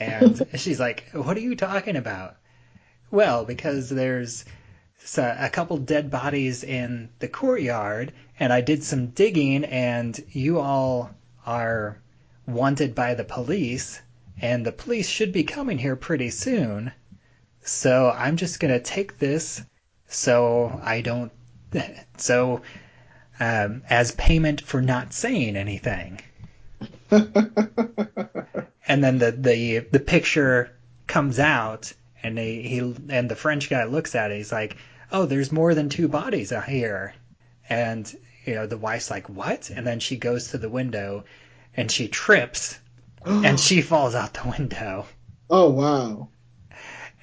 And 0.00 0.44
she's 0.56 0.80
like, 0.80 1.04
What 1.12 1.36
are 1.36 1.40
you 1.40 1.54
talking 1.54 1.94
about? 1.94 2.36
Well, 3.12 3.44
because 3.44 3.88
there's 3.88 4.44
a 5.16 5.48
couple 5.48 5.78
dead 5.78 6.10
bodies 6.10 6.64
in 6.64 7.08
the 7.20 7.28
courtyard 7.28 8.12
and 8.40 8.52
I 8.52 8.62
did 8.62 8.82
some 8.82 9.06
digging 9.10 9.64
and 9.64 10.18
you 10.32 10.58
all 10.58 11.10
are 11.46 12.02
wanted 12.48 12.96
by 12.96 13.14
the 13.14 13.24
police 13.24 14.02
and 14.42 14.66
the 14.66 14.72
police 14.72 15.08
should 15.08 15.32
be 15.32 15.44
coming 15.44 15.78
here 15.78 15.94
pretty 15.94 16.30
soon. 16.30 16.90
So 17.62 18.10
I'm 18.10 18.36
just 18.36 18.58
going 18.58 18.74
to 18.74 18.80
take 18.80 19.18
this 19.18 19.62
so 20.08 20.80
I 20.82 21.00
don't 21.00 21.30
so 22.16 22.62
um, 23.40 23.82
as 23.90 24.12
payment 24.12 24.60
for 24.60 24.80
not 24.80 25.12
saying 25.12 25.56
anything. 25.56 26.20
And 28.90 29.04
then 29.04 29.18
the 29.18 29.30
the 29.30 29.78
the 29.78 30.00
picture 30.00 30.76
comes 31.06 31.38
out 31.38 31.92
and 32.24 32.36
he, 32.36 32.62
he 32.62 32.78
and 33.08 33.30
the 33.30 33.36
French 33.36 33.70
guy 33.70 33.84
looks 33.84 34.16
at 34.16 34.32
it. 34.32 34.38
He's 34.38 34.50
like, 34.50 34.76
"Oh, 35.12 35.26
there's 35.26 35.52
more 35.52 35.74
than 35.74 35.88
two 35.88 36.08
bodies 36.08 36.50
out 36.50 36.64
here." 36.64 37.14
And 37.68 38.12
you 38.44 38.54
know, 38.54 38.66
the 38.66 38.76
wife's 38.76 39.08
like, 39.08 39.28
"What?" 39.28 39.70
And 39.70 39.86
then 39.86 40.00
she 40.00 40.16
goes 40.16 40.48
to 40.48 40.58
the 40.58 40.68
window 40.68 41.22
and 41.76 41.88
she 41.88 42.08
trips 42.08 42.80
and 43.24 43.60
she 43.60 43.80
falls 43.80 44.16
out 44.16 44.34
the 44.34 44.48
window. 44.58 45.06
oh 45.48 45.70
wow. 45.70 46.28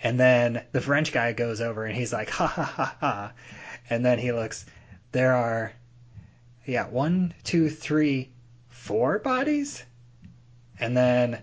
And 0.03 0.17
then 0.17 0.63
the 0.71 0.79
French 0.81 1.11
guy 1.11 1.33
goes 1.33 1.59
over 1.59 1.83
and 1.83 1.95
he's 1.97 2.13
like, 2.13 2.29
ha 2.29 2.47
ha 2.47 2.63
ha 2.63 2.95
ha. 3.01 3.33
And 3.89 4.05
then 4.05 4.19
he 4.19 4.31
looks, 4.31 4.65
there 5.11 5.33
are, 5.33 5.73
yeah, 6.67 6.87
one, 6.87 7.33
two, 7.43 7.69
three, 7.69 8.29
four 8.69 9.19
bodies. 9.19 9.83
And 10.79 10.95
then 10.95 11.41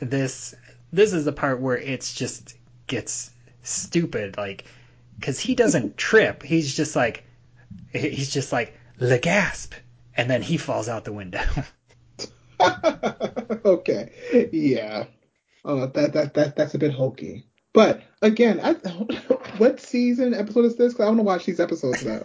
this, 0.00 0.54
this 0.92 1.12
is 1.12 1.24
the 1.24 1.32
part 1.32 1.60
where 1.60 1.76
it's 1.78 2.14
just 2.14 2.56
gets 2.86 3.30
stupid, 3.62 4.36
like, 4.36 4.64
cause 5.20 5.40
he 5.40 5.54
doesn't 5.54 5.96
trip. 5.98 6.42
He's 6.42 6.74
just 6.76 6.94
like, 6.94 7.24
he's 7.92 8.30
just 8.32 8.52
like, 8.52 8.78
le 9.00 9.18
gasp. 9.18 9.74
And 10.16 10.30
then 10.30 10.40
he 10.42 10.56
falls 10.56 10.88
out 10.88 11.04
the 11.04 11.12
window. 11.12 11.42
okay. 13.64 14.48
Yeah. 14.52 15.04
Oh, 15.64 15.86
that 15.86 16.12
that 16.14 16.34
that 16.34 16.56
that's 16.56 16.74
a 16.74 16.78
bit 16.78 16.92
hokey. 16.92 17.44
But 17.74 18.02
again, 18.22 18.60
I, 18.62 18.72
what 19.58 19.80
season 19.80 20.32
episode 20.32 20.64
is 20.64 20.76
this? 20.76 20.94
'Cause 20.94 21.02
I 21.04 21.06
want 21.08 21.18
to 21.18 21.22
watch 21.24 21.44
these 21.44 21.60
episodes 21.60 22.04
now. 22.04 22.22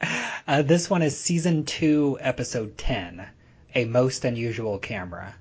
uh, 0.46 0.62
this 0.62 0.88
one 0.88 1.02
is 1.02 1.18
season 1.18 1.64
two, 1.64 2.18
episode 2.20 2.76
10, 2.78 3.26
A 3.74 3.84
Most 3.84 4.24
Unusual 4.24 4.78
Camera. 4.78 5.34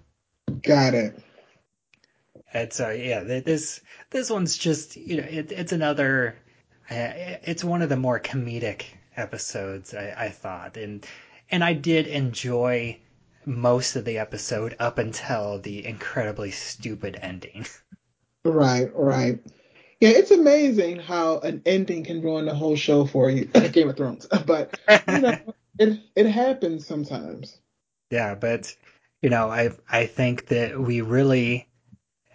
Got 0.62 0.93
it. 0.93 1.20
It's 2.53 2.80
uh, 2.80 2.89
yeah, 2.89 3.22
this 3.22 3.82
this 4.10 4.30
one's 4.30 4.57
just 4.57 4.95
you 4.95 5.18
know 5.18 5.28
it, 5.30 5.51
it's 5.51 5.72
another 5.72 6.36
uh, 6.89 7.14
it's 7.43 7.64
one 7.64 7.84
of 7.84 7.89
the 7.89 7.95
more 7.95 8.20
comedic 8.20 8.86
episodes 9.16 9.93
I, 9.93 10.16
I 10.18 10.30
thought 10.30 10.76
and 10.76 11.05
and 11.51 11.64
I 11.64 11.74
did 11.74 12.07
enjoy 12.07 12.97
most 13.45 13.95
of 13.95 14.05
the 14.05 14.18
episode 14.18 14.76
up 14.80 14.97
until 14.97 15.60
the 15.60 15.86
incredibly 15.86 16.51
stupid 16.51 17.18
ending. 17.22 17.66
Right, 18.45 18.89
right. 18.95 19.38
Yeah, 20.00 20.10
it's 20.10 20.32
amazing 20.32 20.97
how 21.00 21.39
an 21.39 21.62
ending 21.66 22.06
can 22.06 22.22
ruin 22.22 22.45
the 22.45 22.56
whole 22.56 22.76
show 22.78 23.06
for 23.06 23.30
you. 23.30 23.45
Game 23.45 23.89
of 23.89 23.97
Thrones, 23.97 24.28
but 24.45 24.80
you 25.08 25.20
know, 25.20 25.38
it 25.78 26.00
it 26.16 26.26
happens 26.26 26.86
sometimes. 26.88 27.60
Yeah, 28.10 28.36
but 28.36 28.76
you 29.22 29.30
know, 29.30 29.50
I 29.50 29.72
I 29.89 30.06
think 30.06 30.47
that 30.47 30.80
we 30.80 31.02
really 31.02 31.68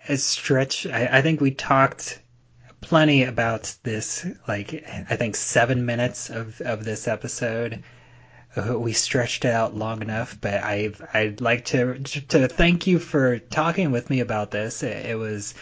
uh, 0.08 0.16
stretch. 0.16 0.86
I, 0.86 1.18
I 1.18 1.22
think 1.22 1.40
we 1.40 1.50
talked 1.52 2.20
plenty 2.82 3.22
about 3.24 3.74
this. 3.82 4.26
Like 4.46 4.84
I 5.10 5.16
think 5.16 5.34
seven 5.36 5.86
minutes 5.86 6.30
of 6.30 6.60
of 6.60 6.84
this 6.84 7.08
episode. 7.08 7.82
Uh, 8.56 8.78
we 8.78 8.92
stretched 8.92 9.44
it 9.44 9.50
out 9.50 9.74
long 9.74 10.02
enough, 10.02 10.38
but 10.40 10.62
I 10.62 10.92
I'd 11.12 11.40
like 11.40 11.64
to 11.66 11.98
to 11.98 12.48
thank 12.48 12.86
you 12.86 12.98
for 12.98 13.38
talking 13.38 13.90
with 13.90 14.10
me 14.10 14.20
about 14.20 14.50
this. 14.50 14.82
It, 14.82 15.06
it 15.06 15.18
was 15.18 15.54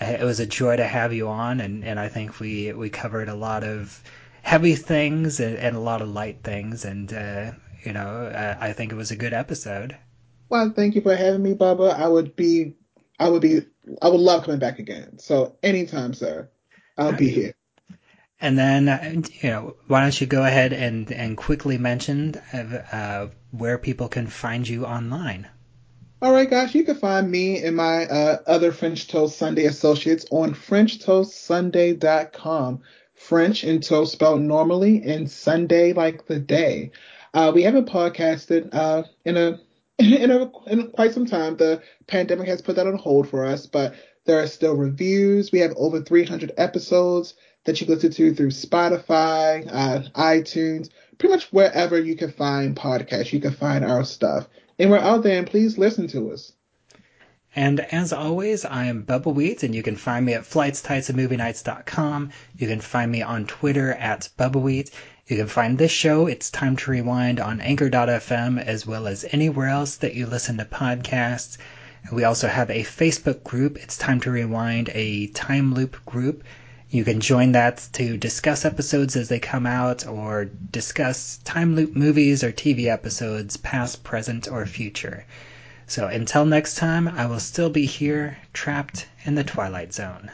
it 0.00 0.24
was 0.24 0.40
a 0.40 0.46
joy 0.46 0.76
to 0.76 0.86
have 0.86 1.12
you 1.12 1.28
on, 1.28 1.60
and 1.60 1.84
and 1.84 2.00
I 2.00 2.08
think 2.08 2.40
we 2.40 2.72
we 2.72 2.90
covered 2.90 3.28
a 3.28 3.34
lot 3.34 3.62
of 3.64 4.02
heavy 4.42 4.74
things 4.74 5.38
and, 5.40 5.56
and 5.56 5.76
a 5.76 5.80
lot 5.80 6.02
of 6.02 6.08
light 6.08 6.42
things, 6.42 6.84
and 6.84 7.12
uh, 7.12 7.52
you 7.84 7.92
know 7.92 8.32
I, 8.34 8.68
I 8.68 8.72
think 8.72 8.92
it 8.92 8.96
was 8.96 9.10
a 9.10 9.16
good 9.16 9.32
episode. 9.32 9.96
Well, 10.48 10.70
thank 10.74 10.94
you 10.94 11.00
for 11.00 11.16
having 11.16 11.42
me, 11.42 11.54
Bubba. 11.54 11.94
I 11.94 12.08
would 12.08 12.36
be, 12.36 12.74
I 13.18 13.28
would 13.28 13.40
be, 13.40 13.62
I 14.02 14.08
would 14.08 14.20
love 14.20 14.44
coming 14.44 14.58
back 14.58 14.78
again. 14.78 15.18
So 15.18 15.56
anytime, 15.62 16.12
sir, 16.12 16.50
I'll 16.98 17.12
be 17.12 17.30
here. 17.30 17.54
And 18.42 18.58
then, 18.58 18.88
uh, 18.88 19.22
you 19.40 19.50
know, 19.50 19.76
why 19.86 20.02
don't 20.02 20.20
you 20.20 20.26
go 20.26 20.44
ahead 20.44 20.72
and, 20.72 21.12
and 21.12 21.36
quickly 21.36 21.78
mention 21.78 22.34
uh, 22.52 23.28
where 23.52 23.78
people 23.78 24.08
can 24.08 24.26
find 24.26 24.68
you 24.68 24.84
online? 24.84 25.48
All 26.20 26.32
right, 26.32 26.50
guys, 26.50 26.74
you 26.74 26.82
can 26.82 26.96
find 26.96 27.30
me 27.30 27.62
and 27.62 27.76
my 27.76 28.06
uh, 28.06 28.38
other 28.44 28.72
French 28.72 29.06
Toast 29.06 29.38
Sunday 29.38 29.66
associates 29.66 30.26
on 30.32 30.54
FrenchToastSunday.com. 30.54 32.80
French 33.14 33.62
and 33.62 33.80
toast 33.80 34.12
spelled 34.12 34.40
normally, 34.40 35.04
and 35.04 35.30
Sunday 35.30 35.92
like 35.92 36.26
the 36.26 36.40
day. 36.40 36.90
Uh, 37.32 37.52
we 37.54 37.62
haven't 37.62 37.88
podcasted 37.88 38.74
uh, 38.74 39.04
in 39.24 39.36
a 39.36 39.60
in 39.98 40.32
a 40.32 40.50
in 40.66 40.90
quite 40.90 41.14
some 41.14 41.26
time. 41.26 41.56
The 41.56 41.80
pandemic 42.08 42.48
has 42.48 42.60
put 42.60 42.74
that 42.74 42.88
on 42.88 42.98
hold 42.98 43.28
for 43.28 43.46
us, 43.46 43.66
but 43.66 43.94
There 44.24 44.40
are 44.40 44.46
still 44.46 44.76
reviews. 44.76 45.50
We 45.50 45.60
have 45.60 45.74
over 45.76 46.00
300 46.00 46.52
episodes 46.56 47.34
that 47.64 47.80
you 47.80 47.86
listen 47.86 48.10
to 48.12 48.34
through 48.34 48.48
Spotify, 48.48 49.68
uh, 49.70 50.02
iTunes, 50.14 50.90
pretty 51.18 51.34
much 51.34 51.52
wherever 51.52 51.98
you 51.98 52.16
can 52.16 52.32
find 52.32 52.74
podcasts, 52.76 53.32
you 53.32 53.40
can 53.40 53.52
find 53.52 53.84
our 53.84 54.04
stuff. 54.04 54.48
And 54.78 54.90
we're 54.90 54.98
out 54.98 55.22
there, 55.22 55.38
and 55.38 55.46
please 55.46 55.78
listen 55.78 56.08
to 56.08 56.32
us. 56.32 56.52
And 57.54 57.80
as 57.80 58.14
always, 58.14 58.64
I 58.64 58.86
am 58.86 59.04
Bubba 59.04 59.32
Wheat, 59.32 59.62
and 59.62 59.74
you 59.74 59.82
can 59.82 59.94
find 59.94 60.24
me 60.24 60.32
at 60.32 60.44
flightstights.movienights.com. 60.44 62.30
You 62.56 62.66
can 62.66 62.80
find 62.80 63.12
me 63.12 63.20
on 63.20 63.46
Twitter 63.46 63.92
at 63.92 64.30
Bubba 64.38 64.60
Wheat. 64.60 64.90
You 65.26 65.36
can 65.36 65.46
find 65.46 65.76
this 65.76 65.92
show, 65.92 66.26
It's 66.26 66.50
Time 66.50 66.76
to 66.76 66.90
Rewind, 66.90 67.40
on 67.40 67.60
Anchor.fm, 67.60 68.58
as 68.58 68.86
well 68.86 69.06
as 69.06 69.26
anywhere 69.30 69.68
else 69.68 69.96
that 69.96 70.14
you 70.14 70.26
listen 70.26 70.56
to 70.56 70.64
podcasts. 70.64 71.58
We 72.10 72.24
also 72.24 72.48
have 72.48 72.70
a 72.70 72.84
Facebook 72.84 73.44
group, 73.44 73.76
It's 73.76 73.98
Time 73.98 74.18
to 74.20 74.30
Rewind, 74.30 74.90
a 74.94 75.28
time 75.28 75.74
loop 75.74 76.04
group. 76.04 76.42
You 76.92 77.04
can 77.04 77.20
join 77.20 77.52
that 77.52 77.88
to 77.94 78.18
discuss 78.18 78.66
episodes 78.66 79.16
as 79.16 79.30
they 79.30 79.38
come 79.40 79.64
out 79.64 80.06
or 80.06 80.44
discuss 80.44 81.38
time 81.38 81.74
loop 81.74 81.96
movies 81.96 82.44
or 82.44 82.52
TV 82.52 82.84
episodes, 82.84 83.56
past, 83.56 84.04
present, 84.04 84.46
or 84.46 84.66
future. 84.66 85.24
So 85.86 86.06
until 86.08 86.44
next 86.44 86.74
time, 86.74 87.08
I 87.08 87.24
will 87.24 87.40
still 87.40 87.70
be 87.70 87.86
here, 87.86 88.36
trapped 88.52 89.06
in 89.24 89.36
the 89.36 89.42
Twilight 89.42 89.94
Zone. 89.94 90.32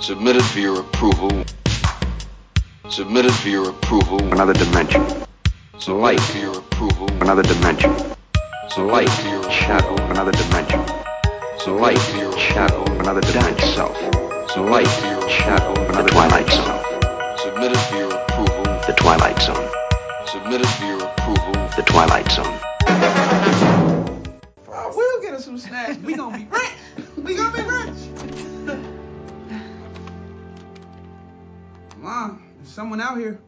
Submitted 0.00 0.42
for 0.42 0.58
your 0.58 0.80
approval. 0.80 1.44
Submitted 2.88 3.32
for 3.34 3.50
your 3.50 3.70
approval. 3.70 4.20
Another 4.32 4.54
dimension. 4.54 5.06
Submitted 5.78 6.02
light. 6.02 6.20
for 6.20 6.38
your 6.38 6.58
approval. 6.58 7.08
Another 7.22 7.44
dimension. 7.44 7.94
Light. 8.78 9.08
for 9.08 9.28
your 9.28 9.48
Shadow. 9.48 9.94
Another 10.10 10.32
dimension. 10.32 10.84
So 11.64 11.76
light. 11.76 11.98
Shadow. 11.98 12.84
Another 13.00 13.20
dimension. 13.20 13.68
Self. 13.74 13.94
So 14.50 14.62
light. 14.64 14.86
Shadow. 15.28 15.74
Another 15.90 16.08
Twilight 16.08 16.48
Zone. 16.48 16.82
Submitted 17.36 17.78
for 17.78 17.96
your 17.96 18.14
approval. 18.14 18.64
The 18.86 18.94
Twilight 18.96 19.38
Zone. 19.42 19.68
Submitted 20.26 20.66
for 20.66 20.84
your 20.86 21.04
approval. 21.04 21.52
The 21.76 21.82
Twilight 21.82 22.30
Zone. 22.32 22.58
Oh, 24.68 24.92
we'll 24.96 25.20
get 25.20 25.34
us 25.34 25.44
some 25.44 25.58
snacks. 25.58 25.98
We 25.98 26.14
gonna 26.14 26.38
be 26.38 26.46
rich. 26.46 26.72
We 27.18 27.34
gonna 27.36 27.54
be 27.54 27.62
rich. 27.62 27.98
Come 31.90 32.06
on, 32.06 32.42
there's 32.56 32.70
someone 32.70 33.02
out 33.02 33.18
here. 33.18 33.40